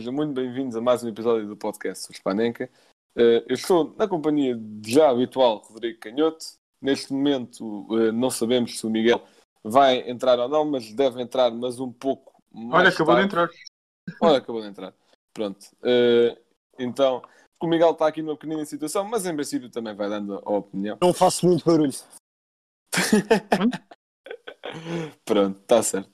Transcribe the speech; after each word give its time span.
sejam 0.00 0.14
muito 0.14 0.32
bem-vindos 0.32 0.74
a 0.76 0.80
mais 0.80 1.04
um 1.04 1.08
episódio 1.08 1.46
do 1.46 1.54
podcast 1.54 2.10
Spanenka. 2.14 2.70
Eh, 3.14 3.44
Eu 3.46 3.54
estou 3.54 3.94
na 3.98 4.08
companhia 4.08 4.56
de 4.56 4.94
já 4.94 5.10
habitual 5.10 5.58
Rodrigo 5.58 6.00
Canhoto. 6.00 6.42
Neste 6.80 7.12
momento 7.12 7.86
eh, 7.98 8.10
não 8.10 8.30
sabemos 8.30 8.78
se 8.78 8.86
o 8.86 8.90
Miguel 8.90 9.22
vai 9.62 10.08
entrar 10.08 10.38
ou 10.38 10.48
não, 10.48 10.64
mas 10.64 10.90
deve 10.94 11.20
entrar, 11.20 11.50
mas 11.50 11.78
um 11.78 11.92
pouco 11.92 12.32
mais 12.50 12.80
Olha, 12.80 12.88
acabou 12.88 13.14
de 13.14 13.28
tarde. 13.28 13.52
entrar. 13.52 14.26
Olha, 14.26 14.38
acabou 14.38 14.62
de 14.62 14.68
entrar. 14.68 14.94
Pronto. 15.34 15.66
Eh, 15.84 16.38
Então, 16.78 17.20
o 17.62 17.66
Miguel 17.66 17.90
está 17.90 18.06
aqui 18.06 18.22
numa 18.22 18.36
pequenina 18.38 18.64
situação, 18.64 19.04
mas 19.04 19.26
em 19.26 19.34
princípio 19.34 19.68
também 19.70 19.94
vai 19.94 20.08
dando 20.08 20.40
a 20.46 20.50
opinião. 20.50 20.96
Não 21.02 21.12
faço 21.12 21.46
muito 21.46 21.62
barulho. 21.62 21.92
Pronto, 25.26 25.60
está 25.60 25.82
certo. 25.82 26.10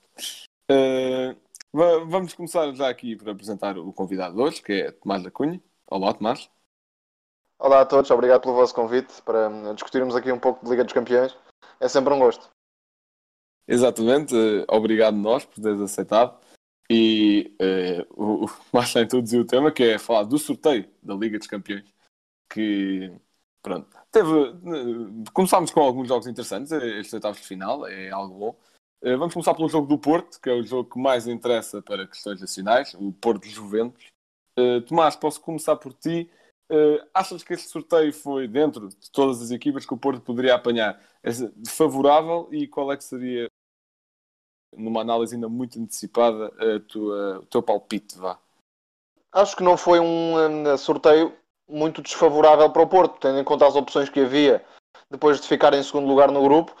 Va- 0.69 1.37
vamos 1.77 2.33
começar 2.33 2.73
já 2.73 2.89
aqui 2.89 3.15
por 3.15 3.29
apresentar 3.29 3.77
o 3.77 3.93
convidado 3.93 4.35
de 4.35 4.41
hoje, 4.41 4.61
que 4.61 4.73
é 4.73 4.91
Tomás 4.91 5.21
da 5.21 5.29
Cunha. 5.29 5.61
Olá, 5.85 6.11
Tomás. 6.13 6.49
Olá 7.59 7.81
a 7.81 7.85
todos, 7.85 8.09
obrigado 8.09 8.41
pelo 8.41 8.55
vosso 8.55 8.73
convite 8.73 9.21
para 9.21 9.49
discutirmos 9.73 10.15
aqui 10.15 10.31
um 10.31 10.39
pouco 10.39 10.63
de 10.63 10.71
Liga 10.71 10.83
dos 10.83 10.93
Campeões. 10.93 11.37
É 11.79 11.87
sempre 11.87 12.13
um 12.13 12.19
gosto. 12.19 12.49
Exatamente, 13.67 14.35
eh, 14.35 14.65
obrigado 14.67 15.17
nós 15.17 15.45
por 15.45 15.61
teres 15.61 15.79
aceitado. 15.81 16.39
E 16.89 17.55
eh, 17.59 18.05
o, 18.11 18.45
o 18.45 18.81
já 18.81 19.01
introduziu 19.01 19.41
o 19.41 19.45
tema, 19.45 19.71
que 19.71 19.83
é 19.83 19.99
falar 19.99 20.23
do 20.23 20.39
sorteio 20.39 20.89
da 21.03 21.13
Liga 21.13 21.37
dos 21.37 21.47
Campeões. 21.47 21.93
Que, 22.49 23.13
pronto, 23.61 23.87
teve. 24.09 24.29
eh, 24.29 25.31
Começámos 25.33 25.69
com 25.71 25.81
alguns 25.81 26.07
jogos 26.07 26.27
interessantes, 26.27 26.71
eh, 26.71 26.99
estes 26.99 27.13
oitavos 27.13 27.39
de 27.39 27.47
final, 27.47 27.85
é 27.85 28.09
algo 28.09 28.39
bom. 28.39 28.59
Eh, 29.01 29.15
Vamos 29.15 29.33
começar 29.33 29.53
pelo 29.53 29.69
jogo 29.69 29.87
do 29.87 29.97
Porto, 29.97 30.39
que 30.41 30.49
é 30.49 30.53
o 30.53 30.63
jogo 30.63 30.89
que 30.89 30.99
mais 30.99 31.27
interessa 31.27 31.81
para 31.81 32.07
questões 32.07 32.41
nacionais, 32.41 32.93
o 32.95 33.11
Porto 33.11 33.47
Juventus. 33.47 34.07
Eh, 34.57 34.81
Tomás, 34.81 35.15
posso 35.15 35.39
começar 35.39 35.75
por 35.75 35.93
ti. 35.93 36.29
Eh, 36.69 37.07
achas 37.13 37.43
que 37.43 37.53
este 37.53 37.69
sorteio 37.69 38.11
foi 38.11 38.47
dentro 38.47 38.89
de 38.89 39.11
todas 39.11 39.41
as 39.41 39.51
equipas 39.51 39.85
que 39.85 39.93
o 39.93 39.97
Porto 39.97 40.21
poderia 40.21 40.55
apanhar 40.55 41.01
favorável 41.67 42.47
e 42.51 42.67
qual 42.67 42.91
é 42.91 42.97
que 42.97 43.03
seria, 43.03 43.47
numa 44.75 45.01
análise 45.01 45.35
ainda 45.35 45.49
muito 45.49 45.79
antecipada, 45.79 46.49
tua, 46.87 47.39
o 47.39 47.45
teu 47.45 47.61
palpite? 47.61 48.17
Vá. 48.17 48.39
Acho 49.33 49.55
que 49.55 49.63
não 49.63 49.75
foi 49.75 49.99
um 49.99 50.77
sorteio 50.77 51.37
muito 51.67 52.01
desfavorável 52.01 52.69
para 52.71 52.81
o 52.81 52.87
Porto, 52.87 53.19
tendo 53.19 53.39
em 53.39 53.43
conta 53.43 53.67
as 53.67 53.75
opções 53.75 54.09
que 54.09 54.21
havia 54.21 54.65
depois 55.11 55.41
de 55.41 55.47
ficar 55.47 55.73
em 55.73 55.83
segundo 55.83 56.07
lugar 56.07 56.31
no 56.31 56.41
grupo. 56.41 56.73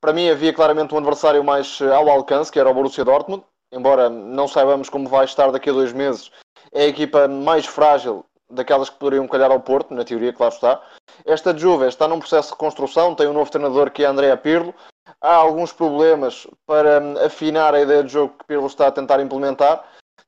Para 0.00 0.12
mim 0.12 0.28
havia 0.28 0.52
claramente 0.52 0.94
um 0.94 0.98
adversário 0.98 1.42
mais 1.44 1.80
eh, 1.80 1.94
ao 1.94 2.08
alcance, 2.08 2.50
que 2.50 2.58
era 2.58 2.68
o 2.68 2.74
Borussia 2.74 3.04
Dortmund, 3.04 3.44
embora 3.72 4.08
não 4.08 4.48
saibamos 4.48 4.88
como 4.88 5.08
vai 5.08 5.24
estar 5.24 5.50
daqui 5.50 5.70
a 5.70 5.72
dois 5.72 5.92
meses. 5.92 6.30
É 6.72 6.82
a 6.84 6.88
equipa 6.88 7.28
mais 7.28 7.66
frágil 7.66 8.24
daquelas 8.50 8.88
que 8.88 8.98
poderiam 8.98 9.28
calhar 9.28 9.50
ao 9.50 9.60
Porto, 9.60 9.94
na 9.94 10.04
teoria, 10.04 10.32
claro 10.32 10.54
está. 10.54 10.82
Esta 11.24 11.56
Juve 11.56 11.86
está 11.86 12.08
num 12.08 12.18
processo 12.18 12.48
de 12.48 12.54
reconstrução, 12.54 13.14
tem 13.14 13.26
um 13.26 13.32
novo 13.32 13.50
treinador 13.50 13.90
que 13.90 14.04
é 14.04 14.06
Andrea 14.06 14.36
Pirlo. 14.36 14.74
Há 15.20 15.34
alguns 15.34 15.72
problemas 15.72 16.46
para 16.66 17.00
hum, 17.00 17.14
afinar 17.24 17.74
a 17.74 17.80
ideia 17.80 18.02
de 18.02 18.12
jogo 18.12 18.34
que 18.38 18.46
Pirlo 18.46 18.66
está 18.66 18.88
a 18.88 18.92
tentar 18.92 19.20
implementar. 19.20 19.84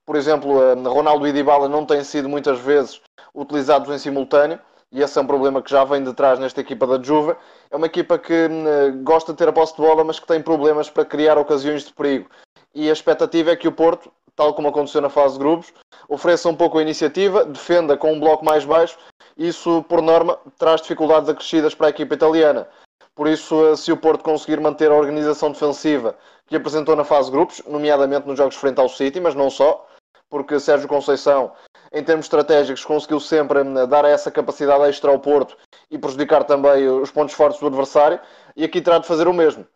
Por 0.07 0.17
exemplo, 0.17 0.59
hum, 0.59 0.83
Ronaldo 0.83 1.27
e 1.27 1.33
Dybala 1.33 1.69
não 1.69 1.85
têm 1.85 2.05
sido 2.05 2.29
muitas 2.29 2.59
vezes 2.59 3.01
utilizados 3.35 3.91
em 3.91 3.99
simultâneo 3.99 4.59
e 4.93 5.01
esse 5.03 5.19
é 5.19 5.23
um 5.23 5.27
problema 5.27 5.63
que 5.63 5.71
já 5.71 5.85
vem 5.85 6.03
de 6.03 6.13
trás 6.13 6.39
nesta 6.39 6.61
equipa 6.61 6.87
da 6.87 7.01
Juve. 7.01 7.37
É 7.71 7.77
uma 7.77 7.87
equipa 7.87 8.19
que 8.19 8.49
hum, 8.51 9.05
gosta 9.05 9.33
de 9.33 9.39
ter 9.39 9.49
a 9.49 9.53
posse 9.53 9.77
de 9.77 9.83
bola, 9.83 10.03
mas 10.03 10.19
que 10.19 10.27
tem 10.27 10.43
problemas 10.43 10.91
para 10.91 11.05
criar 11.05 11.39
ocasiões 11.39 11.85
de 11.85 11.93
perigo. 11.93 12.29
E 12.75 12.91
a 12.91 12.93
expectativa 12.93 13.53
é 13.53 13.57
que 13.57 13.69
o 13.69 13.73
Porto, 13.73 14.11
tal 14.35 14.53
como 14.53 14.69
aconteceu 14.69 15.01
na 15.01 15.09
fase 15.09 15.35
de 15.35 15.41
grupos, 15.41 15.73
ofereça 16.09 16.49
um 16.49 16.57
pouco 16.57 16.79
a 16.79 16.83
iniciativa, 16.83 17.45
defenda 17.45 17.97
com 17.97 18.13
um 18.13 18.19
bloco 18.19 18.45
mais 18.45 18.65
baixo. 18.65 18.99
Isso, 19.37 19.85
por 19.89 20.03
norma, 20.03 20.39
traz 20.59 20.81
dificuldades 20.83 21.29
acrescidas 21.29 21.75
para 21.75 21.87
a 21.87 21.91
equipa 21.91 22.15
italiana. 22.15 22.67
Por 23.15 23.29
isso, 23.29 23.67
eh, 23.67 23.77
se 23.77 23.93
o 23.93 23.97
Porto 23.97 24.25
conseguir 24.25 24.61
manter 24.61 24.91
a 24.91 24.95
organização 24.95 25.53
defensiva 25.53 26.17
que 26.47 26.57
apresentou 26.57 26.97
na 26.97 27.05
fase 27.05 27.27
de 27.27 27.37
grupos, 27.37 27.63
nomeadamente 27.67 28.27
nos 28.27 28.37
jogos 28.37 28.57
frente 28.57 28.81
ao 28.81 28.89
City, 28.89 29.21
mas 29.21 29.37
não 29.37 29.51
só, 29.51 29.87
porque 30.31 30.61
Sérgio 30.61 30.89
Conceição, 30.89 31.53
em 31.93 32.03
termos 32.05 32.27
estratégicos, 32.27 32.85
conseguiu 32.85 33.19
sempre 33.19 33.61
hum, 33.61 33.87
dar 33.87 34.05
essa 34.05 34.31
capacidade 34.31 34.85
extra 34.85 35.11
ao 35.11 35.19
Porto 35.19 35.57
e 35.91 35.99
prejudicar 35.99 36.45
também 36.45 36.89
os 36.89 37.11
pontos 37.11 37.35
fortes 37.35 37.61
do 37.61 37.67
adversário, 37.67 38.21
e 38.57 38.65
aqui 38.65 38.81
terá 38.81 38.99
de 38.99 39.07
fazer 39.07 39.27
o 39.27 39.35
mesmo. 39.35 39.67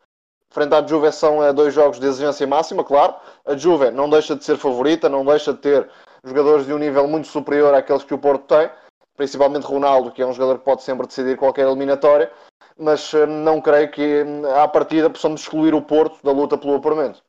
Frente 0.54 0.72
à 0.72 0.86
Juve 0.86 1.10
são 1.10 1.42
eh, 1.42 1.52
dois 1.52 1.74
jogos 1.74 1.98
de 1.98 2.06
exigência 2.06 2.46
máxima, 2.46 2.84
claro. 2.84 3.16
A 3.44 3.56
Juve 3.56 3.90
não 3.90 4.08
deixa 4.08 4.36
de 4.36 4.44
ser 4.44 4.56
favorita, 4.56 5.08
não 5.08 5.24
deixa 5.24 5.52
de 5.52 5.58
ter 5.58 5.90
jogadores 6.22 6.64
de 6.64 6.72
um 6.72 6.78
nível 6.78 7.08
muito 7.08 7.26
superior 7.26 7.74
àqueles 7.74 8.04
que 8.04 8.14
o 8.14 8.18
Porto 8.18 8.44
tem, 8.46 8.70
principalmente 9.16 9.64
Ronaldo, 9.64 10.12
que 10.12 10.22
é 10.22 10.26
um 10.26 10.32
jogador 10.32 10.60
que 10.60 10.64
pode 10.64 10.84
sempre 10.84 11.08
decidir 11.08 11.36
qualquer 11.36 11.66
eliminatória, 11.66 12.30
mas 12.78 13.12
eh, 13.12 13.26
não 13.26 13.60
creio 13.60 13.90
que 13.90 14.22
hum, 14.22 14.42
à 14.54 14.68
partida 14.68 15.10
possamos 15.10 15.40
excluir 15.40 15.74
o 15.74 15.82
Porto 15.82 16.22
da 16.22 16.30
luta 16.30 16.56
pelo 16.56 16.76
apuramento. 16.76 17.20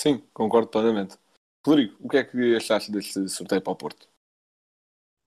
Sim, 0.00 0.26
concordo 0.32 0.68
plenamente. 0.68 1.18
Rodrigo, 1.62 1.94
o 2.00 2.08
que 2.08 2.16
é 2.16 2.24
que 2.24 2.56
achaste 2.56 2.90
deste 2.90 3.28
sorteio 3.28 3.60
para 3.60 3.74
o 3.74 3.76
Porto? 3.76 4.08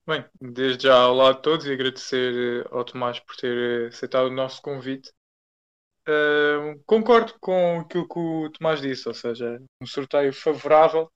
Bem, 0.04 0.24
desde 0.40 0.88
já 0.88 1.08
olá 1.08 1.30
a 1.30 1.34
todos 1.34 1.64
e 1.64 1.72
agradecer 1.72 2.64
eh, 2.64 2.68
ao 2.72 2.84
Tomás 2.84 3.20
por 3.20 3.36
ter 3.36 3.56
eh, 3.56 3.86
aceitado 3.86 4.26
o 4.26 4.32
nosso 4.32 4.60
convite. 4.60 5.12
Ah, 6.08 6.74
concordo 6.86 7.34
com 7.40 7.78
aquilo 7.82 8.08
que 8.08 8.18
o 8.18 8.50
Tomás 8.50 8.80
disse, 8.80 9.06
ou 9.06 9.14
seja, 9.14 9.62
um 9.80 9.86
sorteio 9.86 10.32
favorável, 10.32 11.08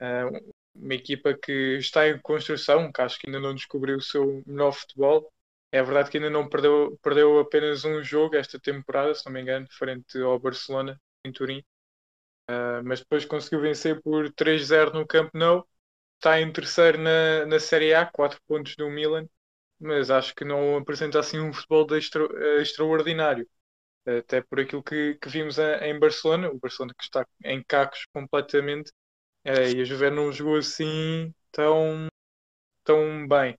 ah, 0.00 0.28
uma 0.74 0.94
equipa 0.94 1.32
que 1.34 1.78
está 1.78 2.08
em 2.08 2.18
construção, 2.20 2.90
que 2.90 3.00
acho 3.00 3.16
que 3.20 3.28
ainda 3.28 3.38
não 3.38 3.54
descobriu 3.54 3.98
o 3.98 4.02
seu 4.02 4.42
melhor 4.44 4.72
futebol. 4.72 5.32
É 5.70 5.80
verdade 5.84 6.10
que 6.10 6.16
ainda 6.16 6.30
não 6.30 6.48
perdeu, 6.48 6.98
perdeu 7.00 7.38
apenas 7.38 7.84
um 7.84 8.02
jogo 8.02 8.34
esta 8.34 8.58
temporada, 8.58 9.14
se 9.14 9.24
não 9.24 9.32
me 9.32 9.40
engano, 9.40 9.68
frente 9.70 10.20
ao 10.20 10.36
Barcelona 10.40 11.00
em 11.24 11.30
Turim. 11.30 11.62
Ah, 12.48 12.82
mas 12.84 13.00
depois 13.00 13.24
conseguiu 13.24 13.60
vencer 13.60 14.00
por 14.02 14.32
3-0 14.32 14.92
no 14.92 15.06
Camp 15.06 15.30
Nou 15.34 15.66
está 16.16 16.40
em 16.40 16.52
terceiro 16.52 16.98
na, 16.98 17.46
na 17.46 17.60
Série 17.60 17.94
A, 17.94 18.06
4 18.06 18.40
pontos 18.48 18.76
do 18.76 18.90
Milan, 18.90 19.28
mas 19.80 20.10
acho 20.10 20.34
que 20.34 20.44
não 20.44 20.76
apresenta 20.78 21.20
assim 21.20 21.40
um 21.40 21.52
futebol 21.52 21.86
extra- 21.96 22.26
eh, 22.58 22.62
extraordinário. 22.62 23.48
Até 24.06 24.42
por 24.42 24.60
aquilo 24.60 24.82
que, 24.84 25.16
que 25.16 25.28
vimos 25.30 25.58
a- 25.58 25.86
em 25.88 25.98
Barcelona, 25.98 26.50
o 26.50 26.58
Barcelona 26.60 26.94
que 26.98 27.04
está 27.04 27.26
em 27.44 27.62
cacos 27.64 28.06
completamente, 28.14 28.92
eh, 29.44 29.72
e 29.72 29.82
a 29.82 29.84
Juve 29.84 30.10
não 30.10 30.32
jogou 30.32 30.56
assim 30.58 31.34
tão, 31.52 32.08
tão 32.84 33.28
bem. 33.28 33.58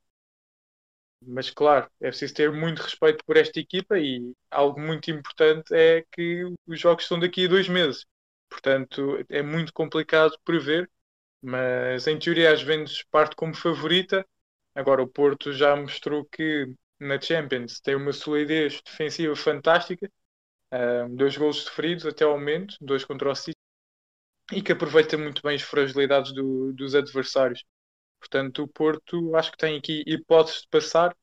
Mas 1.22 1.49
claro, 1.49 1.89
é 2.01 2.07
preciso 2.09 2.33
ter 2.33 2.51
muito 2.51 2.81
respeito 2.81 3.23
por 3.25 3.38
esta 3.38 3.59
equipa 3.59 3.97
e 3.99 4.33
algo 4.49 4.79
muito 4.79 5.11
importante 5.11 5.73
é 5.73 6.03
que 6.11 6.44
os 6.67 6.79
jogos 6.79 7.05
são 7.07 7.19
daqui 7.19 7.45
a 7.45 7.49
dois 7.49 7.67
meses. 7.69 8.05
Portanto, 8.49 9.25
é 9.29 9.41
muito 9.41 9.73
complicado 9.73 10.37
prever 10.43 10.89
mas 11.43 12.07
em 12.07 12.19
teoria 12.19 12.51
a 12.51 12.55
Juventus 12.55 13.03
parte 13.11 13.35
como 13.35 13.55
favorita. 13.55 14.25
Agora 14.75 15.03
o 15.03 15.07
Porto 15.09 15.53
já 15.53 15.75
mostrou 15.75 16.25
que 16.25 16.67
na 16.99 17.19
Champions 17.22 17.79
tem 17.81 17.96
uma 17.96 18.13
solidez 18.13 18.81
defensiva 18.84 19.35
fantástica, 19.35 20.09
um, 21.07 21.16
dois 21.16 21.37
golos 21.37 21.63
sofridos 21.63 22.05
até 22.05 22.23
ao 22.25 22.37
momento, 22.40 22.75
dois 22.81 23.05
contra 23.05 23.29
o 23.31 23.35
City, 23.35 23.57
e 24.52 24.61
que 24.61 24.72
aproveita 24.72 25.17
muito 25.17 25.41
bem 25.43 25.55
as 25.55 25.61
fragilidades 25.61 26.34
do- 26.34 26.73
dos 26.73 26.95
adversários. 26.95 27.63
Portanto, 28.19 28.63
o 28.63 28.69
Porto 28.69 29.35
acho 29.35 29.52
que 29.52 29.57
tem 29.59 29.78
aqui 29.78 30.03
hipóteses 30.07 30.61
de 30.63 30.69
passar, 30.69 31.16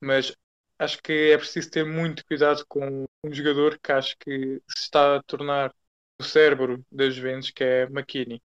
mas 0.00 0.34
acho 0.78 1.02
que 1.02 1.12
é 1.32 1.38
preciso 1.38 1.70
ter 1.70 1.84
muito 1.86 2.24
cuidado 2.26 2.64
com 2.68 3.06
um 3.24 3.32
jogador 3.34 3.78
que 3.80 3.92
acho 3.92 4.16
que 4.18 4.30
se 4.68 4.82
está 4.84 5.16
a 5.18 5.22
tornar 5.24 5.72
o 6.20 6.24
cérebro 6.24 6.84
das 6.90 7.14
Juventus, 7.14 7.50
que 7.50 7.62
é 7.62 7.82
McKinney. 7.84 8.42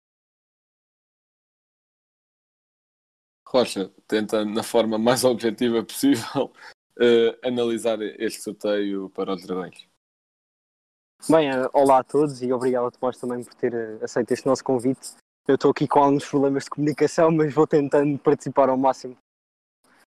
Rocha, 3.47 3.91
tenta, 4.06 4.44
na 4.44 4.62
forma 4.62 4.99
mais 4.99 5.25
objetiva 5.25 5.82
possível, 5.85 6.53
eh, 7.00 7.38
analisar 7.43 8.00
este 8.03 8.43
sorteio 8.43 9.09
para 9.11 9.35
os 9.35 9.47
Dragões. 9.47 9.87
Bem, 11.29 11.50
eh, 11.50 11.69
olá 11.73 11.99
a 11.99 12.05
todos 12.05 12.43
e 12.43 12.53
obrigado 12.53 12.87
a 12.87 12.91
Tomás 12.91 13.19
também 13.19 13.43
por 13.43 13.55
ter 13.55 13.75
eh, 13.75 13.99
aceito 14.03 14.32
este 14.32 14.47
nosso 14.47 14.62
convite. 14.62 15.17
Eu 15.47 15.55
estou 15.55 15.71
aqui 15.71 15.88
com 15.88 16.00
alguns 16.00 16.29
problemas 16.29 16.64
de 16.64 16.71
comunicação, 16.71 17.31
mas 17.32 17.53
vou 17.53 17.67
tentando 17.67 18.19
participar 18.19 18.69
ao 18.69 18.76
máximo 18.76 19.17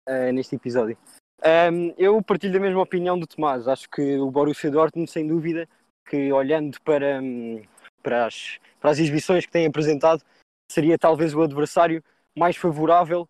uh, 0.07 0.31
neste 0.33 0.55
episódio. 0.55 0.97
Um, 1.41 1.93
eu 1.97 2.21
partilho 2.21 2.53
da 2.53 2.59
mesma 2.59 2.81
opinião 2.81 3.17
do 3.17 3.25
Tomás. 3.25 3.67
Acho 3.67 3.89
que 3.89 4.17
o 4.17 4.29
Borussia 4.29 4.69
Dortmund, 4.69 5.09
sem 5.09 5.25
dúvida, 5.27 5.67
que 6.05 6.31
olhando 6.31 6.79
para, 6.81 7.21
um, 7.21 7.61
para, 8.01 8.25
as, 8.25 8.59
para 8.79 8.91
as 8.91 8.99
exibições 8.99 9.45
que 9.45 9.51
tem 9.51 9.65
apresentado, 9.65 10.23
seria 10.71 10.97
talvez 10.97 11.33
o 11.33 11.41
adversário 11.41 12.03
mais 12.37 12.55
favorável 12.55 13.27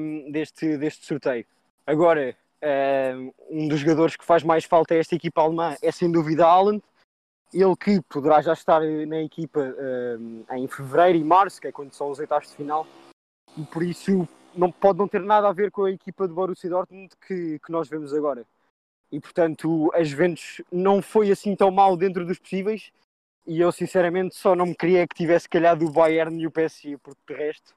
um, 0.00 0.30
deste, 0.30 0.76
deste 0.76 1.06
sorteio. 1.06 1.46
Agora, 1.86 2.36
um 3.50 3.68
dos 3.68 3.80
jogadores 3.80 4.16
que 4.16 4.24
faz 4.24 4.42
mais 4.42 4.64
falta 4.64 4.94
a 4.94 4.96
esta 4.96 5.14
equipa 5.14 5.42
alemã 5.42 5.76
é 5.82 5.92
sem 5.92 6.10
dúvida 6.10 6.46
Haaland. 6.46 6.82
Ele 7.52 7.76
que 7.76 8.00
poderá 8.08 8.40
já 8.40 8.52
estar 8.52 8.80
na 8.80 9.22
equipa 9.22 9.60
em 10.52 10.66
fevereiro 10.66 11.18
e 11.18 11.24
março, 11.24 11.60
que 11.60 11.68
é 11.68 11.72
quando 11.72 11.92
são 11.92 12.10
os 12.10 12.18
oitavos 12.18 12.48
de 12.48 12.56
final, 12.56 12.86
e 13.56 13.62
por 13.64 13.82
isso 13.82 14.26
não 14.56 14.72
pode 14.72 14.98
não 14.98 15.06
ter 15.06 15.20
nada 15.20 15.48
a 15.48 15.52
ver 15.52 15.70
com 15.70 15.84
a 15.84 15.90
equipa 15.90 16.26
do 16.26 16.34
Borussia 16.34 16.70
Dortmund 16.70 17.14
que, 17.26 17.58
que 17.58 17.70
nós 17.70 17.88
vemos 17.88 18.12
agora. 18.12 18.44
E 19.14 19.20
portanto, 19.20 19.92
as 19.94 20.08
Juventus 20.08 20.60
não 20.72 21.00
foi 21.00 21.30
assim 21.30 21.54
tão 21.54 21.70
mal 21.70 21.96
dentro 21.96 22.26
dos 22.26 22.36
possíveis. 22.36 22.90
E 23.46 23.60
eu 23.60 23.70
sinceramente 23.70 24.34
só 24.34 24.56
não 24.56 24.66
me 24.66 24.74
queria 24.74 25.06
que 25.06 25.14
tivesse 25.14 25.48
calhado 25.48 25.86
o 25.86 25.92
Bayern 25.92 26.36
e 26.42 26.48
o 26.48 26.50
PSG, 26.50 26.98
porque 26.98 27.20
de 27.28 27.34
resto, 27.34 27.76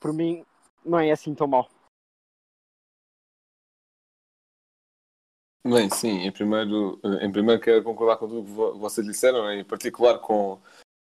por 0.00 0.14
mim, 0.14 0.42
não 0.82 0.98
é 0.98 1.10
assim 1.10 1.34
tão 1.34 1.46
mal. 1.46 1.68
Bem, 5.66 5.90
sim, 5.90 6.22
em 6.22 6.32
primeiro, 6.32 6.98
em 7.20 7.30
primeiro 7.30 7.60
quero 7.60 7.84
concordar 7.84 8.16
com 8.16 8.26
tudo 8.26 8.72
que 8.72 8.78
vocês 8.78 9.06
disseram, 9.06 9.52
em 9.52 9.62
particular 9.62 10.18
com, 10.18 10.58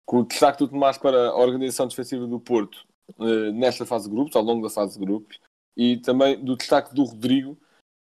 com 0.05 0.19
o 0.19 0.27
destaque 0.27 0.59
do 0.59 0.69
Tomás 0.69 0.99
para 0.99 1.31
a 1.31 1.37
organização 1.39 1.89
defensiva 1.89 2.27
do 2.27 2.39
Porto 2.39 2.87
uh, 3.17 3.53
nesta 3.53 3.87
fase 3.87 4.07
de 4.07 4.15
grupos, 4.15 4.37
ao 4.37 4.43
longo 4.43 4.63
da 4.63 4.69
fase 4.69 4.99
de 4.99 5.07
grupos, 5.07 5.41
e 5.75 5.97
também 5.97 6.45
do 6.45 6.59
destaque 6.59 6.95
do 6.95 7.05
Rodrigo 7.05 7.57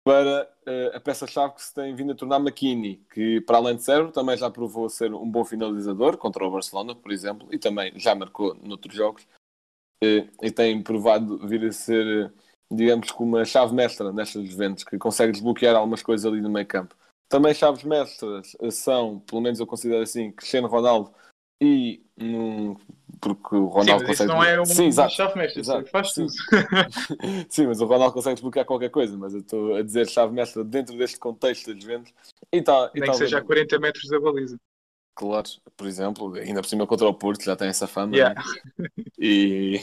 para 0.04 0.50
uh, 0.66 0.96
a 0.96 1.00
peça-chave 1.00 1.54
que 1.54 1.62
se 1.62 1.74
tem 1.74 1.94
vindo 1.94 2.12
a 2.12 2.16
tornar 2.16 2.40
McKinney, 2.40 3.04
que 3.12 3.40
para 3.42 3.58
além 3.58 3.76
de 3.76 3.82
cérebro 3.82 4.12
também 4.12 4.36
já 4.36 4.50
provou 4.50 4.88
ser 4.88 5.12
um 5.12 5.30
bom 5.30 5.44
finalizador 5.44 6.16
contra 6.16 6.44
o 6.44 6.50
Barcelona, 6.50 6.94
por 6.94 7.12
exemplo, 7.12 7.48
e 7.52 7.58
também 7.58 7.92
já 7.98 8.14
marcou 8.14 8.54
noutros 8.62 8.94
jogos, 8.94 9.24
uh, 10.02 10.28
e 10.42 10.50
tem 10.50 10.82
provado 10.82 11.46
vir 11.46 11.64
a 11.64 11.72
ser 11.72 12.32
digamos 12.72 13.10
que 13.10 13.22
uma 13.22 13.44
chave 13.44 13.74
mestra 13.74 14.12
nestas 14.12 14.48
Juventus, 14.48 14.84
que 14.84 14.96
consegue 14.96 15.32
desbloquear 15.32 15.74
algumas 15.74 16.02
coisas 16.02 16.24
ali 16.24 16.40
no 16.40 16.48
meio 16.48 16.66
campo. 16.66 16.94
Também 17.28 17.54
chaves 17.54 17.84
mestras 17.84 18.56
são, 18.72 19.20
pelo 19.20 19.40
menos 19.40 19.60
eu 19.60 19.66
considero 19.66 20.02
assim, 20.02 20.30
Cristiano 20.32 20.68
Ronaldo 20.68 21.12
e 21.60 22.04
um, 22.18 22.76
porque 23.20 23.54
o 23.54 23.66
Ronaldo 23.66 24.00
Sim, 24.00 24.06
consegue. 24.06 24.32
não 24.32 24.42
é 24.42 24.60
um, 24.60 24.64
Sim, 24.64 24.86
exato. 24.86 25.12
chave 25.12 25.38
mestra, 25.38 25.60
exato. 25.60 25.90
faz 25.90 26.12
tudo. 26.12 26.30
Sim, 27.50 27.66
mas 27.66 27.80
o 27.80 27.86
Ronaldo 27.86 28.14
consegue 28.14 28.34
desbloquear 28.34 28.64
qualquer 28.64 28.90
coisa, 28.90 29.16
mas 29.16 29.34
eu 29.34 29.40
estou 29.40 29.74
a 29.76 29.82
dizer 29.82 30.08
chave 30.08 30.32
mestra 30.32 30.64
dentro 30.64 30.96
deste 30.96 31.18
contexto 31.18 31.72
das 31.72 31.82
Juventus. 31.82 32.12
E 32.52 32.62
tá, 32.62 32.90
Nem 32.94 33.04
e 33.04 33.10
que 33.10 33.16
seja 33.16 33.38
a 33.38 33.42
40 33.42 33.78
metros 33.78 34.08
da 34.08 34.18
baliza. 34.18 34.58
Claro, 35.14 35.48
por 35.76 35.86
exemplo, 35.86 36.34
ainda 36.34 36.62
por 36.62 36.68
cima 36.68 36.86
contra 36.86 37.06
o 37.06 37.12
Porto, 37.12 37.44
já 37.44 37.54
tem 37.54 37.68
essa 37.68 37.86
fama. 37.86 38.16
Yeah. 38.16 38.42
Né? 38.78 38.88
E 39.18 39.80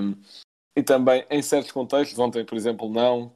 um, 0.00 0.14
e 0.76 0.82
também 0.82 1.24
em 1.30 1.42
certos 1.42 1.72
contextos, 1.72 2.18
ontem, 2.18 2.44
por 2.44 2.56
exemplo, 2.56 2.88
não, 2.88 3.32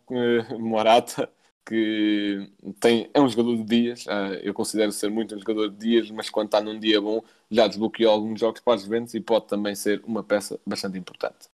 Morata, 0.58 1.28
que 1.68 2.50
tem, 2.80 3.10
é 3.12 3.20
um 3.20 3.28
jogador 3.28 3.56
de 3.58 3.64
dias, 3.64 4.06
uh, 4.06 4.32
eu 4.42 4.54
considero 4.54 4.90
ser 4.90 5.10
muito 5.10 5.34
um 5.34 5.38
jogador 5.38 5.68
de 5.68 5.76
dias, 5.76 6.10
mas 6.10 6.30
quando 6.30 6.46
está 6.46 6.62
num 6.62 6.80
dia 6.80 6.98
bom, 6.98 7.22
já 7.50 7.68
desbloqueou 7.68 8.10
alguns 8.10 8.40
jogos 8.40 8.62
para 8.62 8.76
os 8.76 8.84
Juventus 8.84 9.12
e 9.12 9.20
pode 9.20 9.48
também 9.48 9.74
ser 9.74 10.02
uma 10.06 10.24
peça 10.24 10.58
bastante 10.66 10.96
importante. 10.96 11.46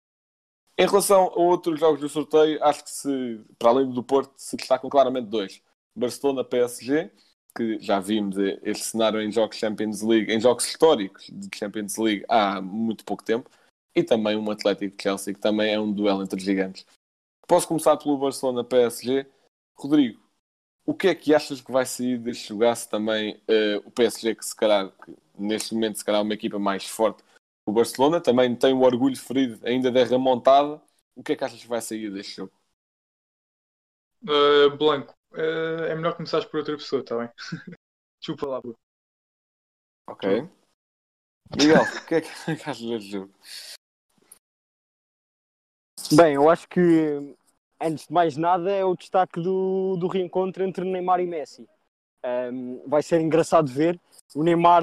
Em 0.78 0.86
relação 0.86 1.24
a 1.24 1.40
outros 1.40 1.80
jogos 1.80 2.00
do 2.00 2.08
sorteio, 2.08 2.62
acho 2.62 2.84
que 2.84 2.90
se, 2.90 3.40
para 3.58 3.70
além 3.70 3.90
do 3.90 4.04
Porto, 4.04 4.32
se 4.36 4.56
destacam 4.56 4.88
claramente 4.88 5.26
dois. 5.26 5.60
Barcelona-PSG, 5.96 7.10
que 7.56 7.80
já 7.80 7.98
vimos 7.98 8.36
este 8.62 8.84
cenário 8.84 9.20
em 9.20 9.32
jogos 9.32 9.56
Champions 9.56 10.00
League, 10.00 10.32
em 10.32 10.40
jogos 10.40 10.64
históricos 10.64 11.26
de 11.28 11.48
Champions 11.56 11.96
League 11.96 12.24
há 12.28 12.60
muito 12.60 13.04
pouco 13.04 13.24
tempo 13.24 13.50
e 13.96 14.04
também 14.04 14.36
um 14.36 14.48
Atlético 14.48 14.94
Chelsea, 15.00 15.34
que 15.34 15.40
também 15.40 15.72
é 15.72 15.80
um 15.80 15.92
duelo 15.92 16.22
entre 16.22 16.38
gigantes. 16.38 16.86
Posso 17.48 17.66
começar 17.66 17.96
pelo 17.96 18.16
Barcelona 18.16 18.62
PSG. 18.62 19.26
Rodrigo, 19.76 20.20
o 20.86 20.94
que 20.94 21.08
é 21.08 21.14
que 21.14 21.34
achas 21.34 21.60
que 21.60 21.72
vai 21.72 21.86
sair 21.86 22.18
deste 22.18 22.48
jogaço 22.48 22.88
também 22.88 23.36
uh, 23.48 23.86
o 23.86 23.90
PSG, 23.90 24.34
que 24.34 24.44
se 24.44 24.54
calhar, 24.54 24.90
que 25.04 25.16
neste 25.38 25.74
momento 25.74 25.98
se 25.98 26.04
calhar 26.04 26.20
é 26.20 26.24
uma 26.24 26.34
equipa 26.34 26.58
mais 26.58 26.86
forte 26.86 27.22
o 27.66 27.72
Barcelona, 27.72 28.20
também 28.20 28.54
tem 28.54 28.74
o 28.74 28.82
orgulho 28.82 29.16
ferido 29.16 29.66
ainda 29.66 29.90
da 29.90 30.04
remontada. 30.04 30.82
O 31.16 31.22
que 31.22 31.32
é 31.32 31.36
que 31.36 31.44
achas 31.44 31.60
que 31.62 31.68
vai 31.68 31.80
sair 31.80 32.10
deste 32.10 32.36
jogo? 32.36 32.52
Uh, 34.22 34.76
Blanco, 34.76 35.14
uh, 35.32 35.84
é 35.84 35.94
melhor 35.94 36.14
começares 36.14 36.46
por 36.46 36.58
outra 36.58 36.76
pessoa, 36.76 37.00
está 37.00 37.16
bem? 37.18 37.30
Chupa 38.22 38.46
lá, 38.46 38.60
Ok. 40.08 40.48
Miguel, 41.56 41.82
o 41.82 42.06
que 42.06 42.14
é 42.16 42.20
que 42.20 42.28
achas 42.68 42.80
deste 42.80 43.10
jogo? 43.10 43.32
Bem, 46.12 46.34
eu 46.34 46.50
acho 46.50 46.68
que 46.68 47.34
antes 47.80 48.06
de 48.06 48.12
mais 48.12 48.36
nada 48.36 48.70
é 48.70 48.84
o 48.84 48.96
destaque 48.96 49.40
do, 49.40 49.96
do 49.96 50.06
reencontro 50.06 50.64
entre 50.64 50.84
Neymar 50.84 51.20
e 51.20 51.26
Messi. 51.26 51.68
Um, 52.24 52.88
vai 52.88 53.02
ser 53.02 53.20
engraçado 53.20 53.70
ver. 53.70 54.00
O 54.34 54.42
Neymar, 54.42 54.82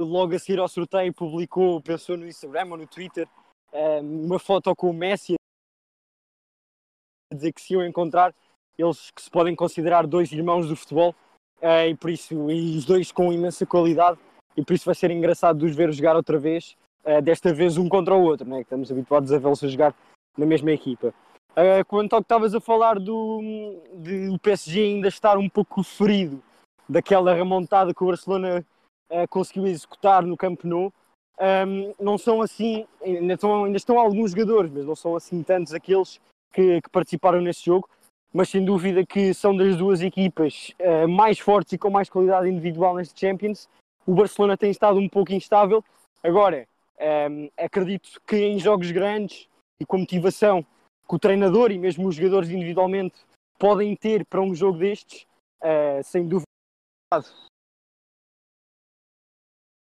logo 0.00 0.34
a 0.34 0.38
seguir 0.38 0.60
ao 0.60 0.68
sorteio, 0.68 1.12
publicou, 1.12 1.82
pensou 1.82 2.16
no 2.16 2.26
Instagram 2.26 2.68
ou 2.70 2.76
no 2.76 2.86
Twitter, 2.86 3.28
um, 3.72 4.26
uma 4.26 4.38
foto 4.38 4.74
com 4.76 4.90
o 4.90 4.94
Messi 4.94 5.34
a 7.32 7.34
dizer 7.34 7.52
que 7.52 7.60
se 7.60 7.74
iam 7.74 7.84
encontrar, 7.84 8.34
eles 8.78 9.10
que 9.10 9.20
se 9.20 9.30
podem 9.30 9.54
considerar 9.54 10.06
dois 10.06 10.32
irmãos 10.32 10.68
do 10.68 10.76
futebol, 10.76 11.14
uh, 11.60 11.88
e 11.88 11.94
por 11.94 12.10
isso, 12.10 12.50
e 12.50 12.78
os 12.78 12.84
dois 12.84 13.12
com 13.12 13.32
imensa 13.32 13.66
qualidade, 13.66 14.18
e 14.56 14.64
por 14.64 14.72
isso 14.72 14.86
vai 14.86 14.94
ser 14.94 15.10
engraçado 15.10 15.58
de 15.58 15.66
os 15.66 15.74
ver 15.74 15.92
jogar 15.92 16.16
outra 16.16 16.38
vez, 16.38 16.76
uh, 17.04 17.20
desta 17.20 17.52
vez 17.52 17.76
um 17.76 17.88
contra 17.88 18.14
o 18.14 18.22
outro, 18.22 18.48
né? 18.48 18.58
que 18.58 18.62
estamos 18.62 18.90
habituados 18.90 19.32
a 19.32 19.38
vê-los 19.38 19.62
a 19.62 19.68
jogar 19.68 19.94
na 20.36 20.46
mesma 20.46 20.70
equipa. 20.70 21.12
Uh, 21.58 21.84
quanto 21.88 22.12
ao 22.12 22.20
que 22.20 22.26
estavas 22.26 22.54
a 22.54 22.60
falar 22.60 23.00
do 23.00 23.40
de 23.94 24.28
o 24.28 24.38
PSG 24.38 24.80
ainda 24.80 25.08
estar 25.08 25.36
um 25.36 25.48
pouco 25.48 25.82
ferido 25.82 26.40
daquela 26.88 27.34
remontada 27.34 27.92
que 27.92 28.04
o 28.04 28.06
Barcelona 28.06 28.64
uh, 29.10 29.28
conseguiu 29.28 29.66
executar 29.66 30.22
no 30.22 30.36
Camp 30.36 30.62
Nou, 30.62 30.92
um, 31.66 31.92
não 31.98 32.16
são 32.16 32.40
assim, 32.40 32.86
ainda 33.02 33.34
estão, 33.34 33.64
ainda 33.64 33.76
estão 33.76 33.98
alguns 33.98 34.30
jogadores, 34.30 34.70
mas 34.70 34.84
não 34.84 34.94
são 34.94 35.16
assim 35.16 35.42
tantos 35.42 35.74
aqueles 35.74 36.20
que, 36.52 36.80
que 36.80 36.88
participaram 36.90 37.40
nesse 37.40 37.64
jogo, 37.64 37.88
mas 38.32 38.50
sem 38.50 38.64
dúvida 38.64 39.04
que 39.04 39.34
são 39.34 39.56
das 39.56 39.74
duas 39.74 40.00
equipas 40.00 40.72
uh, 40.78 41.08
mais 41.08 41.40
fortes 41.40 41.72
e 41.72 41.78
com 41.78 41.90
mais 41.90 42.08
qualidade 42.08 42.48
individual 42.48 42.94
neste 42.94 43.18
Champions. 43.18 43.68
O 44.06 44.14
Barcelona 44.14 44.56
tem 44.56 44.70
estado 44.70 45.00
um 45.00 45.08
pouco 45.08 45.32
instável. 45.32 45.84
Agora, 46.22 46.68
um, 47.30 47.50
acredito 47.58 48.20
que 48.24 48.36
em 48.36 48.60
jogos 48.60 48.92
grandes 48.92 49.48
e 49.80 49.84
com 49.84 49.98
motivação 49.98 50.64
que 51.08 51.14
o 51.14 51.18
treinador 51.18 51.70
e 51.70 51.78
mesmo 51.78 52.06
os 52.06 52.14
jogadores 52.14 52.50
individualmente 52.50 53.16
podem 53.58 53.96
ter 53.96 54.24
para 54.26 54.42
um 54.42 54.54
jogo 54.54 54.78
destes, 54.78 55.26
uh, 55.62 56.02
sem 56.04 56.28
dúvida. 56.28 56.46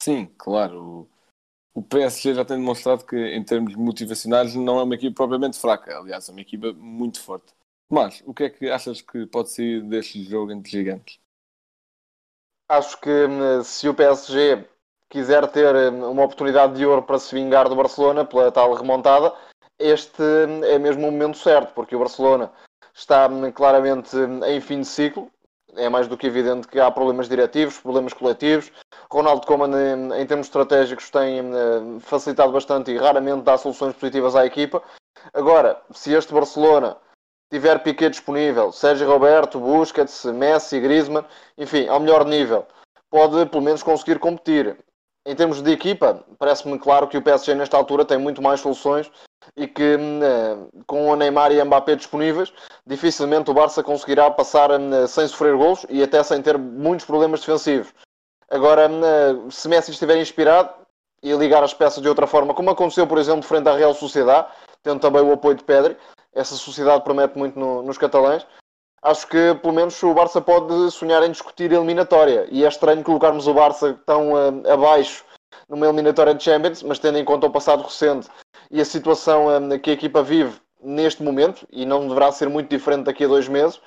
Sim, 0.02 0.26
claro. 0.38 1.08
O, 1.74 1.82
PSG 1.82 2.36
já 2.36 2.46
tem 2.46 2.58
demonstrado 2.58 3.06
que, 3.06 3.16
em 3.16 3.44
termos 3.44 3.74
motivacionais, 3.76 4.54
não 4.54 4.80
é 4.80 4.84
uma 4.84 4.96
equipa 4.96 5.16
propriamente 5.16 5.58
fraca. 5.58 5.98
Aliás, 5.98 6.28
é 6.28 6.32
uma 6.32 6.42
equipa 6.42 6.74
muito 6.74 7.22
forte. 7.22 7.54
Mas, 7.90 8.22
o 8.26 8.34
que 8.34 8.44
é 8.44 8.50
que 8.50 8.70
achas 8.70 9.02
que 9.02 9.26
pode 9.26 9.50
sair 9.50 9.82
deste 9.82 10.22
jogo 10.24 10.52
entre 10.52 10.70
gigantes? 10.70 11.20
Acho 12.70 13.00
que 13.00 13.10
hum, 13.10 13.64
se 13.64 13.88
o 13.88 13.94
PSG 13.94 14.68
quiser 15.10 15.50
ter 15.52 15.74
hum, 15.94 16.12
uma 16.12 16.24
oportunidade 16.24 16.76
de 16.76 16.86
ouro 16.86 17.04
para 17.04 17.20
se 17.20 17.34
vingar 17.34 17.70
do 17.70 17.76
Barcelona 17.76 18.26
pela 18.26 18.52
tal 18.52 18.74
remontada, 18.74 19.34
este 19.80 20.24
é 20.64 20.80
mesmo 20.80 21.08
o 21.08 21.12
momento 21.12 21.38
certo, 21.38 21.74
porque 21.74 21.96
o 21.96 22.00
Barcelona 22.00 22.52
está 22.94 23.28
claramente 23.54 24.16
em 24.48 24.62
fim 24.62 24.82
de 24.82 24.88
ciclo. 24.88 25.30
É 25.76 25.90
mais 25.90 26.08
do 26.08 26.16
que 26.16 26.28
evidente 26.28 26.68
que 26.68 26.80
há 26.80 26.92
problemas 26.92 27.28
diretivos, 27.28 27.80
problemas 27.80 28.14
coletivos. 28.14 28.72
Ronaldo 29.12 29.48
Koeman, 29.48 30.16
em 30.16 30.26
termos 30.28 30.46
estratégicos, 30.46 31.10
tem 31.10 31.52
facilitado 32.00 32.52
bastante 32.52 32.92
e 32.92 32.98
raramente 32.98 33.42
dá 33.44 33.58
soluções 33.58 33.96
positivas 33.96 34.36
à 34.36 34.46
equipa. 34.46 34.84
Agora, 35.34 35.82
se 35.92 36.14
este 36.14 36.32
Barcelona 36.32 36.96
tiver 37.52 37.80
Piquet 37.80 38.10
disponível, 38.10 38.72
Sérgio 38.72 39.08
Roberto, 39.08 39.60
Busquets, 39.60 40.26
Messi, 40.26 40.80
Griezmann, 40.80 41.26
enfim, 41.58 41.88
ao 41.88 42.00
melhor 42.00 42.26
nível, 42.26 42.68
pode 43.10 43.46
pelo 43.48 43.64
menos 43.64 43.82
conseguir 43.82 44.20
competir. 44.20 44.78
Em 45.26 45.36
termos 45.36 45.62
de 45.62 45.72
equipa, 45.72 46.24
parece-me 46.38 46.78
claro 46.78 47.08
que 47.08 47.18
o 47.18 47.22
PSG 47.22 47.56
nesta 47.56 47.78
altura 47.78 48.06
tem 48.06 48.18
muito 48.18 48.42
mais 48.42 48.60
soluções 48.60 49.10
e 49.56 49.68
que 49.68 49.98
eh, 49.98 50.58
com 50.88 51.10
o 51.10 51.16
Neymar 51.16 51.52
e 51.52 51.64
Mbappé 51.64 51.96
disponíveis, 51.96 52.54
dificilmente 52.86 53.52
o 53.52 53.54
Barça 53.54 53.84
conseguirá 53.84 54.30
passar 54.32 54.72
eh, 54.72 55.08
sem 55.08 55.28
sofrer 55.28 55.56
gols 55.56 55.86
e 55.90 56.02
até 56.04 56.22
sem 56.24 56.42
ter 56.42 56.58
muitos 56.58 57.06
problemas 57.06 57.42
defensivos. 57.42 57.94
Agora, 58.50 58.84
eh, 58.86 59.50
se 59.50 59.68
Messi 59.68 59.92
estiver 59.92 60.18
inspirado, 60.18 60.84
e 61.24 61.32
ligar 61.34 61.64
as 61.64 61.74
peças 61.74 62.04
de 62.04 62.10
outra 62.10 62.28
forma, 62.28 62.54
como 62.54 62.70
aconteceu, 62.70 63.08
por 63.08 63.18
exemplo, 63.18 63.44
frente 63.44 63.70
à 63.70 63.74
Real 63.74 63.94
Sociedade, 63.94 64.48
tendo 64.84 65.00
também 65.00 65.22
o 65.22 65.32
apoio 65.32 65.56
de 65.56 65.64
Pedri. 65.64 65.96
Essa 66.36 66.56
sociedade 66.56 67.04
promete 67.04 67.38
muito 67.38 67.58
no, 67.58 67.82
nos 67.82 67.98
catalães. 67.98 68.46
Acho 69.02 69.28
que, 69.28 69.56
pelo 69.56 69.74
menos, 69.74 70.02
o 70.04 70.14
Barça 70.14 70.42
pode 70.42 70.92
sonhar 70.92 71.24
em 71.24 71.32
discutir 71.32 71.72
a 71.72 71.76
eliminatória. 71.76 72.48
E 72.52 72.66
é 72.66 72.68
estranho 72.68 73.04
colocarmos 73.04 73.48
o 73.48 73.54
Barça 73.54 73.98
tão 74.06 74.34
uh, 74.34 74.72
abaixo 74.72 75.24
numa 75.70 75.86
eliminatória 75.86 76.34
de 76.34 76.44
Champions, 76.44 76.84
mas 76.84 77.00
tendo 77.00 77.18
em 77.18 77.26
conta 77.26 77.48
o 77.48 77.52
passado 77.52 77.84
recente 77.84 78.30
e 78.74 78.82
a 78.82 78.86
situação 78.86 79.46
uh, 79.56 79.80
que 79.80 79.92
a 79.92 79.94
equipa 79.94 80.24
vive 80.24 80.60
neste 80.82 81.22
momento, 81.22 81.66
e 81.72 81.86
não 81.86 82.08
deverá 82.08 82.32
ser 82.32 82.50
muito 82.50 82.70
diferente 82.70 83.04
daqui 83.04 83.24
a 83.24 83.28
dois 83.28 83.48
meses, 83.48 83.80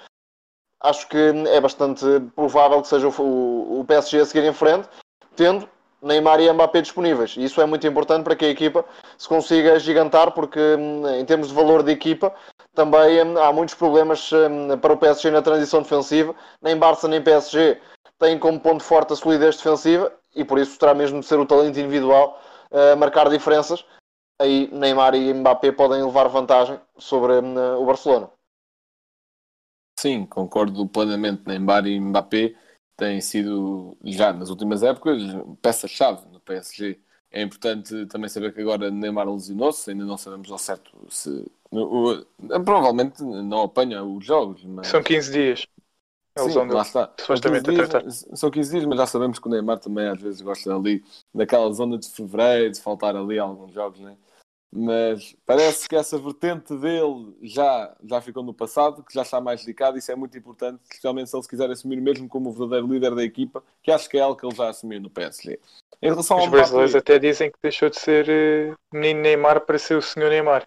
acho 0.81 1.09
que 1.09 1.17
é 1.17 1.61
bastante 1.61 2.05
provável 2.37 2.81
que 2.81 2.89
seja 2.89 3.09
o, 3.09 3.85
PSG 3.87 4.21
a 4.21 4.25
seguir 4.25 4.47
em 4.47 4.53
frente, 4.53 4.89
tendo 5.35 5.69
Neymar 6.01 6.41
e 6.41 6.51
Mbappé 6.51 6.83
disponíveis. 6.83 7.35
E 7.37 7.43
isso 7.43 7.61
é 7.61 7.67
muito 7.67 7.85
importante 7.85 8.23
para 8.23 8.37
que 8.37 8.45
a 8.45 8.49
equipa 8.49 8.85
se 9.19 9.29
consiga 9.29 9.79
gigantar, 9.81 10.31
porque 10.31 10.61
hum, 10.61 11.03
em 11.19 11.25
termos 11.25 11.49
de 11.49 11.55
valor 11.55 11.83
de 11.83 11.91
equipa, 11.91 12.33
também 12.73 13.25
hum, 13.25 13.39
há 13.39 13.53
muitos 13.53 13.75
problemas 13.75 14.31
hum, 14.33 14.79
para 14.79 14.93
o 14.93 14.97
PSG 14.97 15.33
na 15.33 15.43
transição 15.43 15.83
defensiva. 15.83 16.33
Nem 16.63 16.77
Barça 16.77 17.09
nem 17.09 17.21
PSG 17.21 17.81
têm 18.21 18.39
como 18.39 18.61
ponto 18.61 18.85
forte 18.85 19.13
a 19.13 19.17
solidez 19.17 19.57
defensiva 19.57 20.13
e 20.35 20.45
por 20.45 20.59
isso 20.59 20.79
terá 20.79 20.95
mesmo 20.95 21.19
de 21.19 21.27
ser 21.27 21.41
o 21.41 21.47
talento 21.47 21.79
individual 21.79 22.41
a 22.71 22.95
marcar 22.95 23.29
diferenças. 23.29 23.85
Aí 24.39 24.69
Neymar 24.71 25.15
e 25.15 25.33
Mbappé 25.33 25.73
podem 25.73 26.05
levar 26.05 26.29
vantagem 26.29 26.79
sobre 26.99 27.33
o 27.35 27.87
Barcelona. 27.87 28.31
Sim, 29.99 30.27
concordo 30.27 30.87
plenamente. 30.87 31.43
Neymar 31.47 31.87
e 31.87 31.99
Mbappé 31.99 32.55
têm 32.97 33.21
sido, 33.21 33.97
já 34.05 34.33
nas 34.33 34.51
últimas 34.51 34.83
épocas, 34.83 35.23
peça-chave 35.63 36.29
no 36.29 36.41
PSG. 36.41 37.01
É 37.31 37.43
importante 37.43 38.07
também 38.07 38.29
saber 38.29 38.53
que 38.53 38.61
agora 38.61 38.91
Neymar 38.91 39.29
lesionou-se, 39.29 39.91
ainda 39.91 40.05
não 40.05 40.19
sabemos 40.19 40.51
ao 40.51 40.59
certo 40.59 40.93
se. 41.11 41.51
provavelmente 42.65 43.23
não 43.23 43.63
apanha 43.63 44.05
os 44.05 44.25
jogos. 44.25 44.63
Mas... 44.65 44.87
São 44.87 45.03
15 45.03 45.33
dias. 45.33 45.67
Sim, 46.39 46.55
lá 46.69 46.83
está. 46.83 47.15
Supostamente 47.19 47.65
são 47.65 47.75
15, 47.75 47.89
dias, 47.89 48.29
são 48.35 48.51
15 48.51 48.71
dias, 48.71 48.85
mas 48.85 48.99
já 48.99 49.07
sabemos 49.07 49.39
que 49.39 49.49
o 49.49 49.51
Neymar 49.51 49.79
também 49.79 50.07
às 50.07 50.21
vezes 50.21 50.43
gosta 50.43 50.75
ali 50.75 51.03
daquela 51.35 51.73
zona 51.73 51.97
de 51.97 52.11
fevereiro, 52.11 52.73
de 52.73 52.81
faltar 52.83 53.17
ali 53.17 53.39
alguns 53.39 53.73
jogos, 53.73 53.99
né? 54.01 54.15
Mas 54.73 55.35
parece 55.47 55.89
que 55.89 55.97
essa 55.97 56.19
vertente 56.19 56.77
dele 56.77 57.37
já, 57.43 57.97
já 58.05 58.21
ficou 58.21 58.43
no 58.43 58.53
passado, 58.53 59.03
que 59.03 59.15
já 59.15 59.23
está 59.23 59.41
mais 59.41 59.61
dedicado, 59.61 59.97
isso 59.97 60.11
é 60.11 60.17
muito 60.17 60.37
importante, 60.37 60.81
especialmente 60.83 61.31
se 61.31 61.37
ele 61.37 61.43
se 61.43 61.49
quiser 61.49 61.71
assumir 61.71 62.01
mesmo 62.01 62.29
como 62.29 62.51
o 62.51 62.53
verdadeiro 62.53 62.93
líder 62.93 63.15
da 63.15 63.25
equipa, 63.25 63.63
que 63.83 63.91
acho 63.91 64.09
que 64.09 64.19
é 64.19 64.21
algo 64.21 64.37
que 64.39 64.47
ele 64.47 64.55
já 64.55 64.69
assumiu 64.69 65.01
no 65.01 65.11
PSG. 65.11 65.59
Em 66.03 66.11
relação 66.11 66.39
Os 66.39 66.49
brasileiros 66.49 66.91
Mbappé, 66.91 67.13
até 67.15 67.19
dizem 67.19 67.51
que 67.51 67.59
deixou 67.63 67.89
de 67.89 67.99
ser 67.99 68.27
uh, 68.29 68.77
menino 68.93 69.23
Neymar 69.23 69.61
para 69.63 69.79
ser 69.79 69.97
o 69.97 70.03
senhor 70.03 70.31
Neymar. 70.31 70.67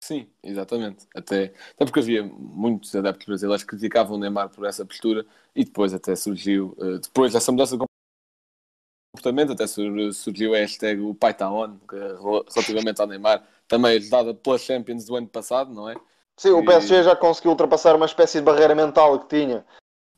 Sim, 0.00 0.28
exatamente. 0.42 1.06
Até, 1.14 1.52
até 1.74 1.84
porque 1.84 2.00
havia 2.00 2.22
muitos 2.22 2.94
adeptos 2.94 3.26
brasileiros 3.26 3.62
que 3.62 3.70
criticavam 3.70 4.16
o 4.16 4.20
Neymar 4.20 4.48
por 4.50 4.66
essa 4.66 4.84
postura 4.84 5.26
e 5.54 5.64
depois 5.64 5.92
até 5.94 6.14
surgiu, 6.14 6.74
uh, 6.78 6.98
depois 6.98 7.32
dessa 7.32 7.50
mudança 7.50 7.76
comportamento, 9.18 9.52
até 9.52 9.66
surgiu 9.66 10.54
a 10.54 10.58
hashtag 10.58 11.00
o 11.00 11.14
pai 11.14 11.32
está 11.32 11.50
on, 11.50 11.76
relativamente 12.54 13.00
ao 13.00 13.06
Neymar, 13.06 13.42
também 13.66 13.96
ajudada 13.96 14.32
pela 14.32 14.58
Champions 14.58 15.04
do 15.04 15.16
ano 15.16 15.26
passado, 15.26 15.72
não 15.72 15.88
é? 15.88 15.96
Sim, 16.36 16.50
o 16.50 16.64
PSG 16.64 17.02
já 17.02 17.16
conseguiu 17.16 17.50
ultrapassar 17.50 17.96
uma 17.96 18.06
espécie 18.06 18.38
de 18.38 18.44
barreira 18.44 18.74
mental 18.74 19.18
que 19.18 19.36
tinha. 19.36 19.64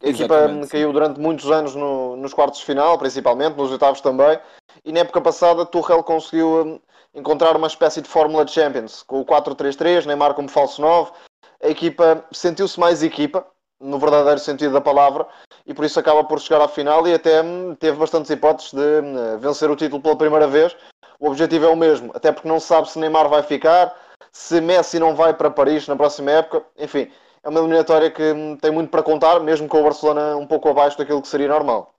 A 0.02 0.08
equipa 0.08 0.48
caiu 0.70 0.92
durante 0.92 1.18
muitos 1.18 1.50
anos 1.50 1.74
no, 1.74 2.16
nos 2.16 2.32
quartos 2.32 2.60
de 2.60 2.66
final, 2.66 2.98
principalmente, 2.98 3.56
nos 3.56 3.70
oitavos 3.70 4.00
também. 4.00 4.38
E 4.84 4.92
na 4.92 5.00
época 5.00 5.20
passada, 5.20 5.64
Tuchel 5.66 6.02
conseguiu 6.02 6.64
hum, 6.64 6.80
encontrar 7.14 7.56
uma 7.56 7.66
espécie 7.66 8.00
de 8.00 8.08
fórmula 8.08 8.44
de 8.44 8.52
Champions, 8.52 9.02
com 9.02 9.20
o 9.20 9.24
4-3-3, 9.24 10.06
Neymar 10.06 10.34
como 10.34 10.48
falso 10.48 10.80
9. 10.80 11.12
A 11.62 11.68
equipa 11.68 12.24
sentiu-se 12.32 12.78
mais 12.78 13.02
equipa, 13.02 13.46
no 13.80 13.98
verdadeiro 13.98 14.38
sentido 14.38 14.72
da 14.72 14.80
palavra, 14.80 15.26
e 15.66 15.72
por 15.72 15.84
isso 15.84 15.98
acaba 15.98 16.22
por 16.24 16.40
chegar 16.40 16.62
à 16.62 16.68
final 16.68 17.06
e 17.08 17.14
até 17.14 17.42
hum, 17.42 17.74
teve 17.74 17.96
bastantes 17.96 18.30
hipóteses 18.30 18.72
de 18.72 19.00
hum, 19.00 19.38
vencer 19.38 19.70
o 19.70 19.76
título 19.76 20.02
pela 20.02 20.16
primeira 20.16 20.46
vez. 20.46 20.76
O 21.18 21.28
objetivo 21.28 21.66
é 21.66 21.68
o 21.68 21.76
mesmo, 21.76 22.10
até 22.14 22.32
porque 22.32 22.48
não 22.48 22.60
se 22.60 22.66
sabe 22.66 22.90
se 22.90 22.98
Neymar 22.98 23.28
vai 23.28 23.42
ficar, 23.42 23.94
se 24.32 24.60
Messi 24.60 24.98
não 24.98 25.14
vai 25.14 25.34
para 25.34 25.50
Paris 25.50 25.86
na 25.86 25.96
próxima 25.96 26.30
época, 26.30 26.64
enfim, 26.78 27.10
é 27.42 27.48
uma 27.48 27.60
eliminatória 27.60 28.10
que 28.10 28.22
hum, 28.22 28.56
tem 28.56 28.70
muito 28.70 28.90
para 28.90 29.02
contar, 29.02 29.40
mesmo 29.40 29.68
com 29.68 29.80
o 29.80 29.84
Barcelona 29.84 30.36
um 30.36 30.46
pouco 30.46 30.68
abaixo 30.68 30.98
daquilo 30.98 31.22
que 31.22 31.28
seria 31.28 31.48
normal. 31.48 31.94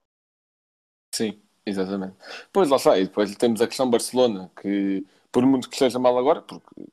Sim, 1.14 1.40
exatamente. 1.66 2.16
Pois 2.52 2.70
lá 2.70 2.76
está, 2.76 2.98
e 2.98 3.04
depois 3.04 3.34
temos 3.36 3.60
a 3.60 3.66
questão 3.66 3.90
Barcelona, 3.90 4.50
que 4.60 5.04
por 5.30 5.44
muito 5.44 5.68
que 5.68 5.74
esteja 5.74 5.98
mal 5.98 6.16
agora, 6.18 6.42
porque 6.42 6.84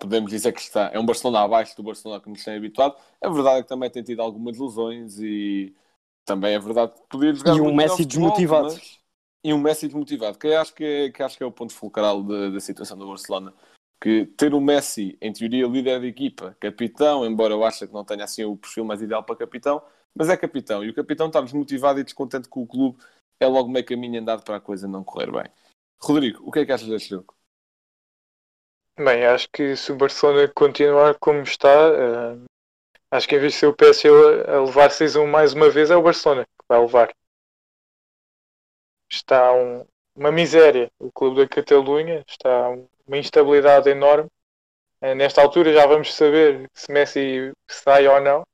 podemos 0.00 0.30
dizer 0.30 0.52
que 0.52 0.60
está, 0.60 0.90
é 0.92 0.98
um 0.98 1.04
Barcelona 1.04 1.44
abaixo 1.44 1.76
do 1.76 1.82
Barcelona 1.82 2.20
que 2.20 2.30
nos 2.30 2.42
tem 2.42 2.56
habituado. 2.56 2.96
A 3.22 3.28
verdade 3.28 3.60
é 3.60 3.62
que 3.62 3.68
também 3.68 3.90
tem 3.90 4.02
tido 4.02 4.20
algumas 4.20 4.58
lesões 4.58 5.18
e 5.20 5.74
também 6.24 6.54
é 6.54 6.58
verdade 6.58 6.92
que 6.94 7.00
podia 7.08 7.34
jogar 7.34 7.56
E 7.56 7.60
um 7.60 7.74
Messi 7.74 8.04
desmotivado. 8.04 8.72
Mas... 8.72 8.98
E 9.44 9.52
um 9.52 9.58
Messi 9.58 9.86
desmotivado, 9.86 10.38
que 10.38 10.48
acho 10.48 10.74
que 10.74 10.84
é, 10.84 11.10
que 11.10 11.22
acho 11.22 11.36
que 11.36 11.42
é 11.42 11.46
o 11.46 11.52
ponto 11.52 11.72
fulcral 11.72 12.22
da, 12.22 12.50
da 12.50 12.60
situação 12.60 12.96
do 12.98 13.06
Barcelona. 13.06 13.52
Que 14.02 14.24
ter 14.24 14.54
o 14.54 14.60
Messi, 14.60 15.18
em 15.20 15.30
teoria, 15.30 15.66
líder 15.66 16.00
da 16.00 16.06
equipa, 16.06 16.56
capitão, 16.58 17.24
embora 17.26 17.52
eu 17.52 17.62
ache 17.62 17.86
que 17.86 17.92
não 17.92 18.04
tenha 18.04 18.24
assim 18.24 18.42
o 18.44 18.56
perfil 18.56 18.84
mais 18.84 19.02
ideal 19.02 19.22
para 19.22 19.36
capitão, 19.36 19.82
mas 20.14 20.30
é 20.30 20.36
capitão. 20.36 20.82
E 20.82 20.88
o 20.88 20.94
capitão 20.94 21.26
está 21.26 21.40
desmotivado 21.42 22.00
e 22.00 22.04
descontente 22.04 22.48
com 22.48 22.62
o 22.62 22.66
clube, 22.66 22.98
é 23.38 23.46
logo 23.46 23.68
meio 23.68 23.84
caminho 23.84 24.18
andado 24.20 24.42
para 24.42 24.56
a 24.56 24.60
coisa 24.60 24.88
não 24.88 25.04
correr 25.04 25.30
bem. 25.30 25.50
Rodrigo, 26.00 26.42
o 26.42 26.50
que 26.50 26.60
é 26.60 26.64
que 26.64 26.72
achas 26.72 26.88
deste 26.88 27.10
jogo? 27.10 27.34
Bem, 29.02 29.24
acho 29.24 29.48
que 29.50 29.74
se 29.76 29.92
o 29.92 29.96
Barcelona 29.96 30.46
continuar 30.54 31.18
como 31.18 31.40
está, 31.42 31.90
uh, 31.90 32.44
acho 33.10 33.26
que 33.26 33.34
em 33.34 33.38
vez 33.38 33.54
de 33.54 33.58
ser 33.58 33.66
o 33.66 33.74
PSG 33.74 34.08
a 34.46 34.60
levar 34.60 34.90
6-1 34.90 35.26
mais 35.26 35.54
uma 35.54 35.70
vez, 35.70 35.90
é 35.90 35.96
o 35.96 36.02
Barcelona 36.02 36.44
que 36.44 36.64
vai 36.68 36.78
levar. 36.78 37.10
Está 39.10 39.54
um, 39.54 39.86
uma 40.14 40.30
miséria 40.30 40.90
o 40.98 41.10
clube 41.12 41.40
da 41.40 41.48
Catalunha, 41.48 42.22
está 42.28 42.68
uma 43.06 43.16
instabilidade 43.16 43.88
enorme. 43.88 44.28
Uh, 45.02 45.14
nesta 45.14 45.40
altura 45.40 45.72
já 45.72 45.86
vamos 45.86 46.14
saber 46.14 46.68
se 46.74 46.92
Messi 46.92 47.52
sai 47.70 48.06
ou 48.06 48.20
não, 48.20 48.46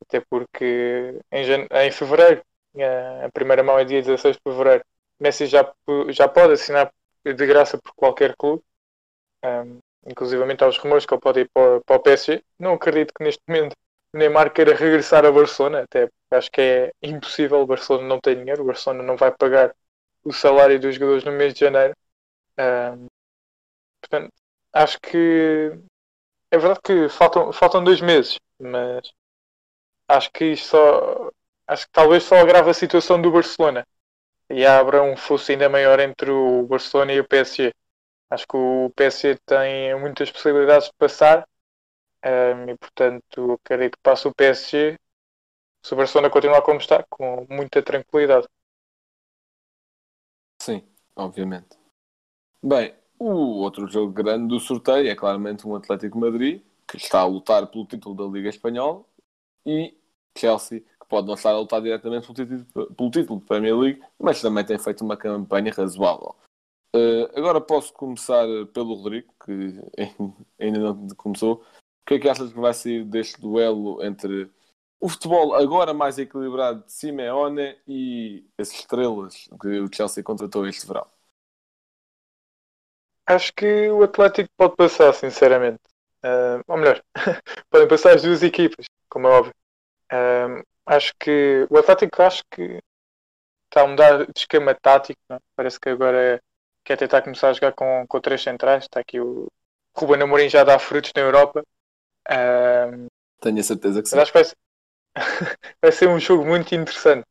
até 0.00 0.20
porque 0.20 1.20
em, 1.30 1.44
em 1.86 1.92
fevereiro, 1.92 2.42
uh, 2.76 3.26
a 3.26 3.30
primeira 3.30 3.62
mão 3.62 3.78
é 3.78 3.84
dia 3.84 4.00
16 4.00 4.36
de 4.36 4.42
fevereiro, 4.42 4.84
Messi 5.20 5.46
já, 5.46 5.70
já 6.08 6.26
pode 6.28 6.54
assinar 6.54 6.90
de 7.24 7.46
graça 7.46 7.76
por 7.76 7.92
qualquer 7.94 8.34
clube. 8.36 8.62
Um, 9.44 9.78
inclusivamente 10.06 10.62
há 10.64 10.68
os 10.68 10.78
rumores 10.78 11.06
que 11.06 11.14
ele 11.14 11.20
pode 11.20 11.40
ir 11.40 11.50
para, 11.52 11.80
para 11.80 11.96
o 11.96 12.00
PSG. 12.00 12.42
Não 12.58 12.74
acredito 12.74 13.12
que 13.14 13.24
neste 13.24 13.42
momento 13.46 13.74
o 14.14 14.18
Neymar 14.18 14.52
queira 14.52 14.74
regressar 14.74 15.24
a 15.24 15.32
Barcelona, 15.32 15.82
até 15.82 16.08
acho 16.30 16.50
que 16.50 16.60
é 16.60 16.92
impossível. 17.02 17.60
O 17.60 17.66
Barcelona 17.66 18.06
não 18.06 18.20
tem 18.20 18.36
dinheiro, 18.36 18.62
o 18.62 18.66
Barcelona 18.66 19.02
não 19.02 19.16
vai 19.16 19.30
pagar 19.32 19.74
o 20.24 20.32
salário 20.32 20.78
dos 20.78 20.94
jogadores 20.94 21.24
no 21.24 21.32
mês 21.32 21.54
de 21.54 21.60
janeiro. 21.60 21.94
Um, 22.58 23.06
portanto, 24.00 24.32
acho 24.72 25.00
que 25.00 25.72
é 26.50 26.58
verdade 26.58 26.80
que 26.84 27.08
faltam, 27.08 27.52
faltam 27.52 27.82
dois 27.84 28.00
meses, 28.00 28.38
mas 28.60 29.10
acho 30.08 30.30
que 30.32 30.44
isto 30.52 30.68
só 30.68 31.30
acho 31.66 31.86
que 31.86 31.92
talvez 31.92 32.22
só 32.24 32.36
agrava 32.36 32.70
a 32.70 32.74
situação 32.74 33.20
do 33.20 33.30
Barcelona 33.30 33.86
e 34.50 34.66
abra 34.66 35.02
um 35.02 35.16
fosso 35.16 35.50
ainda 35.50 35.68
maior 35.68 35.98
entre 36.00 36.30
o 36.30 36.64
Barcelona 36.66 37.12
e 37.12 37.20
o 37.20 37.28
PSG. 37.28 37.72
Acho 38.32 38.48
que 38.48 38.56
o 38.56 38.90
PSG 38.96 39.38
tem 39.44 39.94
muitas 40.00 40.30
possibilidades 40.30 40.88
de 40.88 40.94
passar 40.94 41.46
um, 42.24 42.70
e, 42.70 42.78
portanto, 42.78 43.52
acredito 43.52 43.98
que 43.98 44.02
passe 44.02 44.26
o 44.26 44.34
PSG 44.34 44.98
se 45.84 45.92
o 45.92 45.96
Barcelona 45.98 46.30
continuar 46.30 46.62
como 46.62 46.78
está, 46.78 47.04
com 47.10 47.46
muita 47.50 47.82
tranquilidade. 47.82 48.48
Sim, 50.62 50.82
obviamente. 51.14 51.76
Bem, 52.62 52.94
o 53.18 53.60
outro 53.60 53.86
jogo 53.86 54.10
grande 54.10 54.48
do 54.48 54.58
sorteio 54.58 55.10
é 55.10 55.14
claramente 55.14 55.68
um 55.68 55.76
Atlético 55.76 56.18
Madrid, 56.18 56.62
que 56.88 56.96
está 56.96 57.20
a 57.20 57.26
lutar 57.26 57.66
pelo 57.66 57.84
título 57.84 58.14
da 58.14 58.32
Liga 58.32 58.48
Espanhola, 58.48 59.04
e 59.66 59.94
Chelsea, 60.38 60.80
que 60.80 61.06
pode 61.06 61.26
não 61.26 61.34
estar 61.34 61.50
a 61.50 61.58
lutar 61.58 61.82
diretamente 61.82 62.32
pelo 62.32 62.62
título, 62.64 62.94
pelo 62.94 63.10
título 63.10 63.40
de 63.40 63.46
Premier 63.46 63.76
League, 63.76 64.02
mas 64.18 64.40
também 64.40 64.64
tem 64.64 64.78
feito 64.78 65.04
uma 65.04 65.18
campanha 65.18 65.70
razoável. 65.70 66.34
Uh, 66.94 67.24
agora 67.34 67.60
posso 67.60 67.92
começar 67.94 68.46
pelo 68.74 68.94
Rodrigo, 68.94 69.32
que 69.44 69.52
ainda 70.60 70.78
não 70.78 71.08
começou. 71.16 71.54
O 71.54 72.04
que 72.06 72.14
é 72.14 72.18
que 72.18 72.28
achas 72.28 72.52
que 72.52 72.60
vai 72.60 72.74
sair 72.74 73.04
deste 73.04 73.40
duelo 73.40 74.04
entre 74.04 74.50
o 75.00 75.08
futebol 75.08 75.54
agora 75.54 75.94
mais 75.94 76.18
equilibrado 76.18 76.84
de 76.84 76.92
Simeone 76.92 77.76
e 77.88 78.46
as 78.58 78.70
estrelas 78.72 79.48
que 79.60 79.80
o 79.80 79.88
Chelsea 79.92 80.22
contratou 80.22 80.66
este 80.66 80.86
verão? 80.86 81.06
Acho 83.26 83.52
que 83.54 83.88
o 83.88 84.02
Atlético 84.02 84.50
pode 84.56 84.76
passar, 84.76 85.12
sinceramente. 85.14 85.80
Uh, 86.24 86.62
ou 86.68 86.76
melhor, 86.76 87.02
podem 87.70 87.88
passar 87.88 88.14
as 88.14 88.22
duas 88.22 88.42
equipas, 88.42 88.86
como 89.08 89.26
é 89.26 89.30
óbvio. 89.30 89.54
Uh, 90.12 90.62
acho 90.86 91.12
que 91.18 91.66
o 91.70 91.78
Atlético 91.78 92.22
acho 92.22 92.44
que 92.50 92.80
está 93.64 93.82
a 93.82 93.86
mudar 93.88 94.26
de 94.26 94.32
esquema 94.36 94.74
tático. 94.74 95.20
É? 95.30 95.38
Parece 95.56 95.80
que 95.80 95.88
agora 95.88 96.36
é 96.36 96.40
quer 96.84 96.96
tentar 96.96 97.22
começar 97.22 97.50
a 97.50 97.52
jogar 97.52 97.72
com, 97.72 98.04
com 98.06 98.20
três 98.20 98.42
centrais. 98.42 98.84
Está 98.84 99.00
aqui 99.00 99.20
o 99.20 99.48
Ruben 99.96 100.22
Amorim 100.22 100.48
já 100.48 100.64
dá 100.64 100.78
frutos 100.78 101.12
na 101.14 101.22
Europa. 101.22 101.62
Um, 102.30 103.06
Tenho 103.40 103.60
a 103.60 103.62
certeza 103.62 104.02
que 104.02 104.08
sim. 104.08 104.18
acho 104.18 104.32
que 104.32 104.38
vai 104.38 104.44
ser, 104.44 104.56
vai 105.82 105.92
ser 105.92 106.08
um 106.08 106.18
jogo 106.18 106.44
muito 106.44 106.74
interessante. 106.74 107.26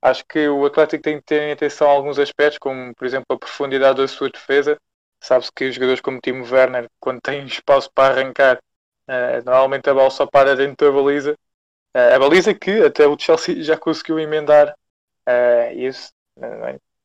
Acho 0.00 0.24
que 0.26 0.48
o 0.48 0.66
Atlético 0.66 1.02
tem 1.02 1.18
que 1.18 1.24
ter 1.24 1.42
em 1.42 1.52
atenção 1.52 1.88
alguns 1.88 2.18
aspectos, 2.18 2.58
como 2.58 2.94
por 2.94 3.06
exemplo 3.06 3.26
a 3.30 3.38
profundidade 3.38 3.98
da 3.98 4.08
sua 4.08 4.28
defesa. 4.28 4.76
Sabe-se 5.22 5.52
que 5.52 5.68
os 5.68 5.74
jogadores 5.76 6.00
como 6.00 6.20
Timo 6.20 6.44
Werner, 6.44 6.88
quando 6.98 7.20
têm 7.20 7.46
espaço 7.46 7.88
para 7.94 8.12
arrancar, 8.12 8.56
uh, 9.08 9.44
normalmente 9.44 9.88
a 9.88 9.94
bola 9.94 10.10
só 10.10 10.26
para 10.26 10.56
dentro 10.56 10.90
da 10.90 11.00
baliza. 11.00 11.38
Uh, 11.96 12.16
a 12.16 12.18
baliza 12.18 12.52
que 12.52 12.82
até 12.82 13.06
o 13.06 13.16
Chelsea 13.16 13.62
já 13.62 13.78
conseguiu 13.78 14.18
emendar 14.18 14.74
uh, 15.28 15.72
isso. 15.78 16.10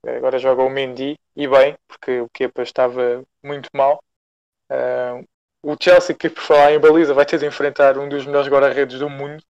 agora 0.03 0.39
joga 0.39 0.63
o 0.63 0.69
Mendy 0.69 1.19
e 1.37 1.47
bem, 1.47 1.77
porque 1.87 2.19
o 2.21 2.29
Kepa 2.29 2.63
estava 2.63 3.23
muito 3.43 3.69
mal. 3.73 4.03
o 5.63 5.75
Chelsea, 5.79 6.15
que 6.15 6.29
por 6.29 6.41
falar 6.41 6.71
em 6.73 6.79
baliza, 6.79 7.13
vai 7.13 7.25
ter 7.25 7.37
de 7.39 7.45
enfrentar 7.45 7.97
um 7.97 8.09
dos 8.09 8.25
melhores 8.25 8.49
guarda-redes 8.49 8.99
do 8.99 9.09
mundo, 9.09 9.43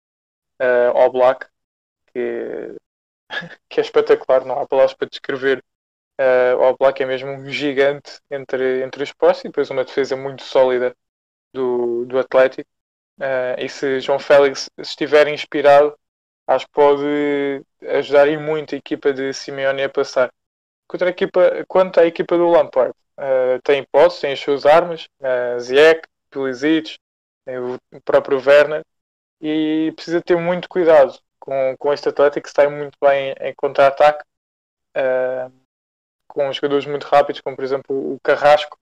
uh, 0.61 1.11
Black, 1.11 1.47
que 2.07 2.75
que 3.69 3.79
é 3.79 3.83
espetacular, 3.83 4.45
não 4.45 4.59
há 4.59 4.67
palavras 4.67 4.93
para 4.95 5.09
descrever. 5.09 5.63
Uh, 6.19 6.75
Black 6.79 7.01
é 7.03 7.05
mesmo 7.05 7.29
um 7.31 7.49
gigante 7.49 8.19
entre, 8.31 8.83
entre 8.83 9.03
os 9.03 9.13
postos 9.13 9.45
e 9.45 9.47
depois 9.49 9.69
uma 9.69 9.85
defesa 9.85 10.15
muito 10.15 10.43
sólida 10.43 10.95
do, 11.53 12.05
do 12.05 12.19
Atlético. 12.19 12.69
Uh, 13.19 13.59
e 13.59 13.69
se 13.69 13.99
João 14.01 14.19
Félix 14.19 14.69
estiver 14.77 15.27
inspirado, 15.27 15.97
acho 16.47 16.65
que 16.67 16.71
pode 16.73 17.63
ajudar 17.81 18.27
e 18.27 18.37
muito 18.37 18.75
a 18.75 18.77
equipa 18.77 19.13
de 19.13 19.33
Simeone 19.33 19.83
a 19.83 19.89
passar. 19.89 20.31
Contra 20.87 21.07
a 21.07 21.11
equipa, 21.11 21.65
quanto 21.67 21.99
à 21.99 22.05
equipa 22.05 22.37
do 22.37 22.47
Lampard, 22.49 22.93
uh, 23.17 23.61
tem 23.63 23.81
hipóteses, 23.81 24.21
tem 24.21 24.33
as 24.33 24.39
suas 24.39 24.65
armas, 24.65 25.07
uh, 25.19 25.59
Ziyech, 25.59 26.01
Pulisic, 26.29 26.97
o 27.45 28.01
próprio 28.01 28.41
Werner, 28.45 28.83
e 29.41 29.91
precisa 29.95 30.21
ter 30.21 30.37
muito 30.37 30.67
cuidado 30.67 31.17
com, 31.39 31.75
com 31.77 31.93
este 31.93 32.09
Atlético 32.09 32.43
que 32.43 32.49
está 32.49 32.69
muito 32.69 32.97
bem 33.01 33.33
em 33.39 33.53
contra-ataque, 33.55 34.23
uh, 34.97 35.51
com 36.27 36.51
jogadores 36.51 36.85
muito 36.85 37.05
rápidos, 37.05 37.41
como 37.41 37.55
por 37.55 37.63
exemplo 37.63 38.13
o 38.13 38.19
Carrasco, 38.21 38.77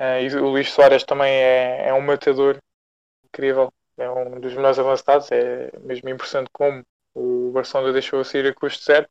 uh, 0.00 0.20
e 0.20 0.34
o 0.36 0.48
Luís 0.48 0.70
Soares 0.70 1.04
também 1.04 1.32
é, 1.32 1.88
é 1.88 1.94
um 1.94 2.00
matador 2.00 2.58
incrível, 3.24 3.72
é 3.98 4.10
um 4.10 4.40
dos 4.40 4.54
melhores 4.54 4.78
avançados, 4.78 5.30
é 5.30 5.70
mesmo 5.80 6.08
impressionante 6.08 6.50
como 6.52 6.82
o 7.14 7.50
Barcelona 7.52 7.92
deixou 7.92 8.20
a 8.20 8.24
sair 8.24 8.46
a 8.46 8.54
custo 8.54 8.84
zero. 8.84 9.06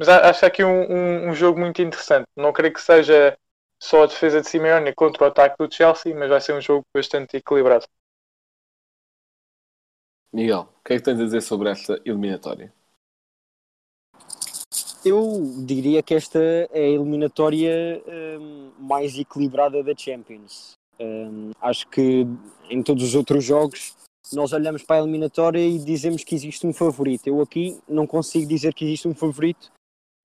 Mas 0.00 0.08
acho 0.08 0.46
aqui 0.46 0.64
um, 0.64 0.90
um, 0.90 1.28
um, 1.28 1.34
jogo 1.34 1.60
muito 1.60 1.82
interessante. 1.82 2.24
Não 2.34 2.54
creio 2.54 2.72
que 2.72 2.80
seja 2.80 3.36
só 3.78 4.04
a 4.04 4.06
defesa 4.06 4.40
de 4.40 4.48
Simeone 4.48 4.94
contra 4.94 5.24
o 5.24 5.26
ataque 5.26 5.56
do 5.58 5.70
Chelsea, 5.70 6.16
mas 6.16 6.30
vai 6.30 6.40
ser 6.40 6.54
um 6.54 6.60
jogo 6.60 6.86
bastante 6.96 7.36
equilibrado. 7.36 7.84
Miguel, 10.32 10.60
o 10.60 10.84
que 10.86 10.94
é 10.94 10.96
que 10.96 11.02
tens 11.02 11.20
a 11.20 11.24
dizer 11.24 11.42
sobre 11.42 11.68
esta 11.68 12.00
eliminatória? 12.02 12.72
Eu 15.04 15.54
diria 15.66 16.02
que 16.02 16.14
esta 16.14 16.38
é 16.38 16.80
a 16.80 16.88
eliminatória 16.88 18.02
um, 18.40 18.72
mais 18.78 19.18
equilibrada 19.18 19.82
da 19.82 19.94
Champions. 19.94 20.72
Um, 20.98 21.50
acho 21.60 21.86
que 21.88 22.26
em 22.70 22.82
todos 22.82 23.04
os 23.04 23.14
outros 23.14 23.44
jogos 23.44 23.94
nós 24.32 24.54
olhamos 24.54 24.82
para 24.82 24.96
a 24.96 25.00
eliminatória 25.00 25.60
e 25.60 25.78
dizemos 25.78 26.24
que 26.24 26.34
existe 26.34 26.66
um 26.66 26.72
favorito. 26.72 27.26
Eu 27.26 27.42
aqui 27.42 27.78
não 27.86 28.06
consigo 28.06 28.46
dizer 28.46 28.72
que 28.72 28.86
existe 28.86 29.06
um 29.06 29.14
favorito, 29.14 29.70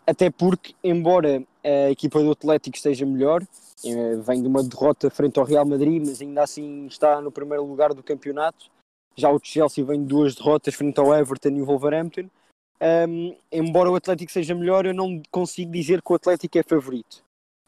até 0.07 0.29
porque, 0.29 0.75
embora 0.83 1.43
a 1.63 1.89
equipa 1.89 2.21
do 2.21 2.31
Atlético 2.31 2.77
esteja 2.77 3.05
melhor, 3.05 3.41
eh, 3.83 4.15
vem 4.17 4.41
de 4.41 4.47
uma 4.47 4.63
derrota 4.63 5.09
frente 5.09 5.39
ao 5.39 5.45
Real 5.45 5.65
Madrid, 5.65 6.03
mas 6.05 6.21
ainda 6.21 6.43
assim 6.43 6.85
está 6.85 7.19
no 7.21 7.31
primeiro 7.31 7.65
lugar 7.65 7.93
do 7.93 8.03
campeonato. 8.03 8.69
Já 9.15 9.31
o 9.31 9.39
Chelsea 9.41 9.83
vem 9.83 10.01
de 10.01 10.07
duas 10.07 10.35
derrotas 10.35 10.75
frente 10.75 11.00
ao 11.00 11.13
Everton 11.13 11.50
e 11.50 11.61
o 11.61 11.65
Wolverhampton. 11.65 12.29
Um, 12.81 13.35
embora 13.51 13.89
o 13.89 13.96
Atlético 13.96 14.31
seja 14.31 14.53
melhor, 14.53 14.85
eu 14.85 14.94
não 14.94 15.22
consigo 15.31 15.72
dizer 15.72 16.01
que 16.01 16.11
o 16.11 16.15
Atlético 16.15 16.57
é 16.57 16.63
favorito. 16.63 17.24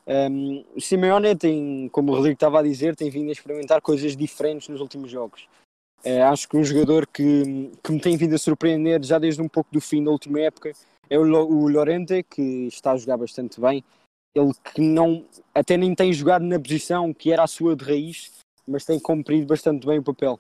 Um, 0.05 0.63
o 0.75 0.81
Simeone 0.81 1.35
tem, 1.35 1.89
como 1.89 2.11
o 2.11 2.15
Rodrigo 2.15 2.35
estava 2.35 2.59
a 2.59 2.63
dizer, 2.63 2.95
tem 2.95 3.09
vindo 3.09 3.29
a 3.29 3.31
experimentar 3.31 3.81
coisas 3.81 4.15
diferentes 4.15 4.67
nos 4.67 4.81
últimos 4.81 5.09
jogos. 5.09 5.47
Uh, 6.05 6.23
acho 6.31 6.47
que 6.47 6.57
um 6.57 6.63
jogador 6.63 7.07
que, 7.07 7.71
que 7.83 7.91
me 7.91 7.99
tem 7.99 8.15
vindo 8.15 8.35
a 8.35 8.37
surpreender 8.37 9.03
já 9.03 9.17
desde 9.17 9.41
um 9.41 9.49
pouco 9.49 9.69
do 9.71 9.81
fim 9.81 10.03
da 10.03 10.11
última 10.11 10.39
época 10.41 10.73
é 11.09 11.17
o, 11.17 11.23
o 11.23 11.69
Lorente, 11.69 12.23
que 12.23 12.67
está 12.67 12.91
a 12.91 12.97
jogar 12.97 13.17
bastante 13.17 13.59
bem. 13.59 13.83
Ele 14.35 14.51
que 14.73 14.81
não, 14.81 15.25
até 15.53 15.77
nem 15.77 15.95
tem 15.95 16.13
jogado 16.13 16.43
na 16.43 16.59
posição 16.59 17.13
que 17.13 17.31
era 17.31 17.43
a 17.43 17.47
sua 17.47 17.75
de 17.75 17.83
raiz, 17.83 18.31
mas 18.67 18.85
tem 18.85 18.99
cumprido 18.99 19.47
bastante 19.47 19.85
bem 19.85 19.99
o 19.99 20.03
papel. 20.03 20.39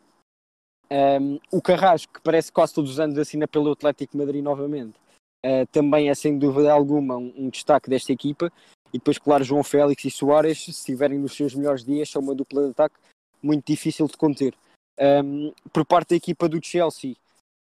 Um, 0.89 1.39
o 1.51 1.61
Carrasco, 1.61 2.13
que 2.13 2.21
parece 2.21 2.51
quase 2.51 2.73
todos 2.73 2.91
os 2.91 2.99
anos 2.99 3.17
assina 3.17 3.47
pelo 3.47 3.71
Atlético 3.71 4.17
Madrid 4.17 4.43
novamente, 4.43 4.97
uh, 5.45 5.65
também 5.71 6.09
é 6.09 6.15
sem 6.15 6.37
dúvida 6.37 6.71
alguma 6.71 7.17
um, 7.17 7.33
um, 7.35 7.49
destaque 7.49 7.89
desta 7.89 8.13
equipa. 8.13 8.51
E 8.93 8.97
depois, 8.97 9.17
claro, 9.17 9.43
João 9.43 9.63
Félix 9.63 10.05
e 10.05 10.11
Soares, 10.11 10.63
se 10.63 10.71
estiverem 10.71 11.19
nos 11.19 11.35
seus 11.35 11.53
melhores 11.53 11.83
dias, 11.83 12.09
são 12.09 12.21
uma 12.21 12.35
dupla 12.35 12.63
de 12.63 12.71
ataque 12.71 12.95
muito 13.41 13.65
difícil 13.65 14.07
de 14.07 14.15
conter. 14.15 14.53
Um, 14.99 15.51
por 15.71 15.85
parte 15.85 16.09
da 16.09 16.15
equipa 16.15 16.47
do 16.47 16.63
Chelsea, 16.63 17.15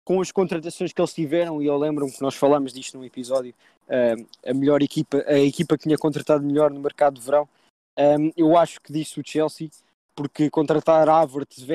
com 0.06 0.20
as 0.20 0.30
contratações 0.30 0.92
que 0.92 1.00
eles 1.00 1.12
tiveram, 1.12 1.60
e 1.60 1.66
eu 1.66 1.76
lembro-me 1.76 2.12
que 2.12 2.22
nós 2.22 2.36
falámos 2.36 2.72
disto 2.72 2.96
num 2.96 3.04
episódio, 3.04 3.52
a 4.46 4.54
melhor 4.54 4.80
equipa, 4.80 5.24
a 5.26 5.38
equipa 5.40 5.76
que 5.76 5.82
tinha 5.82 5.98
contratado 5.98 6.44
melhor 6.44 6.70
no 6.70 6.78
mercado 6.78 7.18
de 7.18 7.26
verão, 7.26 7.48
eu 8.36 8.56
acho 8.56 8.80
que 8.80 8.92
disse 8.92 9.18
o 9.18 9.22
Chelsea, 9.26 9.68
porque 10.14 10.48
contratar 10.48 11.08
Havertz, 11.08 11.66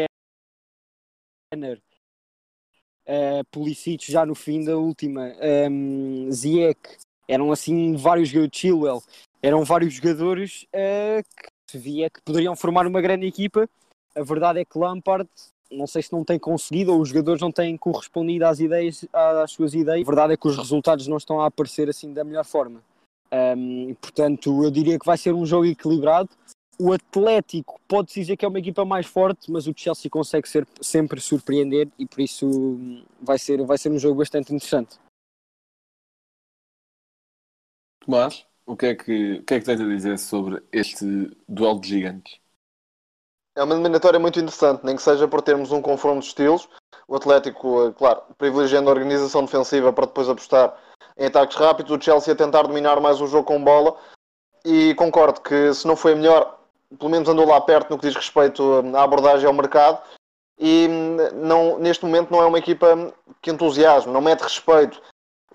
Renner, 1.54 1.82
uh, 3.06 3.44
Pulisic 3.52 4.10
já 4.10 4.26
no 4.26 4.34
fim 4.34 4.64
da 4.64 4.78
última, 4.78 5.36
Ziyech, 6.32 6.80
eram 7.28 7.52
assim 7.52 7.96
vários 7.98 8.30
jogadores, 8.30 8.58
Chilwell, 8.58 9.04
eram 9.44 9.66
vários 9.66 9.94
jogadores 9.94 10.64
uh, 10.74 11.22
que 11.36 11.50
se 11.70 11.78
via 11.78 12.10
que 12.10 12.22
poderiam 12.22 12.56
formar 12.56 12.88
uma 12.88 13.02
grande 13.02 13.28
equipa. 13.28 13.70
A 14.16 14.24
verdade 14.24 14.60
é 14.60 14.66
que 14.66 14.78
Lampard, 14.78 15.30
não 15.72 15.88
sei 15.88 16.02
se 16.02 16.12
não 16.12 16.24
tem 16.24 16.38
conseguido 16.38 16.94
ou 16.94 17.02
os 17.02 17.10
jogadores 17.10 17.42
não 17.42 17.52
têm 17.52 17.78
correspondido 17.78 18.46
às 18.46 18.60
ideias, 18.60 19.06
às 19.14 19.52
suas 19.52 19.74
ideias. 19.74 20.08
A 20.08 20.12
verdade 20.12 20.34
é 20.34 20.38
que 20.38 20.48
os 20.48 20.58
resultados 20.58 21.08
não 21.08 21.18
estão 21.18 21.40
a 21.40 21.48
aparecer 21.48 21.90
assim 21.90 22.14
da 22.14 22.24
melhor 22.24 22.46
forma. 22.46 22.82
Um, 23.34 23.94
portanto, 23.96 24.64
eu 24.64 24.70
diria 24.70 25.00
que 25.00 25.06
vai 25.06 25.18
ser 25.18 25.34
um 25.34 25.46
jogo 25.46 25.66
equilibrado 25.66 26.30
o 26.82 26.92
Atlético 26.94 27.80
pode 27.88 28.12
dizer 28.12 28.36
que 28.36 28.44
é 28.44 28.48
uma 28.48 28.58
equipa 28.58 28.84
mais 28.84 29.06
forte, 29.06 29.52
mas 29.52 29.68
o 29.68 29.74
Chelsea 29.76 30.10
consegue 30.10 30.50
ser, 30.50 30.68
sempre 30.82 31.22
surpreender 31.22 31.88
e 32.00 32.08
por 32.08 32.22
isso 32.22 33.04
vai 33.22 33.38
ser, 33.38 33.64
vai 33.64 33.78
ser 33.78 33.92
um 33.92 34.00
jogo 34.00 34.18
bastante 34.18 34.52
interessante. 34.52 34.98
Tomás, 38.00 38.48
o 38.66 38.76
que 38.76 38.88
é 38.88 38.96
que, 38.96 39.34
o 39.34 39.44
que, 39.44 39.54
é 39.54 39.60
que 39.60 39.66
tens 39.66 39.80
a 39.80 39.88
dizer 39.88 40.18
sobre 40.18 40.64
este 40.72 41.06
duelo 41.48 41.80
de 41.80 41.90
gigantes? 41.90 42.41
É 43.62 43.64
uma 43.64 43.76
eliminatória 43.76 44.20
muito 44.20 44.40
interessante, 44.40 44.84
nem 44.84 44.96
que 44.96 45.04
seja 45.04 45.28
por 45.28 45.40
termos 45.40 45.72
um 45.72 45.84
confronto 45.84 46.22
de 46.22 46.26
estilos. 46.26 46.68
O 47.08 47.16
Atlético, 47.16 47.86
eh, 47.86 47.94
claro, 47.96 48.24
privilegiando 48.36 48.90
a 48.90 48.94
organização 48.94 49.46
defensiva 49.46 49.94
para 49.94 50.08
depois 50.08 50.28
apostar 50.28 50.76
em 51.16 51.28
ataques 51.28 51.56
rápidos. 51.58 51.96
O 51.96 52.02
Chelsea 52.02 52.34
a 52.34 52.36
tentar 52.36 52.64
dominar 52.64 53.00
mais 53.00 53.22
o 53.22 53.28
jogo 53.28 53.44
com 53.44 53.64
bola. 53.64 53.96
E 54.66 54.96
concordo 54.96 55.42
que 55.42 55.72
se 55.76 55.86
não 55.86 55.96
foi 55.96 56.16
melhor, 56.16 56.58
pelo 56.98 57.12
menos 57.12 57.30
andou 57.30 57.48
lá 57.48 57.62
perto 57.62 57.92
no 57.92 58.00
que 58.00 58.08
diz 58.08 58.16
respeito 58.16 58.64
hum, 58.64 58.96
à 58.96 59.04
abordagem 59.04 59.46
ao 59.46 59.54
mercado 59.54 60.02
e 60.58 60.88
hum, 60.90 61.18
não, 61.36 61.78
neste 61.78 62.04
momento 62.04 62.32
não 62.32 62.42
é 62.42 62.48
uma 62.48 62.58
equipa 62.58 63.14
que 63.44 63.52
entusiasma, 63.52 64.12
não 64.12 64.22
mete 64.22 64.42
respeito. 64.42 65.00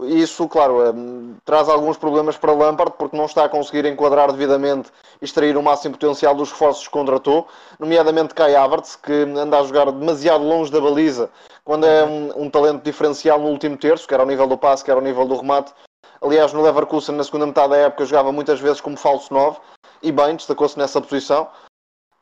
Isso, 0.00 0.46
claro, 0.46 0.92
hum, 0.94 1.36
traz 1.42 1.70
alguns 1.70 1.96
problemas 1.96 2.36
para 2.36 2.52
Lampard 2.52 2.94
porque 2.98 3.16
não 3.16 3.24
está 3.24 3.44
a 3.44 3.48
conseguir 3.48 3.86
enquadrar 3.86 4.30
devidamente 4.30 4.90
e 5.22 5.24
extrair 5.24 5.56
o 5.56 5.62
máximo 5.62 5.94
potencial 5.94 6.34
dos 6.34 6.50
reforços 6.50 6.86
que 6.86 6.92
contratou, 6.92 7.48
nomeadamente 7.78 8.34
Kai 8.34 8.54
Havertz, 8.54 8.94
que 8.94 9.12
anda 9.12 9.58
a 9.58 9.64
jogar 9.64 9.90
demasiado 9.90 10.44
longe 10.44 10.70
da 10.70 10.82
baliza, 10.82 11.30
quando 11.64 11.86
é 11.86 12.04
um, 12.04 12.42
um 12.42 12.50
talento 12.50 12.82
diferencial 12.82 13.40
no 13.40 13.48
último 13.48 13.78
terço, 13.78 14.06
quer 14.06 14.20
ao 14.20 14.26
nível 14.26 14.46
do 14.46 14.58
passe, 14.58 14.84
quer 14.84 14.92
ao 14.92 15.00
nível 15.00 15.26
do 15.26 15.36
remate. 15.36 15.72
Aliás, 16.20 16.52
no 16.52 16.62
Leverkusen, 16.62 17.16
na 17.16 17.24
segunda 17.24 17.46
metade 17.46 17.70
da 17.70 17.76
época, 17.76 18.04
jogava 18.04 18.30
muitas 18.30 18.60
vezes 18.60 18.82
como 18.82 18.98
falso 18.98 19.32
9 19.32 19.58
e 20.02 20.12
bem, 20.12 20.36
destacou-se 20.36 20.78
nessa 20.78 21.00
posição. 21.00 21.48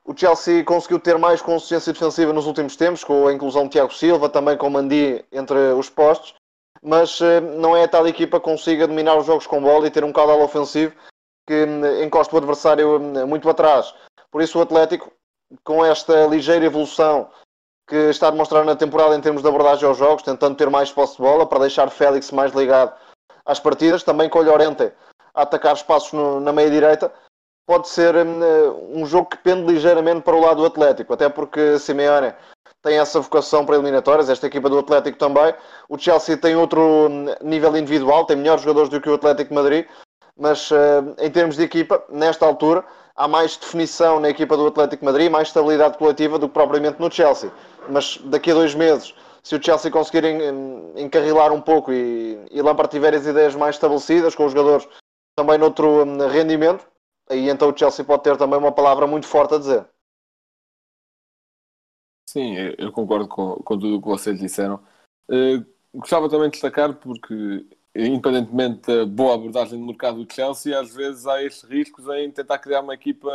O 0.04 0.16
Chelsea 0.16 0.62
conseguiu 0.62 1.00
ter 1.00 1.18
mais 1.18 1.42
consistência 1.42 1.92
defensiva 1.92 2.32
nos 2.32 2.46
últimos 2.46 2.76
tempos, 2.76 3.02
com 3.02 3.26
a 3.26 3.32
inclusão 3.32 3.64
de 3.64 3.70
Tiago 3.70 3.92
Silva, 3.92 4.28
também 4.28 4.56
com 4.56 4.70
Mandi 4.70 5.24
entre 5.32 5.72
os 5.72 5.88
postos, 5.88 6.34
mas 6.84 7.18
eh, 7.22 7.40
não 7.40 7.74
é 7.74 7.84
a 7.84 7.88
tal 7.88 8.06
equipa 8.06 8.38
que 8.38 8.44
consiga 8.44 8.86
dominar 8.86 9.16
os 9.16 9.24
jogos 9.24 9.46
com 9.46 9.62
bola 9.62 9.86
e 9.86 9.90
ter 9.90 10.04
um 10.04 10.12
caudal 10.12 10.42
ofensivo 10.42 10.94
que 11.46 11.54
eh, 11.54 12.04
encosta 12.04 12.34
o 12.34 12.38
adversário 12.38 12.96
eh, 13.18 13.24
muito 13.24 13.48
atrás. 13.48 13.94
Por 14.30 14.42
isso 14.42 14.58
o 14.58 14.62
Atlético, 14.62 15.10
com 15.64 15.82
esta 15.82 16.26
ligeira 16.26 16.66
evolução 16.66 17.30
que 17.88 17.96
está 18.10 18.28
a 18.28 18.30
demonstrar 18.30 18.64
na 18.64 18.76
temporada 18.76 19.16
em 19.16 19.20
termos 19.20 19.42
de 19.42 19.48
abordagem 19.48 19.88
aos 19.88 19.96
jogos, 19.96 20.22
tentando 20.22 20.56
ter 20.56 20.68
mais 20.68 20.92
posse 20.92 21.16
de 21.16 21.22
bola 21.22 21.46
para 21.46 21.60
deixar 21.60 21.90
Félix 21.90 22.30
mais 22.30 22.52
ligado 22.52 22.94
às 23.46 23.58
partidas, 23.58 24.02
também 24.02 24.28
com 24.28 24.38
o 24.38 24.42
Llorente 24.42 24.92
a 25.34 25.42
atacar 25.42 25.74
espaços 25.74 26.12
no, 26.12 26.40
na 26.40 26.52
meia 26.52 26.70
direita, 26.70 27.12
pode 27.66 27.88
ser 27.88 28.14
hum, 28.14 28.40
um 28.90 29.06
jogo 29.06 29.28
que 29.28 29.38
pende 29.38 29.70
ligeiramente 29.72 30.22
para 30.22 30.36
o 30.36 30.40
lado 30.40 30.58
do 30.58 30.66
Atlético, 30.66 31.14
até 31.14 31.28
porque 31.28 31.78
Simeone 31.78 32.34
tem 32.84 32.98
essa 32.98 33.18
vocação 33.18 33.64
para 33.64 33.76
eliminatórias, 33.76 34.28
esta 34.28 34.46
equipa 34.46 34.68
do 34.68 34.78
Atlético 34.78 35.16
também. 35.18 35.54
O 35.88 35.98
Chelsea 35.98 36.36
tem 36.36 36.54
outro 36.54 37.08
nível 37.42 37.74
individual, 37.78 38.26
tem 38.26 38.36
melhores 38.36 38.60
jogadores 38.60 38.90
do 38.90 39.00
que 39.00 39.08
o 39.08 39.14
Atlético 39.14 39.48
de 39.48 39.54
Madrid, 39.54 39.86
mas 40.38 40.70
uh, 40.70 40.76
em 41.18 41.30
termos 41.30 41.56
de 41.56 41.62
equipa, 41.62 42.04
nesta 42.10 42.44
altura, 42.44 42.84
há 43.16 43.26
mais 43.26 43.56
definição 43.56 44.20
na 44.20 44.28
equipa 44.28 44.54
do 44.54 44.66
Atlético 44.66 45.00
de 45.00 45.06
Madrid, 45.06 45.30
mais 45.30 45.48
estabilidade 45.48 45.96
coletiva 45.96 46.38
do 46.38 46.46
que 46.46 46.52
propriamente 46.52 47.00
no 47.00 47.10
Chelsea. 47.10 47.50
Mas 47.88 48.18
daqui 48.24 48.50
a 48.50 48.54
dois 48.54 48.74
meses, 48.74 49.14
se 49.42 49.56
o 49.56 49.62
Chelsea 49.62 49.90
conseguir 49.90 50.24
encarrilar 50.94 51.52
um 51.52 51.62
pouco 51.62 51.90
e, 51.90 52.38
e 52.50 52.60
Lampard 52.60 52.90
tiver 52.90 53.14
as 53.14 53.24
ideias 53.24 53.54
mais 53.54 53.76
estabelecidas, 53.76 54.34
com 54.34 54.44
os 54.44 54.52
jogadores 54.52 54.86
também 55.34 55.56
noutro 55.56 56.04
hum, 56.04 56.18
rendimento, 56.28 56.86
aí 57.30 57.48
então 57.48 57.70
o 57.70 57.76
Chelsea 57.76 58.04
pode 58.04 58.24
ter 58.24 58.36
também 58.36 58.58
uma 58.58 58.72
palavra 58.72 59.06
muito 59.06 59.26
forte 59.26 59.54
a 59.54 59.58
dizer. 59.58 59.86
Sim, 62.28 62.54
eu 62.78 62.90
concordo 62.90 63.28
com, 63.28 63.56
com 63.56 63.78
tudo 63.78 63.96
o 63.96 64.02
que 64.02 64.08
vocês 64.08 64.38
disseram. 64.38 64.80
Uh, 65.30 65.64
gostava 65.94 66.28
também 66.28 66.48
de 66.48 66.52
destacar, 66.52 66.94
porque 66.94 67.66
independentemente 67.94 68.86
da 68.86 69.06
boa 69.06 69.34
abordagem 69.34 69.78
do 69.78 69.86
mercado 69.86 70.24
do 70.24 70.32
Chelsea, 70.32 70.78
às 70.78 70.94
vezes 70.94 71.26
há 71.26 71.42
estes 71.42 71.68
riscos 71.68 72.06
em 72.08 72.30
tentar 72.30 72.58
criar 72.58 72.80
uma 72.80 72.94
equipa, 72.94 73.30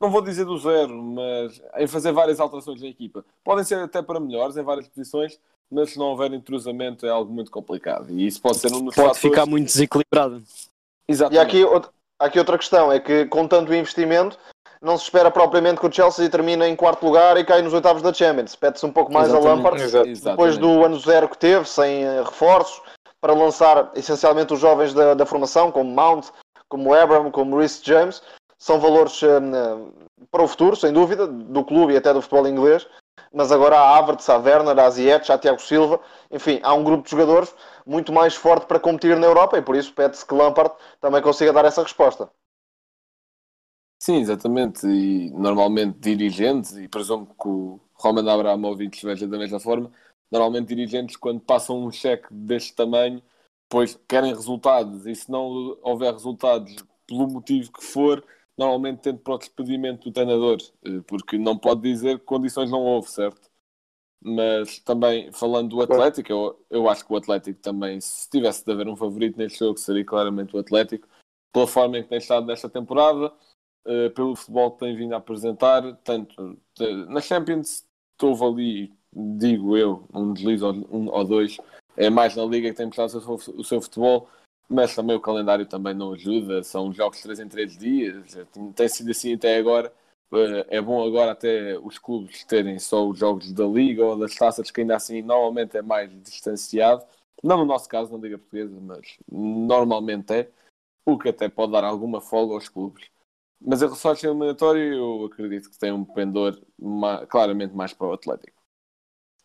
não 0.00 0.10
vou 0.10 0.20
dizer 0.20 0.44
do 0.44 0.58
zero, 0.58 1.00
mas 1.00 1.62
em 1.76 1.86
fazer 1.86 2.12
várias 2.12 2.40
alterações 2.40 2.80
na 2.80 2.88
equipa. 2.88 3.24
Podem 3.44 3.64
ser 3.64 3.78
até 3.78 4.02
para 4.02 4.18
melhores 4.18 4.56
em 4.56 4.62
várias 4.62 4.88
posições, 4.88 5.38
mas 5.70 5.90
se 5.90 5.98
não 5.98 6.06
houver 6.06 6.32
entrosamento 6.32 7.06
é 7.06 7.10
algo 7.10 7.32
muito 7.32 7.50
complicado. 7.50 8.10
E 8.10 8.26
isso 8.26 8.40
pode 8.40 8.58
ser 8.58 8.68
um 8.68 8.84
dos 8.84 8.94
Pode 8.94 9.08
fatores... 9.08 9.20
ficar 9.20 9.46
muito 9.46 9.66
desequilibrado. 9.66 10.42
Exatamente. 11.06 11.56
E 11.56 11.62
aqui, 11.62 11.88
aqui 12.18 12.38
outra 12.38 12.58
questão, 12.58 12.90
é 12.90 12.98
que 12.98 13.26
com 13.26 13.46
tanto 13.46 13.72
investimento, 13.72 14.38
não 14.80 14.96
se 14.96 15.04
espera 15.04 15.30
propriamente 15.30 15.80
que 15.80 15.86
o 15.86 15.92
Chelsea 15.92 16.28
termine 16.28 16.66
em 16.66 16.76
quarto 16.76 17.04
lugar 17.04 17.36
e 17.36 17.44
caia 17.44 17.62
nos 17.62 17.74
oitavos 17.74 18.02
da 18.02 18.12
Champions. 18.12 18.54
Pede-se 18.54 18.86
um 18.86 18.92
pouco 18.92 19.12
mais 19.12 19.28
Exatamente. 19.28 19.50
a 19.50 19.54
Lampard, 19.54 19.82
Exatamente. 19.82 20.20
depois 20.22 20.58
do 20.58 20.84
ano 20.84 20.98
zero 20.98 21.28
que 21.28 21.38
teve, 21.38 21.68
sem 21.68 22.04
eh, 22.04 22.22
reforços, 22.22 22.80
para 23.20 23.32
lançar 23.32 23.90
essencialmente 23.94 24.52
os 24.52 24.60
jovens 24.60 24.94
da, 24.94 25.14
da 25.14 25.26
formação, 25.26 25.72
como 25.72 25.90
Mount, 25.90 26.26
como 26.68 26.94
Abram, 26.94 27.30
como 27.30 27.58
Reece 27.58 27.80
James. 27.84 28.22
São 28.58 28.80
valores 28.80 29.20
uh, 29.22 29.92
para 30.30 30.42
o 30.42 30.48
futuro, 30.48 30.76
sem 30.76 30.92
dúvida, 30.92 31.26
do 31.26 31.64
clube 31.64 31.94
e 31.94 31.96
até 31.96 32.12
do 32.12 32.22
futebol 32.22 32.48
inglês. 32.48 32.86
Mas 33.32 33.52
agora 33.52 33.76
há 33.76 33.98
Havertz, 33.98 34.28
há 34.28 34.36
Werner, 34.36 34.78
há 34.78 34.90
Ziyech, 34.90 35.30
há 35.30 35.38
Tiago 35.38 35.60
Silva. 35.60 36.00
Enfim, 36.30 36.60
há 36.62 36.74
um 36.74 36.82
grupo 36.82 37.04
de 37.04 37.10
jogadores 37.10 37.54
muito 37.86 38.12
mais 38.12 38.34
forte 38.34 38.66
para 38.66 38.80
competir 38.80 39.16
na 39.16 39.26
Europa 39.26 39.58
e 39.58 39.62
por 39.62 39.76
isso 39.76 39.92
pede-se 39.92 40.24
que 40.24 40.34
Lampard 40.34 40.72
também 41.00 41.22
consiga 41.22 41.52
dar 41.52 41.64
essa 41.64 41.82
resposta. 41.82 42.28
Sim, 43.98 44.16
exatamente. 44.16 44.86
E 44.86 45.30
normalmente 45.32 45.98
dirigentes, 45.98 46.76
e 46.76 46.88
presumo 46.88 47.26
que 47.26 47.48
o 47.48 47.80
Roman 47.94 48.30
Abramovich 48.32 49.04
veja 49.04 49.26
da 49.26 49.38
mesma 49.38 49.58
forma, 49.58 49.90
normalmente 50.30 50.68
dirigentes 50.68 51.16
quando 51.16 51.40
passam 51.40 51.84
um 51.84 51.90
cheque 51.90 52.32
deste 52.32 52.74
tamanho, 52.74 53.22
pois 53.68 53.98
querem 54.08 54.32
resultados 54.34 55.06
e 55.06 55.14
se 55.14 55.30
não 55.30 55.76
houver 55.82 56.12
resultados 56.12 56.76
pelo 57.06 57.26
motivo 57.28 57.72
que 57.72 57.82
for, 57.84 58.24
normalmente 58.56 59.00
tende 59.00 59.18
para 59.20 59.34
o 59.34 59.38
despedimento 59.38 60.08
do 60.08 60.12
treinador, 60.12 60.58
eh, 60.84 61.00
porque 61.06 61.38
não 61.38 61.58
pode 61.58 61.82
dizer 61.82 62.18
que 62.18 62.24
condições 62.24 62.70
não 62.70 62.80
houve, 62.82 63.10
certo? 63.10 63.48
Mas 64.20 64.80
também 64.80 65.30
falando 65.32 65.70
do 65.70 65.82
Atlético, 65.82 66.32
eu, 66.32 66.66
eu 66.70 66.88
acho 66.88 67.06
que 67.06 67.12
o 67.12 67.16
Atlético 67.16 67.60
também, 67.60 68.00
se 68.00 68.28
tivesse 68.28 68.64
de 68.64 68.72
haver 68.72 68.88
um 68.88 68.96
favorito 68.96 69.36
neste 69.38 69.60
jogo, 69.60 69.78
seria 69.78 70.04
claramente 70.04 70.56
o 70.56 70.58
Atlético, 70.58 71.08
pela 71.52 71.66
forma 71.66 71.98
em 71.98 72.02
que 72.02 72.08
tem 72.08 72.18
estado 72.18 72.46
nesta 72.46 72.68
temporada, 72.68 73.32
uh, 73.86 74.10
pelo 74.14 74.36
futebol 74.36 74.72
que 74.72 74.80
tem 74.80 74.96
vindo 74.96 75.14
a 75.14 75.18
apresentar, 75.18 75.96
tanto 76.04 76.58
na 77.08 77.20
Champions, 77.20 77.84
estou 78.12 78.46
ali, 78.46 78.92
digo 79.12 79.76
eu, 79.76 80.06
um 80.12 80.32
deslize 80.32 80.64
ou, 80.64 80.72
um, 80.72 81.08
ou 81.08 81.24
dois, 81.24 81.56
é 81.96 82.08
mais 82.10 82.36
na 82.36 82.44
Liga 82.44 82.70
que 82.70 82.76
tem 82.76 82.86
mostrado 82.86 83.18
o 83.18 83.38
seu, 83.38 83.54
o 83.54 83.64
seu 83.64 83.80
futebol, 83.80 84.28
mas 84.68 84.94
também 84.94 85.16
o 85.16 85.20
calendário 85.20 85.66
também 85.66 85.94
não 85.94 86.12
ajuda, 86.12 86.62
são 86.62 86.92
jogos 86.92 87.18
de 87.18 87.24
3 87.24 87.40
em 87.40 87.48
3 87.48 87.78
dias, 87.78 88.38
tem 88.74 88.88
sido 88.88 89.10
assim 89.10 89.34
até 89.34 89.56
agora. 89.56 89.92
Eh, 90.32 90.76
é 90.76 90.80
bom 90.80 91.02
agora 91.06 91.32
até 91.32 91.78
os 91.78 91.98
clubes 91.98 92.44
terem 92.44 92.78
só 92.78 93.06
os 93.08 93.18
jogos 93.18 93.52
da 93.52 93.64
Liga 93.64 94.04
ou 94.04 94.18
das 94.18 94.34
taças, 94.34 94.70
que 94.70 94.80
ainda 94.82 94.96
assim 94.96 95.22
normalmente 95.22 95.76
é 95.76 95.82
mais 95.82 96.10
distanciado. 96.22 97.04
Não 97.42 97.58
no 97.58 97.64
nosso 97.64 97.88
caso, 97.88 98.12
na 98.12 98.18
Liga 98.18 98.38
Portuguesa, 98.38 98.78
mas 98.80 99.18
normalmente 99.30 100.32
é. 100.32 100.50
O 101.06 101.18
que 101.18 101.30
até 101.30 101.48
pode 101.48 101.72
dar 101.72 101.84
alguma 101.84 102.20
folga 102.20 102.54
aos 102.54 102.68
clubes. 102.68 103.08
Mas 103.60 103.82
em 103.82 103.86
relação 103.86 104.12
ao 104.12 104.16
eliminatório, 104.16 104.94
eu 104.94 105.24
acredito 105.26 105.70
que 105.70 105.78
tem 105.78 105.92
um 105.92 106.04
pendor 106.04 106.60
claramente 107.28 107.74
mais 107.74 107.92
para 107.92 108.06
o 108.06 108.12
Atlético. 108.12 108.58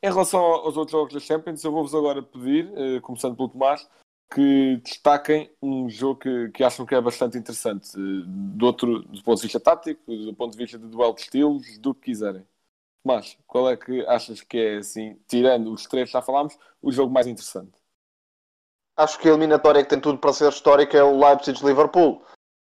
Em 0.02 0.08
relação 0.08 0.41
aos 0.41 0.76
outros 0.76 0.91
jogos 0.91 1.13
da 1.13 1.19
Champions, 1.19 1.63
eu 1.63 1.71
vou-vos 1.71 1.95
agora 1.95 2.21
pedir, 2.21 2.69
eh, 2.76 2.99
começando 2.99 3.38
pelo 3.38 3.47
Tomás, 3.49 3.89
que 4.34 4.78
destaquem 4.84 5.49
um 5.62 5.89
jogo 5.89 6.19
que, 6.19 6.49
que 6.49 6.63
acham 6.63 6.86
que 6.86 6.93
é 6.93 6.99
bastante 6.99 7.38
interessante, 7.38 7.89
eh, 7.95 8.23
do, 8.26 8.65
outro, 8.65 9.02
do 9.04 9.23
ponto 9.23 9.38
de 9.38 9.43
vista 9.43 9.60
tático, 9.60 10.04
do 10.06 10.34
ponto 10.36 10.52
de 10.52 10.58
vista 10.58 10.78
de 10.78 10.88
duelo 10.88 11.15
de 11.15 11.21
estilos, 11.21 11.78
do 11.78 11.95
que 11.95 12.12
quiserem. 12.12 12.45
Mas 13.04 13.38
qual 13.47 13.69
é 13.69 13.78
que 13.78 14.06
achas 14.06 14.41
que 14.41 14.58
é, 14.58 14.78
assim, 14.78 15.17
tirando 15.28 15.71
os 15.71 15.86
três 15.86 16.10
que 16.10 16.13
já 16.13 16.21
falámos, 16.21 16.58
o 16.82 16.91
jogo 16.91 17.13
mais 17.13 17.26
interessante? 17.28 17.71
Acho 18.97 19.17
que 19.17 19.28
a 19.28 19.32
eliminatória 19.32 19.84
que 19.84 19.89
tem 19.89 19.99
tudo 19.99 20.19
para 20.19 20.34
ser 20.34 20.49
histórica 20.49 20.97
é 20.97 21.04
o 21.04 21.17
Leipzig-Liverpool, 21.17 22.21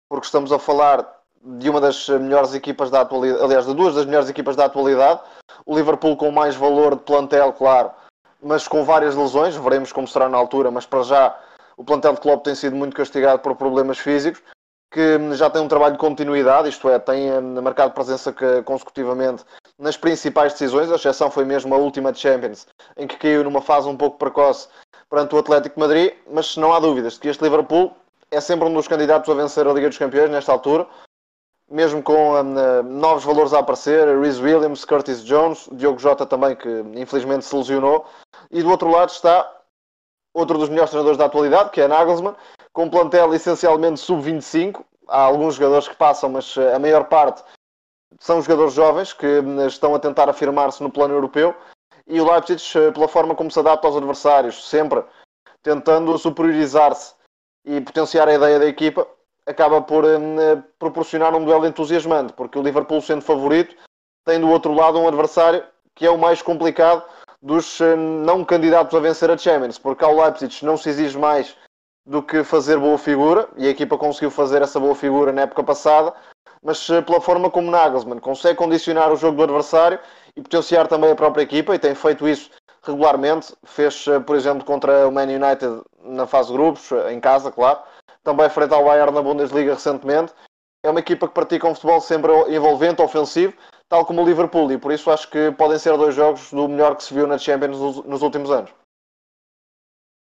porque 0.10 0.26
estamos 0.26 0.52
a 0.52 0.60
falar 0.60 1.19
de 1.44 1.70
uma 1.70 1.80
das 1.80 2.08
melhores 2.10 2.54
equipas 2.54 2.90
da 2.90 3.02
atualidade, 3.02 3.44
aliás, 3.44 3.66
de 3.66 3.74
duas 3.74 3.96
das 3.96 4.06
melhores 4.06 4.30
equipas 4.30 4.56
da 4.56 4.66
atualidade. 4.66 5.22
O 5.66 5.76
Liverpool 5.76 6.18
com 6.18 6.32
mais 6.32 6.56
valor 6.56 6.96
de 6.96 7.04
plantel, 7.04 7.54
claro, 7.54 7.92
mas 8.42 8.68
com 8.68 8.84
várias 8.84 9.16
lesões, 9.16 9.56
veremos 9.56 9.92
como 9.92 10.08
será 10.08 10.30
na 10.30 10.38
altura, 10.38 10.72
mas 10.72 10.86
para 10.86 11.04
já 11.04 11.38
o 11.78 11.84
plantel 11.84 12.14
de 12.14 12.22
Klopp 12.22 12.44
tem 12.44 12.56
sido 12.56 12.76
muito 12.76 12.96
castigado 12.96 13.40
por 13.40 13.56
problemas 13.56 13.98
físicos, 13.98 14.42
que 14.92 15.18
já 15.36 15.50
tem 15.50 15.62
um 15.62 15.68
trabalho 15.68 15.94
de 15.94 16.00
continuidade, 16.00 16.68
isto 16.68 16.90
é, 16.90 16.98
tem 16.98 17.30
eh, 17.30 17.40
marcado 17.40 17.94
presença 17.94 18.34
consecutivamente 18.66 19.46
nas 19.78 19.96
principais 19.96 20.54
decisões, 20.54 20.92
a 20.92 20.96
exceção 20.96 21.30
foi 21.32 21.46
mesmo 21.46 21.74
a 21.74 21.78
última 21.78 22.12
de 22.12 22.20
Champions, 22.20 22.68
em 22.98 23.08
que 23.08 23.18
caiu 23.18 23.44
numa 23.44 23.62
fase 23.62 23.88
um 23.88 23.96
pouco 23.96 24.18
precoce 24.18 24.68
perante 25.10 25.36
o 25.36 25.38
Atlético 25.38 25.76
de 25.76 25.80
Madrid, 25.80 26.14
mas 26.30 26.58
não 26.58 26.74
há 26.74 26.80
dúvidas 26.80 27.14
de 27.14 27.20
que 27.20 27.28
este 27.30 27.44
Liverpool 27.44 27.96
é 28.32 28.42
sempre 28.42 28.68
um 28.68 28.74
dos 28.74 28.88
candidatos 28.88 29.30
a 29.30 29.34
vencer 29.34 29.66
a 29.66 29.74
Liga 29.74 29.88
dos 29.88 29.98
Campeões 29.98 30.30
nesta 30.30 30.52
altura, 30.52 30.86
mesmo 31.70 32.02
com 32.02 32.34
uh, 32.34 32.84
novos 32.84 33.24
valores 33.24 33.54
a 33.54 33.60
aparecer, 33.60 34.08
Rhys 34.20 34.40
Williams, 34.40 34.84
Curtis 34.86 35.24
Jones, 35.24 35.70
Diogo 35.74 36.00
Jota 36.00 36.26
também, 36.26 36.56
que 36.56 36.70
infelizmente 36.96 37.46
se 37.46 37.56
lesionou. 37.56 38.06
E 38.50 38.64
do 38.64 38.70
outro 38.70 38.90
lado 38.90 39.10
está 39.10 39.50
outro 40.34 40.58
dos 40.58 40.70
melhores 40.70 40.90
treinadores 40.90 41.18
da 41.18 41.26
atualidade, 41.26 41.70
que 41.72 41.82
é 41.82 41.88
Nagelsmann, 41.88 42.36
com 42.74 42.86
um 42.86 42.90
plantel 42.90 43.34
essencialmente 43.34 44.00
sub-25. 44.00 44.84
Há 45.08 45.22
alguns 45.22 45.56
jogadores 45.56 45.88
que 45.88 45.96
passam, 45.96 46.30
mas 46.30 46.56
uh, 46.58 46.76
a 46.76 46.80
maior 46.80 47.06
parte 47.06 47.44
são 48.20 48.42
jogadores 48.42 48.74
jovens 48.74 49.14
que 49.14 49.26
uh, 49.26 49.68
estão 49.68 49.94
a 49.94 50.00
tentar 50.00 50.30
afirmar-se 50.30 50.82
no 50.82 50.92
plano 50.92 51.14
europeu. 51.14 51.56
E 52.08 52.20
o 52.20 52.32
Leipzig, 52.32 52.62
pela 52.94 53.08
forma 53.08 53.36
como 53.36 53.52
se 53.52 53.60
adapta 53.60 53.88
aos 53.88 53.96
adversários, 53.96 54.68
sempre 54.68 55.04
tentando 55.62 56.18
superiorizar-se 56.18 57.14
e 57.64 57.80
potenciar 57.82 58.28
a 58.28 58.34
ideia 58.34 58.58
da 58.58 58.66
equipa, 58.66 59.08
acaba 59.50 59.82
por 59.82 60.06
uh, 60.06 60.64
proporcionar 60.78 61.36
um 61.36 61.44
duelo 61.44 61.66
entusiasmante, 61.66 62.34
porque 62.34 62.58
o 62.58 62.62
Liverpool, 62.62 63.02
sendo 63.02 63.22
favorito, 63.22 63.76
tem 64.24 64.40
do 64.40 64.48
outro 64.48 64.74
lado 64.74 65.00
um 65.00 65.08
adversário 65.08 65.64
que 65.96 66.06
é 66.06 66.12
o 66.12 66.18
mais 66.18 66.42
complicado 66.42 67.04
dos 67.42 67.80
uh, 67.80 67.96
não 67.98 68.46
candidatos 68.46 68.96
a 68.96 69.00
vencer 69.00 69.32
a 69.32 69.38
Champions, 69.38 69.80
porque 69.80 70.06
ao 70.06 70.16
Leipzig 70.16 70.64
não 70.64 70.78
se 70.78 70.90
exige 70.90 71.18
mais 71.18 71.58
do 72.06 72.22
que 72.22 72.44
fazer 72.44 72.78
boa 72.78 72.98
figura, 72.98 73.50
e 73.58 73.68
a 73.68 73.72
equipa 73.72 73.98
conseguiu 73.98 74.30
fazer 74.30 74.62
essa 74.62 74.80
boa 74.80 74.96
figura 74.96 75.32
na 75.32 75.42
época 75.42 75.64
passada, 75.64 76.14
mas 76.64 76.86
pela 77.06 77.20
forma 77.20 77.50
como 77.50 77.72
Nagelsmann 77.72 78.20
consegue 78.20 78.56
condicionar 78.56 79.12
o 79.12 79.16
jogo 79.16 79.38
do 79.38 79.44
adversário 79.44 80.00
e 80.36 80.42
potenciar 80.42 80.88
também 80.88 81.12
a 81.12 81.16
própria 81.16 81.44
equipa, 81.44 81.74
e 81.74 81.80
tem 81.80 81.96
feito 81.96 82.28
isso 82.28 82.52
regularmente, 82.84 83.54
fez, 83.66 84.06
por 84.26 84.36
exemplo, 84.36 84.64
contra 84.64 85.08
o 85.08 85.12
Man 85.12 85.24
United 85.24 85.82
na 86.04 86.26
fase 86.26 86.50
de 86.50 86.58
grupos, 86.58 86.90
em 87.12 87.20
casa, 87.20 87.52
claro, 87.52 87.80
também 88.24 88.50
frente 88.50 88.74
ao 88.74 88.86
Bayern 88.86 89.14
na 89.14 89.22
Bundesliga 89.22 89.74
recentemente. 89.74 90.34
É 90.84 90.90
uma 90.90 91.00
equipa 91.00 91.28
que 91.28 91.34
pratica 91.34 91.68
um 91.68 91.76
futebol 91.76 92.00
sempre 92.00 92.32
envolvente, 92.54 93.02
ofensivo, 93.02 93.54
tal 93.90 94.06
como 94.06 94.22
o 94.22 94.26
Liverpool, 94.26 94.72
e 94.72 94.78
por 94.78 94.92
isso 94.92 95.12
acho 95.12 95.30
que 95.30 95.52
podem 95.52 95.78
ser 95.78 95.98
dois 95.98 96.16
jogos 96.16 96.52
do 96.52 96.68
melhor 96.70 96.96
que 96.96 97.04
se 97.04 97.14
viu 97.14 97.28
na 97.28 97.38
Champions 97.38 98.06
nos 98.06 98.22
últimos 98.22 98.50
anos. 98.50 98.72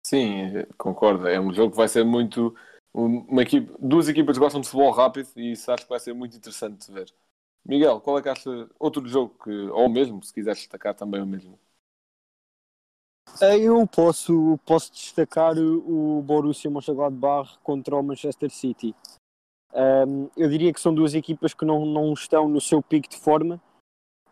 Sim, 0.06 0.65
concordo. 0.77 1.27
É 1.27 1.39
um 1.39 1.53
jogo 1.53 1.71
que 1.71 1.77
vai 1.77 1.88
ser 1.88 2.03
muito. 2.03 2.56
Uma 2.93 3.41
equipe, 3.41 3.73
duas 3.79 4.08
equipas 4.08 4.38
gostam 4.38 4.62
de 4.62 4.67
futebol 4.67 4.91
rápido 4.91 5.29
e 5.36 5.53
isso 5.53 5.71
acho 5.71 5.84
que 5.84 5.89
vai 5.89 5.99
ser 5.99 6.13
muito 6.13 6.38
interessante 6.38 6.86
de 6.86 6.93
ver. 6.93 7.12
Miguel, 7.65 7.99
qual 8.01 8.19
é 8.19 8.21
que 8.21 8.29
acha 8.29 8.69
outro 8.77 9.08
jogo 9.08 9.36
que, 9.43 9.49
ou 9.49 9.89
mesmo, 9.89 10.21
se 10.21 10.32
quiseres 10.32 10.60
destacar 10.60 10.93
também 10.93 11.21
o 11.21 11.25
mesmo? 11.25 11.58
Eu 13.41 13.88
posso, 13.88 14.60
posso 14.65 14.91
destacar 14.91 15.58
o 15.58 16.22
Borussia 16.22 16.69
Mönchengladbach 16.69 17.58
contra 17.63 17.96
o 17.96 18.04
Manchester 18.04 18.50
City. 18.50 18.96
Um, 19.74 20.30
eu 20.38 20.48
diria 20.50 20.72
que 20.72 20.80
são 20.80 20.93
duas 20.93 21.15
equipas 21.15 21.54
que 21.54 21.65
não, 21.65 21.86
não 21.86 22.13
estão 22.13 22.48
no 22.48 22.62
seu 22.62 22.82
pico 22.82 23.10
de 23.10 23.17
forma. 23.17 23.60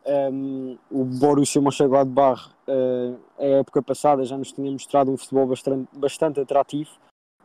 Um, 0.06 0.78
o 0.90 1.04
Borussia 1.04 1.62
Mönchengladbach, 1.62 2.50
uh, 2.68 3.20
a 3.40 3.44
época 3.60 3.82
passada, 3.82 4.24
já 4.24 4.38
nos 4.38 4.52
tinha 4.52 4.72
mostrado 4.72 5.12
um 5.12 5.18
futebol 5.18 5.48
bastante, 5.48 5.90
bastante 5.98 6.40
atrativo 6.40 6.92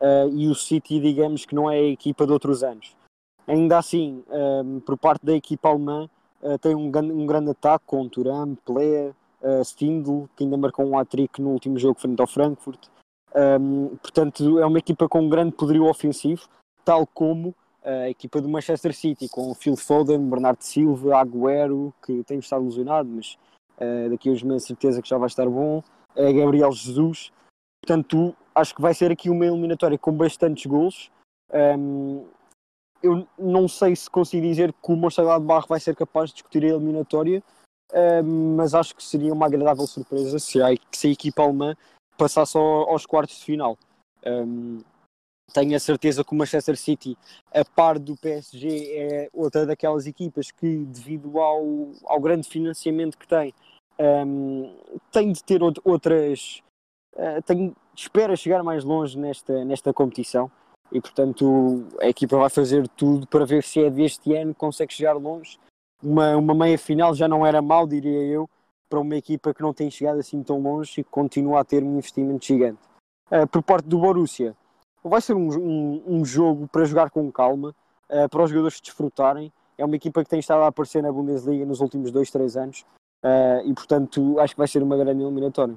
uh, 0.00 0.28
e 0.34 0.48
o 0.48 0.54
City, 0.54 1.00
digamos 1.00 1.46
que 1.46 1.54
não 1.54 1.70
é 1.70 1.76
a 1.76 1.82
equipa 1.82 2.26
de 2.26 2.32
outros 2.32 2.62
anos. 2.62 2.94
Ainda 3.46 3.78
assim, 3.78 4.22
um, 4.28 4.80
por 4.80 4.98
parte 4.98 5.24
da 5.24 5.32
equipa 5.32 5.68
alemã, 5.68 6.08
uh, 6.42 6.58
tem 6.58 6.74
um, 6.74 6.88
um, 6.88 7.26
grande 7.26 7.50
ataque 7.50 7.84
com 7.86 8.08
Turam, 8.08 8.56
Pelé, 8.56 9.14
uh, 9.46 9.64
Stindl, 9.64 10.26
que 10.36 10.44
ainda 10.44 10.56
marcou 10.56 10.84
um 10.84 10.98
hat-trick 10.98 11.40
no 11.40 11.50
último 11.50 11.78
jogo 11.78 12.00
frente 12.00 12.20
ao 12.20 12.26
Frankfurt. 12.26 12.88
Um, 13.34 13.96
portanto, 13.96 14.58
é 14.58 14.66
uma 14.66 14.78
equipa 14.78 15.08
com 15.08 15.20
um 15.20 15.28
grande 15.28 15.52
poderio 15.52 15.86
ofensivo, 15.86 16.48
tal 16.84 17.06
como 17.06 17.54
a 17.84 18.08
equipa 18.08 18.40
do 18.40 18.48
Manchester 18.48 18.92
City, 18.92 19.28
com 19.28 19.54
Phil 19.54 19.76
Foden, 19.76 20.28
Bernardo 20.28 20.62
Silva, 20.62 21.18
Agüero, 21.18 21.94
que 22.04 22.24
tem 22.24 22.38
estado 22.38 22.64
lesionado, 22.64 23.08
mas 23.08 23.38
uh, 23.78 24.10
daqui 24.10 24.28
a 24.28 24.32
uns 24.32 24.42
meses 24.42 24.66
certeza 24.66 25.00
que 25.00 25.08
já 25.08 25.16
vai 25.16 25.28
estar 25.28 25.48
bom, 25.48 25.78
uh, 25.78 26.34
Gabriel 26.34 26.72
Jesus. 26.72 27.30
Portanto, 27.80 28.34
acho 28.54 28.74
que 28.74 28.82
vai 28.82 28.92
ser 28.92 29.12
aqui 29.12 29.30
uma 29.30 29.46
eliminatória 29.46 29.96
com 29.96 30.12
bastantes 30.12 30.66
gols. 30.66 31.10
Um, 31.78 32.24
eu 33.00 33.26
não 33.38 33.68
sei 33.68 33.94
se 33.94 34.10
consigo 34.10 34.44
dizer 34.44 34.72
que 34.72 34.92
o 34.92 34.96
Mönchengladbach 34.96 35.68
vai 35.68 35.78
ser 35.78 35.94
capaz 35.94 36.30
de 36.30 36.36
discutir 36.36 36.64
a 36.64 36.68
eliminatória, 36.68 37.40
mas 38.56 38.74
acho 38.74 38.94
que 38.94 39.02
seria 39.02 39.32
uma 39.32 39.46
agradável 39.46 39.86
surpresa 39.86 40.38
se 40.38 40.60
a, 40.60 40.68
se 40.92 41.08
a 41.08 41.10
equipa 41.10 41.42
alemã 41.42 41.74
passasse 42.16 42.56
ao, 42.56 42.90
aos 42.90 43.06
quartos 43.06 43.38
de 43.38 43.44
final. 43.44 43.78
Um, 44.26 44.82
tenho 45.52 45.76
a 45.76 45.80
certeza 45.80 46.24
que 46.24 46.32
o 46.32 46.36
Manchester 46.36 46.76
City, 46.76 47.16
a 47.54 47.64
par 47.64 47.98
do 47.98 48.16
PSG, 48.16 48.98
é 48.98 49.28
outra 49.32 49.64
daquelas 49.64 50.06
equipas 50.06 50.50
que, 50.50 50.84
devido 50.86 51.38
ao, 51.38 51.92
ao 52.04 52.20
grande 52.20 52.48
financiamento 52.48 53.16
que 53.16 53.28
tem, 53.28 53.54
um, 53.98 54.74
tem 55.12 55.32
de 55.32 55.42
ter 55.42 55.60
outras. 55.84 56.62
Uh, 57.14 57.40
tem, 57.46 57.74
espera 57.94 58.36
chegar 58.36 58.62
mais 58.62 58.84
longe 58.84 59.18
nesta, 59.18 59.64
nesta 59.64 59.92
competição 59.92 60.50
e, 60.92 61.00
portanto, 61.00 61.86
a 62.00 62.08
equipa 62.08 62.36
vai 62.36 62.50
fazer 62.50 62.86
tudo 62.88 63.26
para 63.26 63.46
ver 63.46 63.62
se 63.62 63.82
é 63.82 63.90
deste 63.90 64.34
ano 64.34 64.52
que 64.52 64.60
consegue 64.60 64.92
chegar 64.92 65.14
longe. 65.14 65.58
Uma, 66.02 66.36
uma 66.36 66.54
meia 66.54 66.78
final 66.78 67.14
já 67.14 67.26
não 67.26 67.44
era 67.44 67.62
mal, 67.62 67.86
diria 67.86 68.22
eu, 68.22 68.48
para 68.88 69.00
uma 69.00 69.16
equipa 69.16 69.52
que 69.52 69.62
não 69.62 69.72
tem 69.72 69.90
chegado 69.90 70.18
assim 70.18 70.42
tão 70.42 70.60
longe 70.60 71.00
e 71.00 71.04
que 71.04 71.10
continua 71.10 71.60
a 71.60 71.64
ter 71.64 71.82
um 71.82 71.98
investimento 71.98 72.44
gigante. 72.44 72.80
Uh, 73.30 73.46
por 73.46 73.62
parte 73.62 73.86
do 73.88 73.98
Borussia 73.98 74.56
vai 75.02 75.20
ser 75.20 75.34
um, 75.34 75.48
um, 75.50 76.02
um 76.06 76.24
jogo 76.24 76.68
para 76.68 76.84
jogar 76.84 77.10
com 77.10 77.30
calma, 77.30 77.74
uh, 78.10 78.28
para 78.28 78.42
os 78.42 78.50
jogadores 78.50 78.80
desfrutarem. 78.80 79.52
É 79.78 79.84
uma 79.84 79.96
equipa 79.96 80.22
que 80.22 80.30
tem 80.30 80.38
estado 80.40 80.62
a 80.62 80.68
aparecer 80.68 81.02
na 81.02 81.12
Bundesliga 81.12 81.64
nos 81.64 81.80
últimos 81.80 82.10
dois, 82.10 82.30
três 82.30 82.56
anos 82.56 82.84
uh, 83.24 83.60
e, 83.64 83.74
portanto, 83.74 84.38
acho 84.40 84.54
que 84.54 84.58
vai 84.58 84.68
ser 84.68 84.82
uma 84.82 84.96
grande 84.96 85.22
eliminatória. 85.22 85.76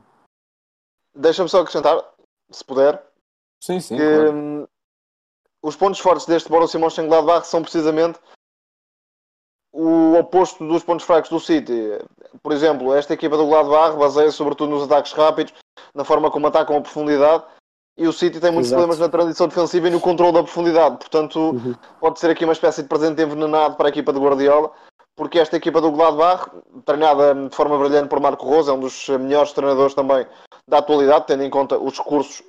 Deixa-me 1.14 1.50
só 1.50 1.62
acrescentar, 1.62 2.02
se 2.52 2.64
puder, 2.64 3.04
sim, 3.60 3.80
sim, 3.80 3.98
que 3.98 4.04
claro. 4.04 4.34
um, 4.34 4.68
os 5.62 5.76
pontos 5.76 6.00
fortes 6.00 6.26
deste 6.26 6.50
Borussia 6.50 6.80
Mönchengladbach 6.80 7.46
são 7.48 7.62
precisamente 7.62 8.20
o 9.72 10.16
oposto 10.18 10.66
dos 10.68 10.84
pontos 10.84 11.06
fracos 11.06 11.30
do 11.30 11.40
City. 11.40 12.00
Por 12.42 12.52
exemplo, 12.52 12.94
esta 12.94 13.14
equipa 13.14 13.38
do 13.38 13.48
Gladbach 13.48 13.98
baseia 13.98 14.32
sobretudo 14.32 14.72
nos 14.72 14.84
ataques 14.84 15.12
rápidos, 15.14 15.54
na 15.94 16.04
forma 16.04 16.32
como 16.32 16.48
atacam 16.48 16.78
a 16.78 16.82
profundidade 16.82 17.44
e 17.98 18.08
o 18.08 18.14
City 18.14 18.40
tem 18.40 18.52
muitos 18.52 18.72
Exato. 18.72 18.82
problemas 18.82 19.00
na 19.00 19.10
transição 19.10 19.48
defensiva 19.48 19.88
e 19.88 19.92
no 19.92 20.00
controle 20.00 20.34
da 20.34 20.44
profundidade. 20.44 20.98
Portanto, 20.98 21.40
Uhum. 21.40 21.76
pode 22.00 22.20
ser 22.20 22.32
aqui 22.32 22.46
uma 22.46 22.54
espécie 22.54 22.82
de 22.82 22.88
presente 22.88 23.22
envenenado 23.22 23.76
para 23.76 23.88
a 23.88 23.90
equipa 23.90 24.14
de 24.14 24.20
Guardiola, 24.20 24.72
porque 25.16 25.38
esta 25.38 25.58
equipa 25.58 25.82
do 25.82 25.92
Gladbach, 25.92 26.50
treinada 26.86 27.36
de 27.36 27.54
forma 27.54 27.78
brilhante 27.78 28.08
por 28.08 28.20
Marco 28.22 28.46
Rosa, 28.46 28.72
é 28.72 28.74
um 28.74 28.80
dos 28.80 29.10
melhores 29.10 29.52
treinadores 29.52 29.94
também 29.94 30.26
da 30.68 30.78
atualidade, 30.78 31.28
tendo 31.28 31.44
em 31.44 31.50
conta 31.50 31.78
os 31.78 31.98
recursos 31.98 32.42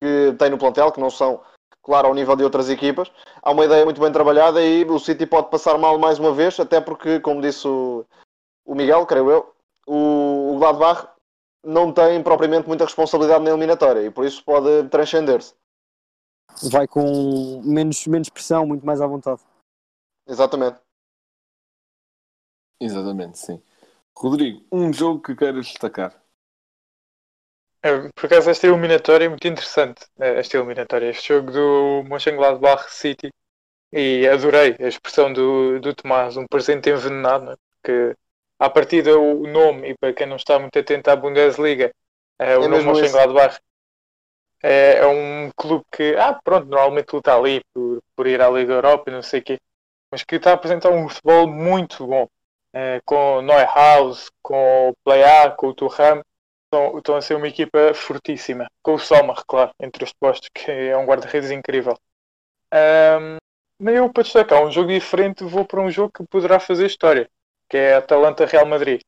que 0.00 0.34
tem 0.38 0.50
no 0.50 0.58
plantel, 0.58 0.92
que 0.92 1.00
não 1.00 1.10
são, 1.10 1.40
claro, 1.82 2.08
ao 2.08 2.14
nível 2.14 2.36
de 2.36 2.44
outras 2.44 2.70
equipas. 2.70 3.10
Há 3.42 3.50
uma 3.50 3.64
ideia 3.64 3.84
muito 3.84 4.00
bem 4.00 4.12
trabalhada 4.12 4.64
e 4.64 4.84
o 4.84 4.98
City 4.98 5.26
pode 5.26 5.50
passar 5.50 5.76
mal 5.78 5.98
mais 5.98 6.18
uma 6.18 6.32
vez, 6.32 6.58
até 6.58 6.80
porque, 6.80 7.20
como 7.20 7.42
disse 7.42 7.66
o, 7.66 8.06
o 8.64 8.74
Miguel, 8.74 9.04
creio 9.06 9.30
eu, 9.30 9.54
o, 9.86 10.54
o 10.54 10.58
Gladbach 10.58 11.08
não 11.64 11.92
tem 11.92 12.22
propriamente 12.22 12.68
muita 12.68 12.84
responsabilidade 12.84 13.44
na 13.44 13.50
eliminatória 13.50 14.02
e 14.02 14.10
por 14.10 14.24
isso 14.24 14.44
pode 14.44 14.88
transcender-se. 14.88 15.54
Vai 16.70 16.86
com 16.86 17.62
menos, 17.64 18.06
menos 18.06 18.28
pressão, 18.28 18.66
muito 18.66 18.84
mais 18.84 19.00
à 19.00 19.06
vontade. 19.06 19.40
Exatamente. 20.26 20.78
Exatamente, 22.80 23.38
sim. 23.38 23.62
Rodrigo, 24.16 24.64
um 24.70 24.92
jogo 24.92 25.20
que 25.20 25.34
queiras 25.34 25.66
destacar. 25.66 26.21
É, 27.82 28.08
Por 28.14 28.26
acaso 28.26 28.50
esta 28.50 28.66
eliminatória 28.66 29.24
é 29.26 29.28
muito 29.28 29.46
interessante, 29.48 30.06
eh, 30.20 30.38
esta 30.38 30.56
eliminatória, 30.56 31.08
este 31.10 31.28
jogo 31.28 31.50
do 31.50 32.04
Mönchengladbach 32.08 32.90
City 32.92 33.30
e 33.92 34.26
adorei 34.28 34.76
a 34.80 34.88
expressão 34.88 35.32
do, 35.32 35.80
do 35.80 35.94
Tomás, 35.94 36.36
um 36.36 36.46
presente 36.46 36.90
envenenado, 36.90 37.46
né? 37.46 37.56
porque 37.82 38.14
à 38.58 38.70
partida 38.70 39.18
o 39.18 39.46
nome, 39.48 39.90
e 39.90 39.94
para 39.98 40.12
quem 40.14 40.26
não 40.26 40.36
está 40.36 40.58
muito 40.58 40.78
atento 40.78 41.10
à 41.10 41.16
Bundesliga, 41.16 41.92
eh, 42.38 42.58
o 42.58 42.64
É 42.64 42.68
nome. 42.68 42.84
Mönchengladbach 42.84 43.58
é, 44.62 44.98
é 44.98 45.06
um 45.06 45.50
clube 45.56 45.84
que, 45.92 46.14
ah, 46.16 46.38
pronto, 46.42 46.66
normalmente 46.68 47.12
luta 47.12 47.34
ali 47.36 47.62
por, 47.74 48.00
por 48.16 48.26
ir 48.26 48.40
à 48.40 48.48
Liga 48.50 48.74
Europa 48.74 49.10
e 49.10 49.12
não 49.14 49.22
sei 49.22 49.40
o 49.40 49.42
quê, 49.44 49.58
mas 50.10 50.22
que 50.24 50.36
está 50.36 50.50
a 50.52 50.54
apresentar 50.54 50.90
um 50.90 51.08
futebol 51.08 51.48
muito 51.48 52.06
bom, 52.06 52.28
eh, 52.72 53.00
com 53.04 53.38
o 53.38 53.42
Neuhaus, 53.42 54.30
com 54.42 54.90
o 54.90 54.94
Playa, 55.04 55.50
com 55.52 55.68
o 55.68 55.74
Thuram, 55.74 56.22
estão, 56.72 56.98
estão 56.98 57.16
a 57.16 57.22
ser 57.22 57.34
uma 57.34 57.48
equipa 57.48 57.92
fortíssima, 57.94 58.66
com 58.82 58.94
o 58.94 58.98
Sommer, 58.98 59.36
claro, 59.46 59.72
entre 59.78 60.02
os 60.04 60.12
postos, 60.12 60.48
que 60.54 60.70
é 60.70 60.96
um 60.96 61.04
guarda-redes 61.04 61.50
incrível. 61.50 61.98
Ahm, 62.72 63.36
mas 63.78 63.94
eu, 63.96 64.10
para 64.12 64.22
destacar 64.22 64.64
um 64.64 64.70
jogo 64.70 64.88
diferente, 64.88 65.44
vou 65.44 65.64
para 65.66 65.82
um 65.82 65.90
jogo 65.90 66.12
que 66.12 66.24
poderá 66.26 66.58
fazer 66.58 66.86
história, 66.86 67.28
que 67.68 67.76
é 67.76 67.94
Atalanta-Real 67.94 68.64
Madrid. 68.66 69.02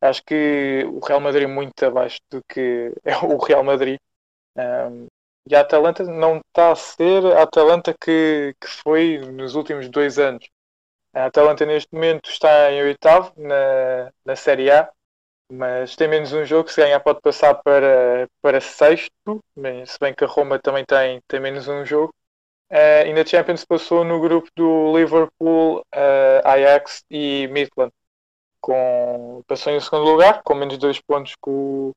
Acho 0.00 0.22
que 0.24 0.84
o 0.88 1.00
Real 1.00 1.20
Madrid 1.20 1.44
é 1.44 1.46
muito 1.46 1.84
abaixo 1.84 2.18
do 2.30 2.40
que 2.48 2.92
é 3.04 3.16
o 3.18 3.36
Real 3.36 3.62
Madrid. 3.62 3.98
Ahm, 4.56 5.06
e 5.48 5.56
a 5.56 5.60
Atalanta 5.60 6.04
não 6.04 6.38
está 6.38 6.72
a 6.72 6.76
ser 6.76 7.26
a 7.36 7.42
Atalanta 7.42 7.94
que, 8.00 8.54
que 8.60 8.68
foi 8.68 9.18
nos 9.18 9.54
últimos 9.54 9.88
dois 9.88 10.18
anos. 10.18 10.48
A 11.14 11.26
Atalanta 11.26 11.66
neste 11.66 11.92
momento 11.92 12.30
está 12.30 12.70
em 12.72 12.82
oitavo 12.82 13.32
na, 13.36 14.12
na 14.24 14.36
Série 14.36 14.70
A, 14.70 14.88
mas 15.52 15.94
tem 15.96 16.08
menos 16.08 16.32
um 16.32 16.44
jogo, 16.46 16.70
se 16.70 16.80
ganhar 16.80 16.98
pode 17.00 17.20
passar 17.20 17.54
para, 17.56 18.26
para 18.40 18.60
sexto, 18.60 19.40
se 19.86 19.98
bem 20.00 20.14
que 20.14 20.24
a 20.24 20.26
Roma 20.26 20.58
também 20.58 20.84
tem, 20.84 21.20
tem 21.28 21.40
menos 21.40 21.68
um 21.68 21.84
jogo. 21.84 22.14
Eh, 22.70 23.08
e 23.08 23.12
na 23.12 23.24
Champions 23.24 23.64
passou 23.64 24.02
no 24.04 24.18
grupo 24.20 24.48
do 24.56 24.96
Liverpool, 24.96 25.84
eh, 25.92 26.40
Ajax 26.44 27.04
e 27.10 27.46
Midland. 27.48 27.92
Com, 28.60 29.42
passou 29.46 29.72
em 29.72 29.80
segundo 29.80 30.04
lugar, 30.10 30.42
com 30.42 30.54
menos 30.54 30.78
dois 30.78 31.00
pontos 31.00 31.34
que 31.34 31.50
o, 31.50 31.94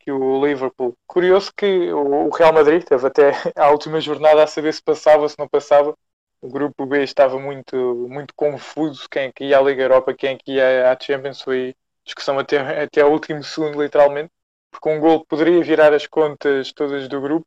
que 0.00 0.12
o 0.12 0.44
Liverpool. 0.46 0.94
Curioso 1.06 1.52
que 1.56 1.92
o, 1.92 2.26
o 2.28 2.30
Real 2.30 2.52
Madrid 2.52 2.84
teve 2.84 3.06
até 3.06 3.32
a 3.56 3.70
última 3.70 4.00
jornada 4.00 4.42
a 4.44 4.46
saber 4.46 4.74
se 4.74 4.82
passava 4.82 5.28
se 5.28 5.38
não 5.38 5.48
passava. 5.48 5.96
O 6.42 6.48
grupo 6.50 6.86
B 6.86 7.02
estava 7.02 7.38
muito, 7.38 7.76
muito 8.10 8.34
confuso 8.34 9.08
quem 9.10 9.24
é 9.24 9.32
que 9.32 9.44
ia 9.44 9.58
à 9.58 9.62
Liga 9.62 9.82
Europa, 9.84 10.14
quem 10.14 10.34
é 10.34 10.38
que 10.38 10.52
ia 10.54 10.92
à 10.92 10.98
Champions. 11.00 11.42
Foi 11.42 11.74
discussão 12.04 12.38
até, 12.38 12.82
até 12.84 13.00
ao 13.02 13.12
último 13.12 13.42
segundo, 13.44 13.82
literalmente, 13.82 14.30
porque 14.70 14.88
um 14.88 15.00
gol 15.00 15.24
poderia 15.26 15.62
virar 15.62 15.92
as 15.92 16.06
contas 16.06 16.72
todas 16.72 17.08
do 17.08 17.20
grupo. 17.20 17.46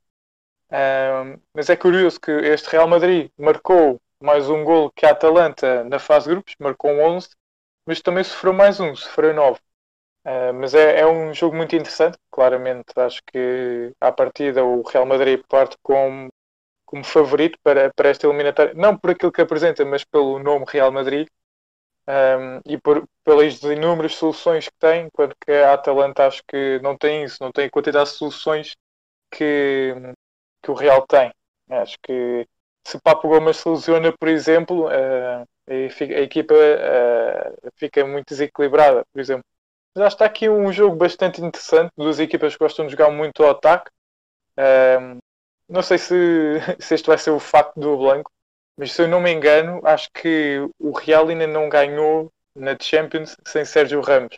Ahm, 0.72 1.38
mas 1.54 1.70
é 1.70 1.76
curioso 1.76 2.20
que 2.20 2.32
este 2.32 2.70
Real 2.70 2.88
Madrid 2.88 3.32
marcou 3.38 4.02
mais 4.22 4.50
um 4.50 4.64
gol 4.64 4.92
que 4.92 5.06
a 5.06 5.12
Atalanta 5.12 5.84
na 5.84 6.00
fase 6.00 6.28
de 6.28 6.36
grupos, 6.36 6.56
marcou 6.60 6.92
um 6.92 7.02
11, 7.04 7.30
mas 7.86 8.02
também 8.02 8.24
sofreu 8.24 8.54
mais 8.54 8.80
um, 8.80 8.96
sofreu 8.96 9.34
9. 9.34 9.60
Ah, 10.26 10.54
mas 10.54 10.74
é, 10.74 11.02
é 11.02 11.08
um 11.08 11.34
jogo 11.34 11.56
muito 11.56 11.76
interessante, 11.76 12.18
claramente 12.32 12.86
acho 12.98 13.22
que 13.28 13.92
à 14.00 14.12
partida 14.12 14.64
o 14.64 14.82
Real 14.84 15.06
Madrid 15.06 15.42
parte 15.50 15.78
como, 15.84 16.30
como 16.86 17.04
favorito 17.04 17.58
para, 17.64 17.92
para 17.94 18.10
esta 18.10 18.28
eliminatória, 18.28 18.74
não 18.76 18.98
por 18.98 19.12
aquilo 19.12 19.32
que 19.32 19.42
apresenta, 19.42 19.86
mas 19.86 20.04
pelo 20.06 20.40
nome 20.40 20.66
Real 20.70 20.92
Madrid 20.92 21.28
um, 22.08 22.60
e 22.66 22.78
por, 22.78 23.08
pelas 23.24 23.62
inúmeras 23.64 24.16
soluções 24.16 24.68
que 24.68 24.78
tem, 24.78 25.06
enquanto 25.06 25.36
que 25.40 25.52
a 25.52 25.74
Atalanta 25.74 26.28
acho 26.28 26.44
que 26.48 26.80
não 26.82 26.98
tem 26.98 27.24
isso, 27.24 27.38
não 27.42 27.52
tem 27.52 27.66
a 27.66 27.70
quantidade 27.70 28.10
de 28.10 28.18
soluções 28.18 28.76
que, 29.32 29.94
que 30.62 30.72
o 30.72 30.74
Real 30.74 31.06
tem. 31.08 31.34
Acho 31.70 31.98
que 32.04 32.48
se 32.86 33.00
Papo 33.00 33.28
Gomes 33.30 33.58
se 33.58 33.70
lesiona, 33.70 34.12
por 34.12 34.28
exemplo, 34.28 34.88
uh, 34.88 35.48
a 35.70 36.22
equipa 36.22 36.54
uh, 36.54 37.72
fica 37.76 38.06
muito 38.06 38.28
desequilibrada, 38.30 39.06
por 39.12 39.20
exemplo. 39.20 39.46
Que 39.96 40.02
está 40.02 40.26
aqui 40.26 40.50
um 40.50 40.72
jogo 40.74 40.96
bastante 40.96 41.42
interessante, 41.42 41.92
duas 41.96 42.20
equipas 42.20 42.54
que 42.54 42.64
gostam 42.64 42.86
de 42.86 42.92
jogar 42.92 43.12
muito 43.12 43.44
ao 43.44 43.52
ataque. 43.52 43.92
Não 45.70 45.82
sei 45.82 45.98
se, 45.98 46.14
se 46.80 46.96
este 46.96 47.08
vai 47.08 47.18
ser 47.18 47.32
o 47.32 47.40
facto 47.40 47.80
do 47.80 47.98
Blanco, 47.98 48.32
Mas 48.78 48.92
se 48.92 49.02
eu 49.02 49.08
não 49.08 49.22
me 49.22 49.32
engano, 49.32 49.80
acho 49.84 50.10
que 50.12 50.68
o 50.80 50.92
Real 50.92 51.28
ainda 51.28 51.48
não 51.48 51.70
ganhou 51.70 52.32
na 52.56 52.78
Champions 52.80 53.36
sem 53.46 53.66
Sérgio 53.66 54.02
Ramos. 54.02 54.38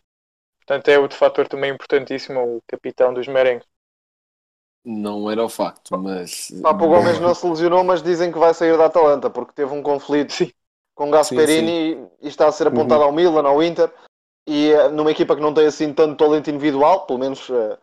Portanto, 0.59 0.89
é 0.89 0.97
outro 0.97 1.17
fator 1.17 1.47
também 1.47 1.71
importantíssimo, 1.71 2.57
o 2.57 2.61
capitão 2.67 3.13
dos 3.13 3.27
merengues. 3.27 3.67
Não 4.83 5.29
era 5.31 5.43
o 5.43 5.49
facto, 5.49 5.97
mas. 5.97 6.51
Papo 6.61 6.87
Gomes 6.87 7.19
não 7.19 7.33
se 7.33 7.47
lesionou, 7.47 7.83
mas 7.83 8.03
dizem 8.03 8.31
que 8.31 8.37
vai 8.37 8.53
sair 8.53 8.77
da 8.77 8.85
Atalanta 8.85 9.29
porque 9.29 9.53
teve 9.53 9.73
um 9.73 9.81
conflito 9.81 10.33
Sim. 10.33 10.51
com 10.93 11.09
Gasperini 11.09 12.07
e 12.21 12.27
está 12.27 12.47
a 12.47 12.51
ser 12.51 12.67
apontado 12.67 13.03
ao 13.03 13.11
Milan, 13.11 13.47
ao 13.47 13.63
Inter. 13.63 13.91
E 14.47 14.71
eh, 14.71 14.89
numa 14.89 15.09
equipa 15.09 15.35
que 15.35 15.41
não 15.41 15.53
tem 15.53 15.65
assim 15.65 15.91
tanto 15.91 16.23
talento 16.23 16.51
individual, 16.51 17.07
pelo 17.07 17.17
menos 17.17 17.49
eh, 17.49 17.77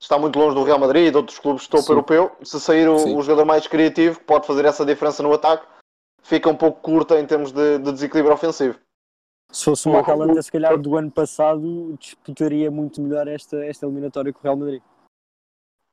está 0.00 0.16
muito 0.16 0.38
longe 0.38 0.54
do 0.54 0.62
Real 0.62 0.78
Madrid 0.78 1.08
e 1.08 1.10
de 1.10 1.16
outros 1.16 1.40
clubes 1.40 1.64
de 1.64 1.70
topo 1.70 1.82
Sim. 1.82 1.92
europeu. 1.92 2.30
Se 2.44 2.60
sair 2.60 2.88
o, 2.88 2.98
Sim. 2.98 3.16
o 3.16 3.22
jogador 3.22 3.44
mais 3.44 3.66
criativo, 3.66 4.20
que 4.20 4.24
pode 4.24 4.46
fazer 4.46 4.64
essa 4.64 4.84
diferença 4.84 5.24
no 5.24 5.32
ataque, 5.32 5.66
fica 6.24 6.48
um 6.48 6.56
pouco 6.56 6.80
curta 6.80 7.20
em 7.20 7.26
termos 7.26 7.52
de, 7.52 7.78
de 7.78 7.92
desequilíbrio 7.92 8.34
ofensivo. 8.34 8.76
Se 9.52 9.66
fosse 9.66 9.86
uma 9.86 10.00
Atalanta, 10.00 10.42
se 10.42 10.50
calhar 10.50 10.76
do 10.76 10.96
ano 10.96 11.10
passado, 11.10 11.94
disputaria 12.00 12.70
muito 12.70 13.00
melhor 13.00 13.28
esta, 13.28 13.64
esta 13.64 13.86
eliminatória 13.86 14.32
com 14.32 14.40
o 14.40 14.42
Real 14.42 14.56
Madrid. 14.56 14.82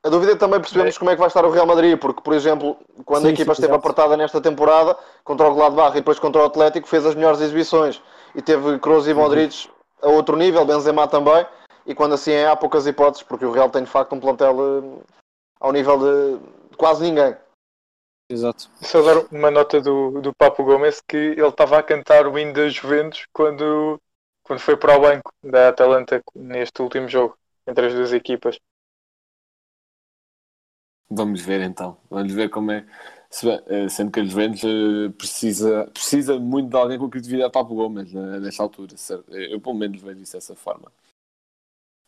A 0.04 0.10
dúvida 0.10 0.32
é 0.32 0.36
também 0.36 0.60
percebemos 0.60 0.98
como 0.98 1.12
é 1.12 1.14
que 1.14 1.20
vai 1.20 1.28
estar 1.28 1.46
o 1.46 1.52
Real 1.52 1.68
Madrid, 1.68 1.96
porque, 2.00 2.22
por 2.22 2.34
exemplo, 2.34 2.76
quando 3.06 3.26
a 3.26 3.28
Sim, 3.28 3.34
equipa 3.34 3.54
sim, 3.54 3.62
esteve 3.62 3.74
exato. 3.74 3.86
apertada 3.88 4.18
nesta 4.18 4.42
temporada, 4.42 4.98
contra 5.24 5.48
o 5.48 5.54
Gladbach 5.54 5.92
e 5.96 6.00
depois 6.00 6.18
contra 6.18 6.42
o 6.42 6.46
Atlético, 6.46 6.88
fez 6.88 7.06
as 7.06 7.14
melhores 7.14 7.40
exibições. 7.40 8.02
E 8.34 8.42
teve 8.42 8.80
Kroos 8.80 9.06
Uhum. 9.06 9.12
e 9.12 9.14
Modric 9.14 9.70
a 10.02 10.08
outro 10.10 10.36
nível, 10.36 10.66
Benzema 10.66 11.08
também. 11.08 11.46
E 11.86 11.94
quando 11.94 12.14
assim 12.16 12.32
é, 12.32 12.48
há 12.48 12.56
poucas 12.56 12.88
hipóteses, 12.88 13.22
porque 13.22 13.46
o 13.46 13.52
Real 13.52 13.70
tem 13.70 13.84
de 13.84 13.90
facto 13.92 14.14
um 14.16 14.20
plantel 14.20 14.56
eh, 14.60 15.02
ao 15.60 15.72
nível 15.72 16.00
de 16.00 16.40
quase 16.78 17.04
ninguém. 17.04 17.36
Exato. 18.32 18.70
Só 18.82 19.02
dar 19.02 19.26
uma 19.32 19.52
nota 19.52 19.82
do, 19.82 20.22
do 20.22 20.34
Papo 20.34 20.64
Gomes 20.64 21.02
que 21.02 21.18
ele 21.18 21.46
estava 21.46 21.78
a 21.78 21.84
cantar 21.84 22.26
o 22.28 22.40
hino 22.40 22.54
da 22.54 22.70
Juventus 22.70 23.26
quando, 23.34 24.00
quando 24.42 24.60
foi 24.60 24.78
para 24.78 24.98
o 24.98 25.02
banco 25.02 25.34
da 25.44 25.68
Atalanta 25.68 26.22
neste 26.34 26.82
último 26.82 27.10
jogo 27.10 27.38
entre 27.68 27.88
as 27.88 27.94
duas 27.94 28.14
equipas. 28.14 28.58
Vamos 31.10 31.42
ver 31.42 31.62
então. 31.62 31.98
Vamos 32.10 32.34
ver 32.34 32.50
como 32.50 32.72
é. 32.72 32.86
eh, 33.68 33.90
Sendo 33.90 34.12
que 34.12 34.22
a 34.22 34.24
Juventus 34.24 34.64
eh, 34.64 35.10
precisa, 35.18 35.88
precisa 35.94 36.40
muito 36.40 36.70
de 36.70 36.78
alguém 36.78 36.98
com 36.98 37.10
criatividade 37.10 37.52
para 37.52 37.62
o 37.62 37.66
Gomes 37.66 38.14
né, 38.14 38.40
nesta 38.40 38.64
altura. 38.64 38.96
Eu, 39.28 39.60
pelo 39.60 39.76
menos, 39.76 40.02
vejo 40.02 40.22
isso 40.22 40.34
dessa 40.34 40.56
forma. 40.56 40.90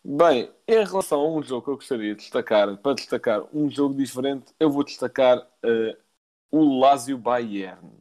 Bem, 0.06 0.50
em 0.68 0.84
relação 0.86 1.22
a 1.22 1.30
um 1.30 1.42
jogo 1.42 1.64
que 1.64 1.70
eu 1.70 1.76
gostaria 1.76 2.14
de 2.14 2.22
destacar, 2.22 2.78
para 2.78 2.94
destacar 2.94 3.44
um 3.54 3.70
jogo 3.70 3.96
diferente, 3.96 4.54
eu 4.60 4.70
vou 4.70 4.84
destacar 4.84 5.46
eh, 5.64 5.98
o 6.54 6.80
Lazio 6.80 7.18
Bayern. 7.18 7.98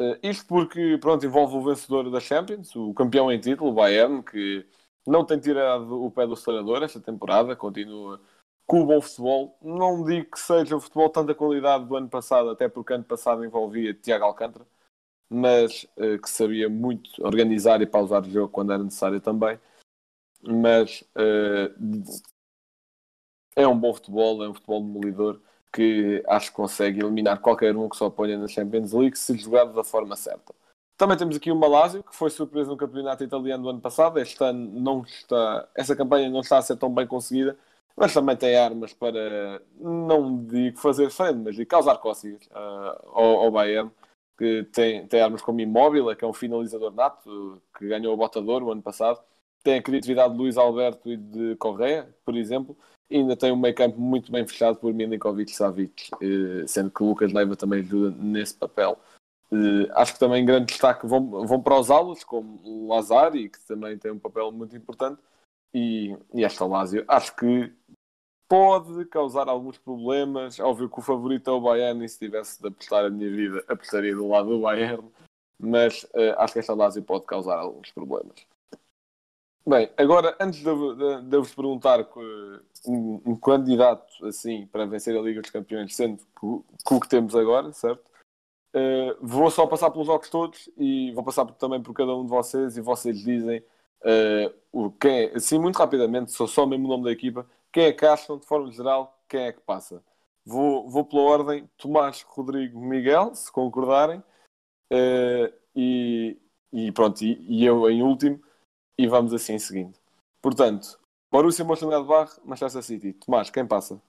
Eh, 0.00 0.18
isto 0.24 0.46
porque, 0.46 0.98
pronto, 0.98 1.24
envolve 1.24 1.56
o 1.56 1.62
vencedor 1.62 2.10
da 2.10 2.18
Champions, 2.18 2.74
o 2.74 2.92
campeão 2.92 3.30
em 3.30 3.38
título, 3.40 3.70
o 3.70 3.74
Bayern, 3.74 4.20
que 4.24 4.66
não 5.06 5.24
tem 5.24 5.38
tirado 5.38 6.02
o 6.04 6.10
pé 6.10 6.26
do 6.26 6.32
acelerador 6.32 6.82
esta 6.82 7.00
temporada, 7.00 7.54
continua 7.54 8.20
com 8.66 8.82
o 8.82 8.86
bom 8.86 9.00
futebol. 9.00 9.56
Não 9.62 10.04
digo 10.04 10.32
que 10.32 10.40
seja 10.40 10.76
o 10.76 10.80
futebol 10.80 11.08
tanta 11.10 11.34
qualidade 11.36 11.84
do 11.86 11.96
ano 11.96 12.08
passado, 12.08 12.50
até 12.50 12.68
porque 12.68 12.94
ano 12.94 13.04
passado 13.04 13.44
envolvia 13.44 13.94
Tiago 13.94 14.24
Alcântara, 14.24 14.66
mas 15.30 15.86
eh, 15.96 16.18
que 16.18 16.30
sabia 16.30 16.68
muito 16.68 17.10
organizar 17.24 17.80
e 17.82 17.86
pausar 17.86 18.22
o 18.22 18.30
jogo 18.30 18.48
quando 18.52 18.72
era 18.72 18.82
necessário 18.82 19.20
também. 19.20 19.58
Mas 20.42 21.04
eh, 21.16 21.72
é 23.56 23.66
um 23.68 23.78
bom 23.78 23.94
futebol, 23.94 24.42
é 24.44 24.48
um 24.48 24.54
futebol 24.54 24.80
demolidor 24.82 25.40
que 25.72 26.22
acho 26.28 26.50
que 26.50 26.56
consegue 26.56 27.00
eliminar 27.00 27.40
qualquer 27.40 27.76
um 27.76 27.88
que 27.88 27.96
se 27.96 28.04
oponha 28.04 28.36
na 28.36 28.46
Champions 28.46 28.92
League 28.92 29.18
se 29.18 29.36
jogado 29.38 29.72
da 29.72 29.82
forma 29.82 30.14
certa. 30.16 30.54
Também 30.96 31.16
temos 31.16 31.36
aqui 31.36 31.50
o 31.50 31.56
Malásio, 31.56 32.04
que 32.04 32.14
foi 32.14 32.30
surpresa 32.30 32.70
no 32.70 32.76
campeonato 32.76 33.24
italiano 33.24 33.64
do 33.64 33.70
ano 33.70 33.80
passado. 33.80 34.20
Este 34.20 34.42
ano 34.44 34.80
não 34.80 35.02
está, 35.02 35.68
essa 35.74 35.96
campanha 35.96 36.28
não 36.30 36.40
está 36.40 36.58
a 36.58 36.62
ser 36.62 36.76
tão 36.76 36.92
bem 36.92 37.06
conseguida, 37.06 37.56
mas 37.96 38.12
também 38.12 38.36
tem 38.36 38.56
armas 38.56 38.92
para, 38.92 39.62
não 39.80 40.44
digo 40.44 40.78
fazer 40.78 41.10
frente, 41.10 41.38
mas 41.38 41.56
digo 41.56 41.68
causar 41.68 41.96
cócegas 41.98 42.48
ah, 42.52 43.00
ao, 43.06 43.40
ao 43.44 43.50
Bayern, 43.50 43.90
que 44.38 44.64
tem, 44.72 45.06
tem 45.06 45.20
armas 45.20 45.42
como 45.42 45.60
Immobile, 45.60 46.14
que 46.14 46.24
é 46.24 46.28
um 46.28 46.32
finalizador 46.32 46.92
nato, 46.94 47.60
que 47.76 47.88
ganhou 47.88 48.14
o 48.14 48.16
Botador 48.16 48.62
o 48.62 48.70
ano 48.70 48.82
passado. 48.82 49.20
Tem 49.64 49.78
a 49.78 49.82
criatividade 49.82 50.32
de 50.32 50.38
Luís 50.38 50.56
Alberto 50.56 51.10
e 51.10 51.16
de 51.16 51.56
Correa, 51.56 52.08
por 52.24 52.36
exemplo. 52.36 52.76
Ainda 53.12 53.36
tem 53.36 53.52
um 53.52 53.56
meio 53.56 53.74
campo 53.74 54.00
muito 54.00 54.32
bem 54.32 54.46
fechado 54.46 54.78
por 54.78 54.92
Milinkovic 54.92 55.54
Savic, 55.54 56.10
eh, 56.20 56.66
sendo 56.66 56.90
que 56.90 57.02
Lucas 57.02 57.32
Leiva 57.32 57.54
também 57.56 57.80
ajuda 57.80 58.16
nesse 58.18 58.54
papel. 58.54 58.98
Eh, 59.52 59.90
acho 59.94 60.14
que 60.14 60.18
também 60.18 60.44
grande 60.44 60.66
destaque 60.66 61.06
vão, 61.06 61.46
vão 61.46 61.60
para 61.60 61.78
os 61.78 61.90
alas, 61.90 62.24
como 62.24 62.88
Lazari, 62.88 63.50
que 63.50 63.60
também 63.66 63.98
tem 63.98 64.10
um 64.10 64.18
papel 64.18 64.50
muito 64.50 64.74
importante, 64.76 65.20
e, 65.74 66.16
e 66.32 66.44
esta 66.44 66.64
Lazio. 66.64 67.04
Acho 67.06 67.36
que 67.36 67.72
pode 68.48 69.04
causar 69.06 69.48
alguns 69.48 69.78
problemas. 69.78 70.58
Óbvio 70.60 70.88
que 70.88 70.98
o 70.98 71.02
favorito 71.02 71.50
é 71.50 71.52
o 71.52 71.60
Bayern, 71.60 72.04
e 72.04 72.08
se 72.08 72.18
tivesse 72.18 72.60
de 72.60 72.68
apostar 72.68 73.04
a 73.04 73.10
minha 73.10 73.30
vida, 73.30 73.64
apostaria 73.68 74.14
do 74.14 74.28
lado 74.28 74.48
do 74.48 74.60
Bayern, 74.60 75.06
mas 75.58 76.06
eh, 76.14 76.34
acho 76.38 76.54
que 76.54 76.58
esta 76.58 76.74
Lazio 76.74 77.02
pode 77.02 77.26
causar 77.26 77.58
alguns 77.58 77.90
problemas. 77.92 78.46
Bem, 79.64 79.88
agora, 79.96 80.36
antes 80.40 80.58
de, 80.58 80.64
de- 80.64 81.22
de 81.22 81.36
vos 81.38 81.54
perguntar 81.54 82.04
um, 82.86 83.22
um 83.24 83.36
candidato 83.36 84.26
assim 84.26 84.66
para 84.66 84.86
vencer 84.86 85.16
a 85.16 85.20
Liga 85.20 85.40
dos 85.40 85.50
Campeões, 85.50 85.94
sendo 85.94 86.18
que, 86.18 86.44
o- 86.46 86.64
que 86.84 86.94
o 86.94 87.00
temos 87.00 87.34
agora, 87.36 87.72
certo? 87.72 88.02
Uh, 88.74 89.14
vou 89.20 89.50
só 89.50 89.66
passar 89.66 89.90
pelos 89.90 90.06
jogos 90.06 90.30
todos 90.30 90.70
e 90.78 91.12
vou 91.12 91.22
passar 91.22 91.44
também 91.54 91.82
por 91.82 91.92
cada 91.92 92.16
um 92.16 92.24
de 92.24 92.30
vocês 92.30 92.76
e 92.76 92.80
vocês 92.80 93.18
dizem 93.22 93.60
uh, 94.02 94.54
o 94.72 94.90
quem 94.92 95.26
é, 95.26 95.36
assim 95.36 95.58
muito 95.58 95.76
rapidamente, 95.76 96.32
só, 96.32 96.46
só 96.46 96.66
mesmo 96.66 96.86
o 96.86 96.88
nome 96.88 97.04
da 97.04 97.12
equipa, 97.12 97.46
quem 97.70 97.84
é 97.84 97.92
que 97.92 98.06
acham, 98.06 98.38
de 98.38 98.46
forma 98.46 98.72
geral, 98.72 99.22
quem 99.28 99.42
é 99.42 99.52
que 99.52 99.60
passa. 99.60 100.02
Vou, 100.44 100.88
vou 100.88 101.04
pela 101.04 101.22
ordem 101.22 101.68
Tomás, 101.76 102.22
Rodrigo, 102.26 102.80
Miguel, 102.80 103.34
se 103.34 103.52
concordarem, 103.52 104.18
uh, 104.92 105.52
e, 105.76 106.36
e 106.72 106.90
pronto, 106.92 107.22
e, 107.22 107.38
e 107.48 107.64
eu 107.64 107.88
em 107.90 108.02
último, 108.02 108.42
e 109.02 109.08
vamos 109.08 109.34
assim 109.34 109.58
seguindo. 109.58 109.98
Portanto, 110.40 110.96
Borussia 111.28 111.64
Mönchengladbach, 111.64 112.40
Manchester 112.44 112.84
City. 112.84 113.12
Tomás, 113.14 113.50
quem 113.50 113.66
passa? 113.66 114.00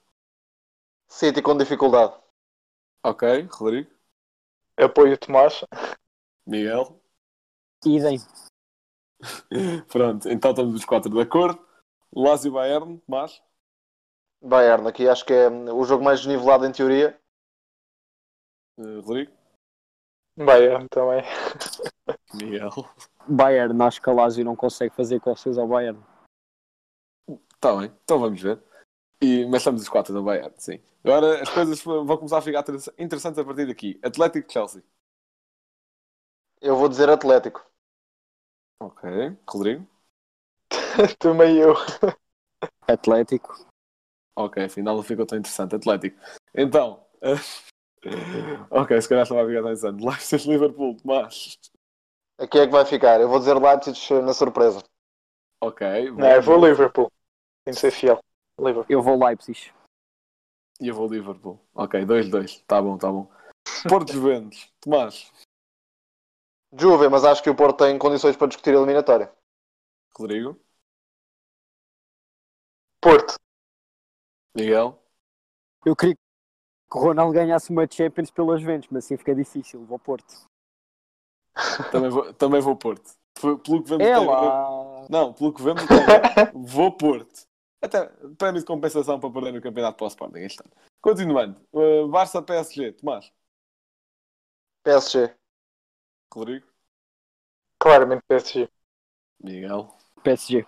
City 1.10 1.42
com 1.42 1.58
dificuldade. 1.58 2.14
Ok, 3.04 3.48
Rodrigo, 3.52 3.90
Apoio 4.78 5.16
o 5.16 5.18
Tomás. 5.18 5.66
Miguel. 6.46 7.02
Idem. 7.84 8.20
Pronto, 9.92 10.30
então 10.30 10.52
estamos 10.52 10.76
os 10.76 10.86
quatro 10.86 11.10
de 11.10 11.20
acordo. 11.20 11.68
Lazio 12.16 12.52
Bayern, 12.52 13.00
Tomás. 13.00 13.42
Bayern, 14.44 14.88
aqui 14.88 15.10
acho 15.10 15.26
que 15.26 15.34
é 15.34 15.50
o 15.50 15.84
jogo 15.86 16.04
mais 16.04 16.20
desnivelado 16.20 16.68
em 16.68 16.72
teoria. 16.72 17.20
Uh, 18.78 19.02
Rodrigo, 19.02 19.32
Bayern 20.38 20.88
também. 20.90 21.24
Miguel. 22.36 22.72
Bayern, 23.28 23.82
acho 23.84 24.02
que 24.02 24.10
a 24.10 24.13
Lazio 24.13 24.43
não 24.43 24.56
consegue 24.56 24.96
fazer 24.96 25.19
costas 25.19 25.58
ao 25.58 25.67
Bayern. 25.67 26.00
Está 27.56 27.76
bem, 27.78 27.91
então 28.04 28.19
vamos 28.19 28.41
ver. 28.41 28.62
E, 29.22 29.46
mas 29.46 29.62
estamos 29.62 29.82
os 29.82 29.89
quatro 29.89 30.13
do 30.13 30.24
Bayern, 30.24 30.54
sim. 30.58 30.82
Agora 31.04 31.41
as 31.41 31.50
coisas 31.50 31.82
vão 31.82 32.17
começar 32.17 32.38
a 32.38 32.41
ficar 32.41 32.60
interess- 32.60 32.93
interessantes 32.98 33.39
a 33.39 33.46
partir 33.46 33.65
daqui. 33.67 34.00
Atlético 34.04 34.52
Chelsea. 34.52 34.84
Eu 36.62 36.76
vou 36.76 36.89
dizer 36.89 37.10
Atlético. 37.10 37.65
Ok, 38.82 39.10
Rodrigo. 39.48 39.88
também 41.19 41.58
eu. 41.58 41.74
Atlético. 42.88 43.65
Ok, 44.36 44.63
afinal 44.63 44.96
não 44.96 45.04
ficou 45.04 45.26
tão 45.26 45.38
interessante. 45.38 45.76
Atlético. 45.76 46.19
Então. 46.54 47.06
ok, 48.69 49.02
se 49.02 49.08
calhar 49.08 49.24
estava 49.24 49.43
a 49.43 49.47
ficar 49.47 49.62
tão 49.62 49.72
interessante. 49.72 50.03
Leicester 50.03 50.47
Liverpool, 50.47 50.97
Tomás. 50.97 51.58
Aqui 52.38 52.60
é 52.60 52.66
que 52.66 52.72
vai 52.72 52.86
ficar. 52.86 53.22
Eu 53.22 53.30
vou 53.30 53.40
dizer 53.40 53.54
Leipzig 53.54 54.14
na 54.22 54.34
surpresa. 54.34 54.84
Ok. 55.62 56.12
Não, 56.12 56.30
eu 56.30 56.42
vou 56.42 56.66
Liverpool. 56.66 57.12
Tem 57.64 57.74
de 57.74 57.80
ser 57.80 57.92
fiel. 57.92 58.20
Liverpool. 58.60 58.86
Eu 58.90 59.02
vou 59.02 59.24
Leipzig. 59.24 59.72
E 60.82 60.88
eu 60.88 60.96
vou 60.96 61.08
Liverpool. 61.08 61.60
Ok, 61.74 62.04
2-2. 62.06 62.64
Tá 62.66 62.82
bom, 62.82 62.98
tá 62.98 63.12
bom. 63.12 63.32
Porto 63.88 64.12
Juventus, 64.12 64.72
Tomás. 64.82 65.32
Juve, 66.76 67.08
mas 67.08 67.24
acho 67.24 67.44
que 67.44 67.50
o 67.50 67.56
Porto 67.56 67.86
tem 67.86 67.98
condições 68.00 68.36
para 68.36 68.48
discutir 68.48 68.72
a 68.72 68.78
eliminatória. 68.78 69.32
Rodrigo. 70.18 70.60
Porto. 73.00 73.36
Miguel. 74.56 75.00
Eu 75.86 75.96
queria 75.96 76.16
que 76.16 76.98
o 76.98 77.02
Ronaldo 77.02 77.34
ganhasse 77.34 77.70
uma 77.70 77.88
Champions 77.90 78.32
pelas 78.32 78.62
Juventus, 78.62 78.90
mas 78.92 79.06
assim 79.06 79.18
fica 79.18 79.36
difícil. 79.36 79.86
Vou 79.86 80.00
Porto. 80.00 80.34
Também 81.91 82.10
vou, 82.10 82.34
também 82.34 82.62
vou 82.62 82.76
Porto. 82.76 83.12
Pelo 83.39 83.84
que 83.84 83.89
vemos 83.89 84.06
É 84.06 84.18
lá. 84.18 85.06
Não, 85.10 85.34
pelo 85.34 85.54
que 85.54 85.62
vemos 85.62 85.84
vou 86.54 86.91
Porto. 86.91 87.47
Até 87.82 88.06
prémio 88.38 88.62
de 88.62 88.66
compensação 88.66 89.20
para 89.20 89.32
perder 89.32 89.54
no 89.54 89.62
campeonato 89.62 89.97
para 89.97 90.06
o 90.06 90.08
Sporting 90.08 90.39
este 90.39 90.62
ano. 90.62 90.72
Continuando. 91.01 91.60
Uh, 91.74 92.08
Barça 92.08 92.41
PSG, 92.41 92.93
Tomás. 92.93 93.32
PSG. 94.84 95.36
Rodrigo, 96.34 96.66
Claramente 97.80 98.24
PSG. 98.28 98.70
Miguel, 99.43 99.93
PSG. 100.24 100.66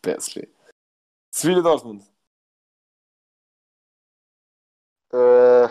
PSG. 0.00 0.48
Sevilha 1.32 1.60
Dortmund. 1.60 2.04
Eh, 5.12 5.66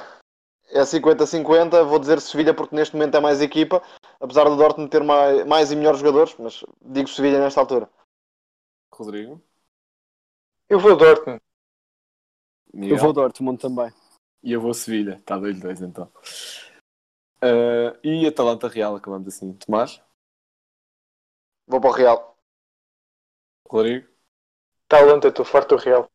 é 0.71 0.81
50-50, 0.81 1.83
vou 1.85 1.97
dizer 1.97 2.19
Sevilha 2.19 2.53
porque 2.53 2.75
neste 2.75 2.95
momento 2.95 3.15
é 3.15 3.19
mais 3.21 3.41
equipa, 3.41 3.81
apesar 4.23 4.45
do 4.45 4.55
Dortmund 4.55 4.89
ter 4.89 5.03
mais, 5.03 5.45
mais 5.45 5.71
e 5.71 5.75
melhores 5.75 5.99
jogadores, 5.99 6.35
mas 6.39 6.63
digo 6.81 7.09
Sevilha 7.09 7.39
nesta 7.39 7.59
altura. 7.59 7.89
Rodrigo, 8.91 9.41
Eu 10.69 10.79
vou 10.79 10.95
Dortmund. 10.95 11.41
Miguel 12.73 12.95
Eu 12.95 13.01
vou 13.01 13.13
Dortmund 13.13 13.59
também. 13.59 13.91
e 14.43 14.51
eu 14.51 14.61
vou 14.61 14.73
Sevilha. 14.73 15.15
Está 15.15 15.37
2-2 15.37 15.81
então. 15.81 16.11
Uh, 17.43 17.99
e 18.03 18.25
Atalanta 18.25 18.67
Real, 18.67 18.95
acabamos 18.95 19.27
assim. 19.27 19.53
Tomás, 19.53 20.01
Vou 21.67 21.79
para 21.79 21.89
o 21.89 21.93
Real. 21.93 22.37
Rodrigo, 23.69 24.07
Talanta, 24.87 25.27
estou 25.29 25.43
farto 25.45 25.75
do 25.75 25.81
Real. 25.81 26.09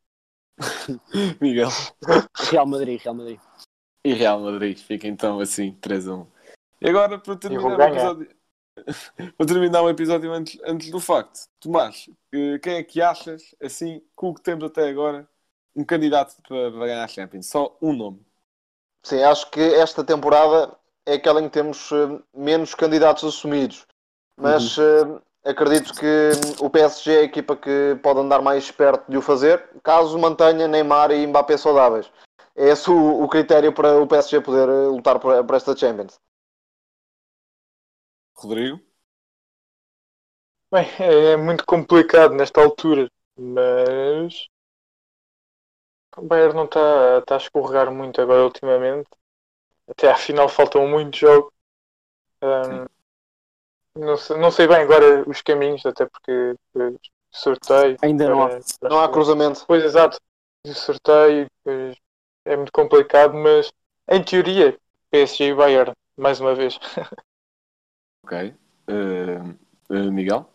Miguel 1.40 1.68
Real 2.50 2.66
Madrid, 2.66 3.00
Real 3.00 3.14
Madrid. 3.14 3.40
e 4.04 4.12
Real 4.12 4.40
Madrid. 4.40 4.78
Fica 4.78 5.06
então 5.09 5.40
assim, 5.40 5.74
3-1. 5.80 6.26
E 6.81 6.89
agora, 6.89 7.18
para 7.18 7.37
terminar 7.37 7.76
o 7.76 7.83
episódio, 7.83 8.29
para 9.37 9.47
terminar 9.47 9.83
o 9.83 9.91
episódio 9.91 10.33
antes, 10.33 10.61
antes 10.64 10.91
do 10.91 11.01
facto, 11.01 11.49
Tomás, 11.61 12.09
quem 12.62 12.74
é 12.74 12.83
que 12.83 13.03
achas, 13.03 13.55
assim, 13.61 14.01
com 14.14 14.31
o 14.31 14.35
que 14.35 14.43
temos 14.43 14.64
até 14.64 14.89
agora, 14.89 15.29
um 15.74 15.85
candidato 15.85 16.37
para, 16.47 16.70
ganhar 16.70 17.05
a 17.05 17.09
Champions? 17.09 17.47
Só 17.47 17.76
um 17.83 17.93
nome. 17.93 18.24
Sim, 19.03 19.22
acho 19.22 19.51
que 19.51 19.61
esta 19.61 20.05
temporada 20.05 20.76
é 21.07 21.14
aquela 21.14 21.41
em 21.41 21.45
que 21.45 21.55
temos 21.55 21.91
eh, 21.91 22.20
menos 22.35 22.74
candidatos 22.74 23.24
assumidos. 23.24 23.87
Mas 24.37 24.76
eh, 24.79 25.51
acredito 25.51 25.93
que 25.95 26.07
hum, 26.07 26.66
o 26.66 26.70
PSG 26.70 27.12
é 27.12 27.18
a 27.20 27.22
equipa 27.22 27.57
que 27.57 27.99
pode 28.03 28.20
andar 28.20 28.41
mais 28.43 28.70
perto 28.70 29.11
de 29.11 29.16
o 29.16 29.22
fazer, 29.22 29.64
caso 29.83 30.18
mantenha 30.18 30.68
Neymar 30.68 31.11
e 31.11 31.26
Mbappé 31.26 31.57
saudáveis. 31.57 32.11
É 32.55 32.68
esse 32.68 32.91
o, 32.91 33.26
critério 33.29 33.72
para 33.72 34.01
o 34.01 34.07
PSG 34.07 34.41
poder 34.41 34.68
eh, 34.68 34.87
lutar 34.89 35.18
por 35.18 35.55
esta 35.55 35.76
Champions. 35.76 36.20
Rodrigo, 38.39 38.80
Bem, 40.72 40.86
é 40.99 41.36
muito 41.36 41.64
complicado 41.66 42.34
nesta 42.34 42.61
altura, 42.62 43.11
mas 43.39 44.49
o 46.16 46.22
Bayern 46.22 46.55
não 46.55 46.64
está 46.64 47.22
tá 47.22 47.34
a 47.34 47.39
escorregar 47.39 47.93
muito 47.93 48.20
agora 48.20 48.45
ultimamente. 48.45 49.09
Até 49.89 50.11
à 50.11 50.16
final 50.16 50.49
faltam 50.49 50.86
muitos 50.89 51.18
jogos. 51.20 51.53
Ahm, 52.43 52.86
não, 53.97 54.16
sei, 54.16 54.36
não 54.39 54.51
sei 54.51 54.66
bem 54.66 54.78
agora 54.78 55.28
os 55.28 55.43
caminhos, 55.43 55.84
até 55.86 56.07
porque 56.07 56.55
eh, 56.76 56.95
sorteio. 57.30 57.97
Ainda 58.03 58.28
não 58.28 58.43
há. 58.43 58.49
para- 58.49 58.61
para 58.80 58.89
Não 58.91 59.01
há 59.01 59.09
cruzamento. 59.11 59.64
Pois, 59.66 59.82
exato. 59.84 60.18
Sorteio 60.66 61.47
pois, 61.64 61.97
é 62.45 62.57
muito 62.57 62.72
complicado, 62.72 63.34
mas 63.34 63.70
em 64.11 64.22
teoria, 64.22 64.78
PSG 65.11 65.49
e 65.49 65.55
Bayern, 65.55 65.93
mais 66.16 66.41
uma 66.41 66.55
vez. 66.55 66.78
ok. 68.29 68.55
Uh, 68.89 69.57
uh, 69.91 70.12
Miguel, 70.12 70.47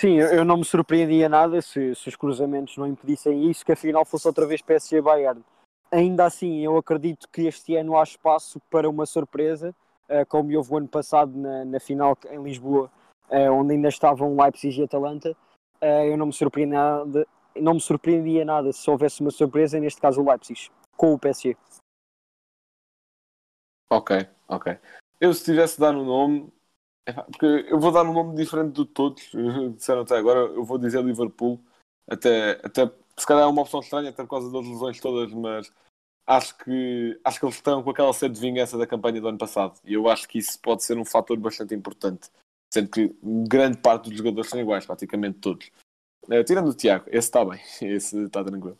Sim, 0.00 0.18
eu 0.18 0.44
não 0.44 0.56
me 0.56 0.64
surpreendia 0.64 1.28
nada 1.28 1.62
se, 1.62 1.94
se 1.94 2.08
os 2.08 2.16
cruzamentos 2.16 2.76
não 2.76 2.88
impedissem 2.88 3.48
isso, 3.48 3.64
que 3.64 3.70
afinal 3.70 4.04
fosse 4.04 4.26
outra 4.26 4.44
vez 4.44 4.60
PSG 4.60 5.00
Bayern. 5.00 5.44
Ainda 5.92 6.24
assim, 6.24 6.58
eu 6.58 6.76
acredito 6.76 7.28
que 7.28 7.42
este 7.42 7.76
ano 7.76 7.96
há 7.96 8.02
espaço 8.02 8.60
para 8.68 8.90
uma 8.90 9.06
surpresa, 9.06 9.72
eh, 10.08 10.24
como 10.24 10.56
houve 10.56 10.72
o 10.72 10.76
ano 10.78 10.88
passado 10.88 11.38
na, 11.38 11.64
na 11.64 11.78
final 11.78 12.18
em 12.28 12.42
Lisboa, 12.42 12.90
onde 13.30 13.74
ainda 13.74 13.88
estavam 13.88 14.36
Leipzig 14.36 14.80
e 14.80 14.84
Atalanta. 14.84 15.36
Eu 15.80 16.16
não 16.16 16.26
me, 16.26 16.32
surpreendia 16.32 16.76
nada, 16.76 17.26
não 17.54 17.74
me 17.74 17.80
surpreendia 17.80 18.44
nada 18.44 18.72
se 18.72 18.90
houvesse 18.90 19.20
uma 19.20 19.30
surpresa, 19.30 19.78
neste 19.78 20.00
caso 20.00 20.20
o 20.20 20.28
Leipzig, 20.28 20.68
com 20.96 21.14
o 21.14 21.18
PSG. 21.18 21.56
ok, 23.88 24.28
ok. 24.48 24.78
Eu 25.22 25.32
se 25.32 25.44
tivesse 25.44 25.74
de 25.76 25.80
dar 25.82 25.94
um 25.94 26.04
nome, 26.04 26.52
porque 27.30 27.46
eu 27.70 27.78
vou 27.78 27.92
dar 27.92 28.02
um 28.02 28.12
nome 28.12 28.34
diferente 28.34 28.74
de 28.74 28.84
todos, 28.86 29.22
disseram 29.76 30.00
até 30.00 30.16
agora, 30.16 30.40
eu 30.40 30.64
vou 30.64 30.78
dizer 30.78 31.00
Liverpool, 31.04 31.60
até, 32.10 32.60
até 32.64 32.90
se 33.16 33.24
calhar 33.24 33.44
é 33.44 33.46
uma 33.46 33.62
opção 33.62 33.78
estranha, 33.78 34.10
até 34.10 34.24
por 34.24 34.30
causa 34.30 34.50
das 34.50 34.66
lesões 34.66 34.98
todas, 35.00 35.32
mas 35.32 35.72
acho 36.26 36.58
que, 36.58 37.20
acho 37.24 37.38
que 37.38 37.46
eles 37.46 37.54
estão 37.54 37.84
com 37.84 37.90
aquela 37.90 38.12
sede 38.12 38.34
de 38.34 38.40
vingança 38.40 38.76
da 38.76 38.84
campanha 38.84 39.20
do 39.20 39.28
ano 39.28 39.38
passado, 39.38 39.78
e 39.84 39.94
eu 39.94 40.08
acho 40.08 40.28
que 40.28 40.38
isso 40.38 40.58
pode 40.60 40.82
ser 40.82 40.98
um 40.98 41.04
fator 41.04 41.36
bastante 41.38 41.72
importante, 41.72 42.28
sendo 42.74 42.90
que 42.90 43.14
grande 43.22 43.78
parte 43.78 44.08
dos 44.08 44.18
jogadores 44.18 44.50
são 44.50 44.58
iguais, 44.58 44.84
praticamente 44.84 45.38
todos. 45.38 45.70
Eh, 46.30 46.42
tirando 46.42 46.68
o 46.68 46.74
Tiago, 46.74 47.04
esse 47.06 47.28
está 47.28 47.44
bem, 47.44 47.60
esse 47.94 48.24
está 48.24 48.42
tranquilo. 48.42 48.76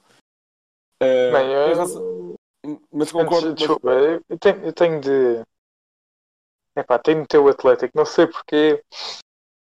Eh, 1.00 1.30
Bem, 1.30 1.46
em 1.46 1.70
eu- 1.70 2.34
Mas 2.92 3.12
concordo. 3.12 3.48
Antes, 3.48 3.48
mas- 3.48 3.54
desculpa, 3.54 3.90
eu 4.28 4.38
tenho, 4.38 4.56
eu 4.64 4.72
tenho 4.72 5.00
de. 5.00 5.42
Epá, 6.76 6.98
tenho 6.98 7.22
de 7.22 7.28
ter 7.28 7.38
o 7.38 7.48
Atlético, 7.48 7.96
não 7.96 8.04
sei 8.04 8.26
porque. 8.26 8.82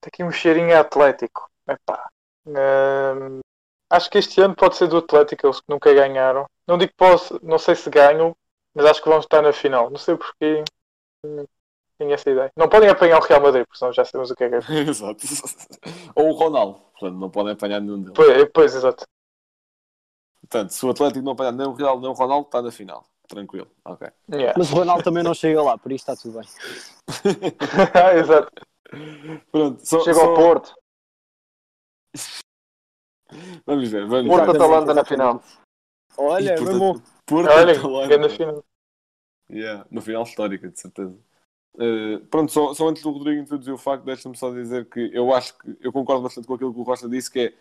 Tem 0.01 0.09
aqui 0.09 0.23
um 0.23 0.31
cheirinho 0.31 0.75
a 0.75 0.81
Atlético. 0.81 1.49
Epá. 1.67 2.09
Hum, 2.45 3.39
acho 3.89 4.09
que 4.09 4.17
este 4.17 4.41
ano 4.41 4.55
pode 4.55 4.75
ser 4.75 4.87
do 4.87 4.97
Atlético, 4.97 5.47
eles 5.47 5.59
que 5.59 5.69
nunca 5.69 5.93
ganharam. 5.93 6.45
Não 6.67 6.77
digo 6.77 6.91
que 6.91 6.97
posso, 6.97 7.39
não 7.43 7.57
sei 7.59 7.75
se 7.75 7.89
ganham, 7.89 8.35
mas 8.73 8.85
acho 8.85 9.01
que 9.01 9.09
vão 9.09 9.19
estar 9.19 9.41
na 9.41 9.53
final. 9.53 9.89
Não 9.89 9.97
sei 9.97 10.15
porquê. 10.15 10.63
Hum, 11.23 11.45
Tenho 11.97 12.13
essa 12.13 12.29
ideia. 12.29 12.51
Não 12.55 12.69
podem 12.69 12.89
apanhar 12.89 13.19
o 13.19 13.23
Real 13.23 13.41
Madrid, 13.41 13.65
porque 13.65 13.79
senão 13.79 13.91
já 13.91 14.05
sabemos 14.05 14.29
o 14.29 14.35
que 14.35 14.43
é 14.43 14.49
que 14.49 14.55
é. 14.55 14.59
Exato. 14.87 15.25
Ou 16.15 16.29
o 16.29 16.33
Ronaldo. 16.33 16.79
Portanto, 16.91 17.19
não 17.19 17.29
podem 17.29 17.53
apanhar 17.53 17.81
nenhum 17.81 17.99
deles. 18.01 18.13
Pois, 18.15 18.49
pois 18.53 18.75
exato. 18.75 19.05
Portanto, 20.41 20.69
se 20.69 20.85
o 20.85 20.89
Atlético 20.89 21.25
não 21.25 21.31
apanhar 21.31 21.51
nem 21.51 21.67
o 21.67 21.73
Real 21.73 21.99
nem 21.99 22.09
o 22.09 22.13
Ronaldo, 22.13 22.47
está 22.47 22.61
na 22.61 22.71
final. 22.71 23.03
Tranquilo. 23.27 23.69
Ok. 23.83 24.07
Yeah. 24.31 24.53
Mas 24.57 24.71
o 24.71 24.75
Ronaldo 24.75 25.03
também 25.03 25.23
não 25.23 25.33
chega 25.33 25.61
lá, 25.61 25.77
por 25.77 25.91
isso 25.91 26.09
está 26.09 26.15
tudo 26.15 26.39
bem. 26.39 26.47
exato. 28.19 28.51
Pronto. 29.51 29.85
Só, 29.85 29.99
Chega 30.01 30.15
só- 30.19 30.29
ao 30.29 30.35
Porto. 30.35 30.73
Vamos 33.65 33.89
ver. 33.89 34.07
Vamos 34.07 34.27
Porto 34.27 34.51
ver. 34.51 34.55
Atalanta 34.55 34.93
na 34.93 35.03
final. 35.05 35.43
Olha, 36.17 36.55
E, 36.57 36.61
meu 36.61 36.79
bom. 36.79 37.01
Porto 37.25 37.49
Olha, 37.51 37.77
Atalanta. 37.77 38.07
grande 38.17 38.35
final. 38.37 38.63
Yeah, 39.49 39.85
uma 39.91 40.01
final 40.01 40.23
histórica, 40.23 40.69
de 40.69 40.79
certeza. 40.79 41.15
Uh, 41.75 42.19
pronto, 42.31 42.51
só, 42.51 42.73
só 42.73 42.87
antes 42.87 43.03
do 43.03 43.11
Rodrigo 43.11 43.41
introduzir 43.41 43.73
o 43.73 43.77
facto, 43.77 44.03
deixa-me 44.03 44.35
só 44.35 44.51
dizer 44.51 44.89
que 44.89 45.11
eu 45.13 45.33
acho 45.33 45.57
que 45.57 45.77
eu 45.79 45.91
concordo 45.93 46.23
bastante 46.23 46.47
com 46.47 46.53
aquilo 46.55 46.73
que 46.73 46.79
o 46.79 46.83
Rocha 46.83 47.07
disse, 47.07 47.29
que 47.29 47.39
é 47.39 47.53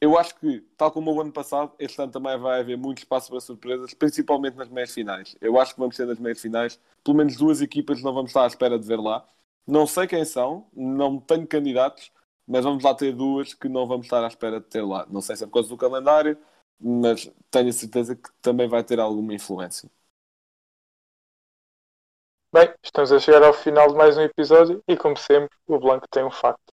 eu 0.00 0.18
acho 0.18 0.34
que, 0.36 0.60
tal 0.76 0.90
como 0.90 1.12
o 1.14 1.20
ano 1.20 1.32
passado, 1.32 1.72
este 1.78 2.00
ano 2.00 2.12
também 2.12 2.38
vai 2.38 2.60
haver 2.60 2.76
muito 2.78 2.98
espaço 2.98 3.30
para 3.30 3.40
surpresas, 3.40 3.92
principalmente 3.94 4.56
nas 4.56 4.68
meias 4.68 4.92
finais. 4.92 5.36
Eu 5.40 5.60
acho 5.60 5.74
que 5.74 5.80
vamos 5.80 5.96
ter 5.96 6.06
nas 6.06 6.18
meias 6.18 6.40
finais, 6.40 6.80
pelo 7.04 7.16
menos 7.18 7.36
duas 7.36 7.60
equipas 7.60 8.02
não 8.02 8.12
vamos 8.14 8.30
estar 8.30 8.44
à 8.44 8.46
espera 8.46 8.78
de 8.78 8.86
ver 8.86 8.98
lá. 8.98 9.26
Não 9.66 9.86
sei 9.86 10.06
quem 10.06 10.24
são, 10.24 10.66
não 10.74 11.20
tenho 11.20 11.46
candidatos, 11.46 12.10
mas 12.46 12.64
vamos 12.64 12.82
lá 12.82 12.94
ter 12.94 13.12
duas 13.14 13.54
que 13.54 13.68
não 13.68 13.86
vamos 13.86 14.06
estar 14.06 14.24
à 14.24 14.28
espera 14.28 14.58
de 14.60 14.66
ter 14.66 14.82
lá. 14.82 15.06
Não 15.10 15.20
sei 15.20 15.36
se 15.36 15.44
é 15.44 15.46
por 15.46 15.54
causa 15.54 15.68
do 15.68 15.76
calendário, 15.76 16.36
mas 16.80 17.30
tenho 17.50 17.68
a 17.68 17.72
certeza 17.72 18.16
que 18.16 18.30
também 18.42 18.68
vai 18.68 18.82
ter 18.82 18.98
alguma 19.00 19.34
influência. 19.34 19.90
Bem, 22.52 22.72
estamos 22.82 23.10
a 23.12 23.18
chegar 23.18 23.42
ao 23.42 23.52
final 23.52 23.88
de 23.88 23.94
mais 23.96 24.16
um 24.16 24.22
episódio 24.22 24.82
e, 24.86 24.96
como 24.96 25.16
sempre, 25.16 25.56
o 25.66 25.78
Blanco 25.80 26.06
tem 26.08 26.24
um 26.24 26.30
facto. 26.30 26.69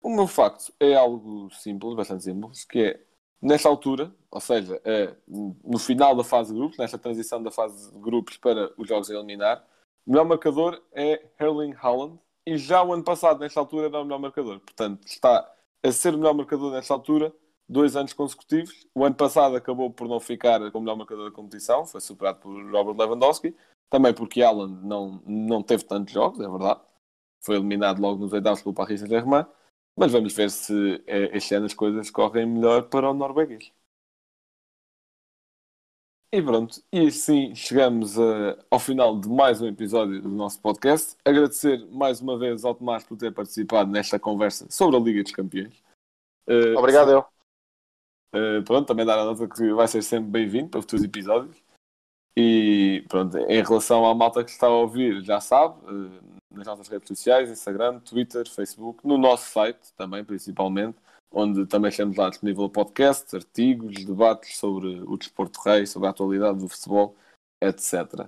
O 0.00 0.10
meu 0.10 0.26
facto 0.26 0.72
é 0.78 0.94
algo 0.94 1.50
simples, 1.50 1.94
bastante 1.94 2.24
simples, 2.24 2.64
que 2.64 2.78
é 2.80 3.00
nesta 3.40 3.68
altura, 3.68 4.14
ou 4.30 4.40
seja, 4.40 4.80
é, 4.84 5.14
no 5.26 5.78
final 5.78 6.14
da 6.14 6.24
fase 6.24 6.52
de 6.52 6.58
grupos, 6.58 6.78
nesta 6.78 6.98
transição 6.98 7.42
da 7.42 7.50
fase 7.50 7.92
de 7.92 7.98
grupos 7.98 8.36
para 8.36 8.72
os 8.76 8.88
jogos 8.88 9.10
a 9.10 9.14
eliminar, 9.14 9.64
o 10.06 10.10
melhor 10.10 10.24
marcador 10.24 10.82
é 10.92 11.22
Erling 11.38 11.74
Haaland 11.80 12.18
e 12.46 12.56
já 12.56 12.82
o 12.82 12.92
ano 12.92 13.04
passado, 13.04 13.40
nesta 13.40 13.60
altura, 13.60 13.86
era 13.88 14.00
o 14.00 14.04
melhor 14.04 14.18
marcador. 14.18 14.60
Portanto, 14.60 15.06
está 15.06 15.46
a 15.82 15.92
ser 15.92 16.14
o 16.14 16.18
melhor 16.18 16.34
marcador 16.34 16.72
nesta 16.72 16.94
altura, 16.94 17.32
dois 17.68 17.94
anos 17.94 18.12
consecutivos. 18.12 18.86
O 18.94 19.04
ano 19.04 19.14
passado 19.14 19.54
acabou 19.56 19.90
por 19.90 20.08
não 20.08 20.18
ficar 20.18 20.58
como 20.70 20.84
melhor 20.84 20.96
marcador 20.96 21.28
da 21.28 21.36
competição, 21.36 21.84
foi 21.84 22.00
superado 22.00 22.38
por 22.40 22.50
Robert 22.72 22.96
Lewandowski, 22.96 23.54
também 23.90 24.14
porque 24.14 24.42
Haaland 24.42 24.82
não, 24.86 25.22
não 25.26 25.62
teve 25.62 25.84
tantos 25.84 26.12
jogos, 26.12 26.40
é 26.40 26.48
verdade. 26.48 26.80
Foi 27.40 27.56
eliminado 27.56 28.00
logo 28.00 28.20
nos 28.20 28.32
oitavos 28.32 28.62
pelo 28.62 28.74
Paris 28.74 29.00
Saint-Germain. 29.00 29.44
Mas 29.98 30.12
vamos 30.12 30.32
ver 30.32 30.48
se 30.48 31.02
eh, 31.06 31.36
este 31.36 31.54
ano 31.54 31.66
as 31.66 31.74
coisas 31.74 32.08
correm 32.08 32.46
melhor 32.46 32.88
para 32.88 33.10
o 33.10 33.14
norueguês. 33.14 33.72
E 36.30 36.42
pronto, 36.42 36.80
e 36.92 37.06
assim 37.06 37.54
chegamos 37.54 38.16
eh, 38.16 38.58
ao 38.70 38.78
final 38.78 39.18
de 39.18 39.28
mais 39.28 39.60
um 39.60 39.66
episódio 39.66 40.20
do 40.22 40.28
nosso 40.28 40.60
podcast. 40.60 41.16
Agradecer 41.24 41.84
mais 41.90 42.20
uma 42.20 42.38
vez 42.38 42.64
ao 42.64 42.74
Tomás 42.74 43.02
por 43.02 43.16
ter 43.16 43.32
participado 43.32 43.90
nesta 43.90 44.20
conversa 44.20 44.66
sobre 44.70 44.96
a 44.96 45.00
Liga 45.00 45.22
dos 45.22 45.32
Campeões. 45.32 45.82
Eh, 46.46 46.76
Obrigado, 46.76 47.10
eu. 47.10 47.26
eh, 48.34 48.60
pronto, 48.60 48.86
também 48.86 49.04
dar 49.04 49.18
a 49.18 49.24
nota 49.24 49.48
que 49.48 49.72
vai 49.72 49.88
ser 49.88 50.02
sempre 50.02 50.30
bem-vindo 50.30 50.68
para 50.68 50.82
futuros 50.82 51.04
episódios. 51.04 51.56
E 52.36 53.04
pronto, 53.08 53.36
em 53.36 53.62
relação 53.64 54.06
à 54.06 54.14
malta 54.14 54.44
que 54.44 54.50
está 54.50 54.68
a 54.68 54.70
ouvir, 54.70 55.24
já 55.24 55.40
sabe, 55.40 55.74
nas 56.50 56.66
nossas 56.66 56.88
redes 56.88 57.08
sociais, 57.08 57.50
Instagram, 57.50 58.00
Twitter, 58.00 58.48
Facebook, 58.48 59.06
no 59.06 59.18
nosso 59.18 59.50
site 59.50 59.92
também, 59.96 60.24
principalmente, 60.24 60.98
onde 61.30 61.66
também 61.66 61.90
estamos 61.90 62.16
lá 62.16 62.30
disponível 62.30 62.64
o 62.64 62.70
podcast, 62.70 63.34
artigos, 63.36 64.04
debates 64.04 64.56
sobre 64.56 65.00
o 65.00 65.16
desporto 65.16 65.60
rei, 65.60 65.86
sobre 65.86 66.08
a 66.08 66.10
atualidade 66.10 66.58
do 66.58 66.68
futebol, 66.68 67.16
etc. 67.62 68.26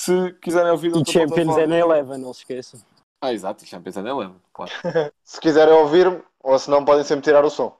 Se 0.00 0.32
quiserem 0.34 0.70
ouvir 0.70 0.92
E 0.96 1.10
Champions 1.10 1.56
é 1.56 1.66
na 1.66 1.78
Eleven, 1.78 2.18
não 2.18 2.32
se 2.32 2.40
esqueçam. 2.40 2.80
Ah, 3.20 3.32
exato, 3.32 3.64
e 3.64 3.66
Champions 3.66 3.96
é 3.96 4.02
na 4.02 4.10
Eleven, 4.10 4.36
claro. 4.52 4.70
Se 5.24 5.40
quiserem 5.40 5.74
ouvir-me, 5.74 6.22
ou 6.40 6.56
se 6.56 6.70
não, 6.70 6.84
podem 6.84 7.02
sempre 7.04 7.24
tirar 7.24 7.44
o 7.44 7.50
som. 7.50 7.76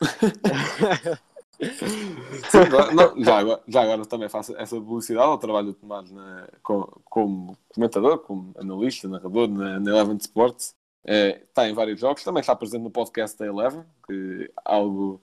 Sim. 1.72 2.94
Não, 2.94 3.24
já, 3.24 3.38
agora, 3.38 3.62
já 3.66 3.82
agora 3.82 4.06
também 4.06 4.28
faço 4.28 4.56
essa 4.56 4.76
publicidade 4.76 5.26
ao 5.26 5.38
trabalho 5.38 5.68
do 5.68 5.74
Tomás 5.74 6.10
na- 6.10 6.48
co- 6.62 7.00
como 7.04 7.56
comentador, 7.74 8.18
como 8.18 8.52
analista, 8.58 9.08
narrador 9.08 9.48
na, 9.48 9.80
na 9.80 9.90
Eleven 9.90 10.16
Sports. 10.18 10.74
É, 11.06 11.42
está 11.42 11.68
em 11.68 11.74
vários 11.74 12.00
jogos, 12.00 12.24
também 12.24 12.40
está 12.40 12.56
presente 12.56 12.82
no 12.82 12.90
podcast 12.90 13.38
da 13.38 13.46
Eleven, 13.46 13.84
que 14.06 14.44
é 14.44 14.52
algo, 14.64 15.20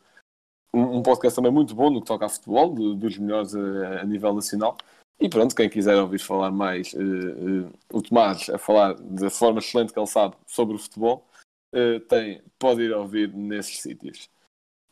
um, 0.73 0.97
um 0.97 1.03
podcast 1.03 1.35
também 1.35 1.51
muito 1.51 1.73
bom 1.73 1.89
no 1.89 2.01
que 2.01 2.07
toca 2.07 2.25
a 2.25 2.29
futebol, 2.29 2.73
do- 2.73 2.95
dos 2.95 3.17
melhores 3.17 3.55
a, 3.55 4.01
a 4.01 4.05
nível 4.05 4.33
nacional. 4.33 4.77
E 5.19 5.29
pronto, 5.29 5.55
quem 5.55 5.69
quiser 5.69 5.95
ouvir 5.97 6.19
falar 6.19 6.49
mais, 6.51 6.93
eh, 6.95 6.97
eh, 6.99 7.69
o 7.93 8.01
Tomás 8.01 8.49
a 8.49 8.57
falar 8.57 8.93
da 8.95 9.29
forma 9.29 9.59
excelente 9.59 9.93
que 9.93 9.99
ele 9.99 10.07
sabe 10.07 10.35
sobre 10.47 10.75
o 10.75 10.79
futebol, 10.79 11.27
eh, 11.73 11.99
tem, 11.99 12.41
pode 12.57 12.81
ir 12.81 12.91
ouvir 12.91 13.31
nesses 13.31 13.81
sítios. 13.81 14.29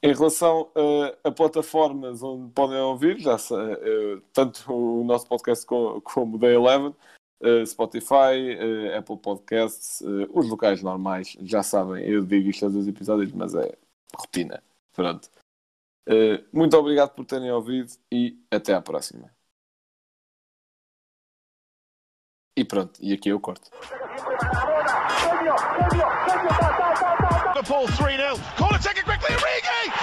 Em 0.02 0.14
relação 0.14 0.72
eh, 0.76 1.18
a 1.26 1.32
plataformas 1.32 2.24
onde 2.24 2.52
podem 2.54 2.78
ouvir, 2.80 3.20
já 3.20 3.38
sei, 3.38 3.58
eh, 3.58 4.22
tanto 4.32 4.72
o 4.74 5.04
nosso 5.04 5.28
podcast 5.28 5.66
co- 5.66 6.02
como 6.02 6.38
o 6.38 6.40
da 6.40 6.48
Eleven, 6.48 6.96
eh, 7.42 7.66
Spotify, 7.66 8.56
eh, 8.58 8.98
Apple 8.98 9.18
Podcasts, 9.18 10.02
eh, 10.02 10.28
os 10.34 10.48
locais 10.50 10.82
normais, 10.82 11.36
já 11.42 11.62
sabem, 11.64 12.06
eu 12.06 12.24
digo 12.26 12.50
isto 12.50 12.66
a 12.66 12.70
dos 12.70 12.88
episódios, 12.88 13.32
mas 13.34 13.54
é 13.56 13.78
rotina. 14.16 14.64
Pronto. 14.94 15.30
Eh, 16.08 16.44
muito 16.54 16.78
obrigado 16.78 17.14
por 17.14 17.26
terem 17.26 17.52
ouvido 17.52 17.92
e 18.12 18.38
até 18.50 18.74
à 18.74 18.82
próxima. 18.82 19.30
E 22.60 22.66
pronto, 22.66 22.92
e 23.00 23.14
aqui 23.14 23.30
eu 23.30 23.40
corto. 23.40 23.72
Liverpool 27.56 27.88
3-0. 27.88 28.38
Corner 28.58 28.82
taken 28.84 29.04
quickly, 29.06 29.34
Origi! 29.34 29.94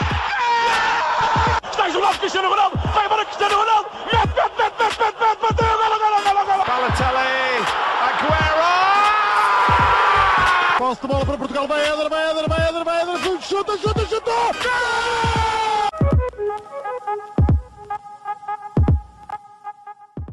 Está 1.71 1.87
isolado 1.87 2.19
Cristiano 2.19 2.49
Ronaldo. 2.49 2.79
Vai 2.95 3.05
embora 3.05 3.27
Cristiano 3.27 3.57
Ronaldo. 3.57 3.91
Mete, 4.07 4.17
mete, 4.17 4.57
mete, 4.57 4.73
mete, 4.81 4.99
mete, 5.05 5.21
mete. 5.21 5.41
Bateu. 5.43 5.67
Golo, 5.67 5.99
golo, 5.99 6.23
golo, 6.25 6.47
golo. 6.47 6.65
Balotelli, 6.65 7.61
Aguero! 8.09 8.73
Posse 10.79 11.01
de 11.03 11.07
bola 11.09 11.27
para 11.27 11.37
Portugal. 11.37 11.69
Vai 11.69 11.83
Éder, 11.83 12.09
vai 12.09 12.31
Éder, 12.31 12.49
vai 12.49 12.69
Éder, 12.69 12.85
vai 12.85 13.03
Éder. 13.03 13.43
Chuta, 13.43 13.77
chuta. 13.77 14.01
Gol! 14.01 15.26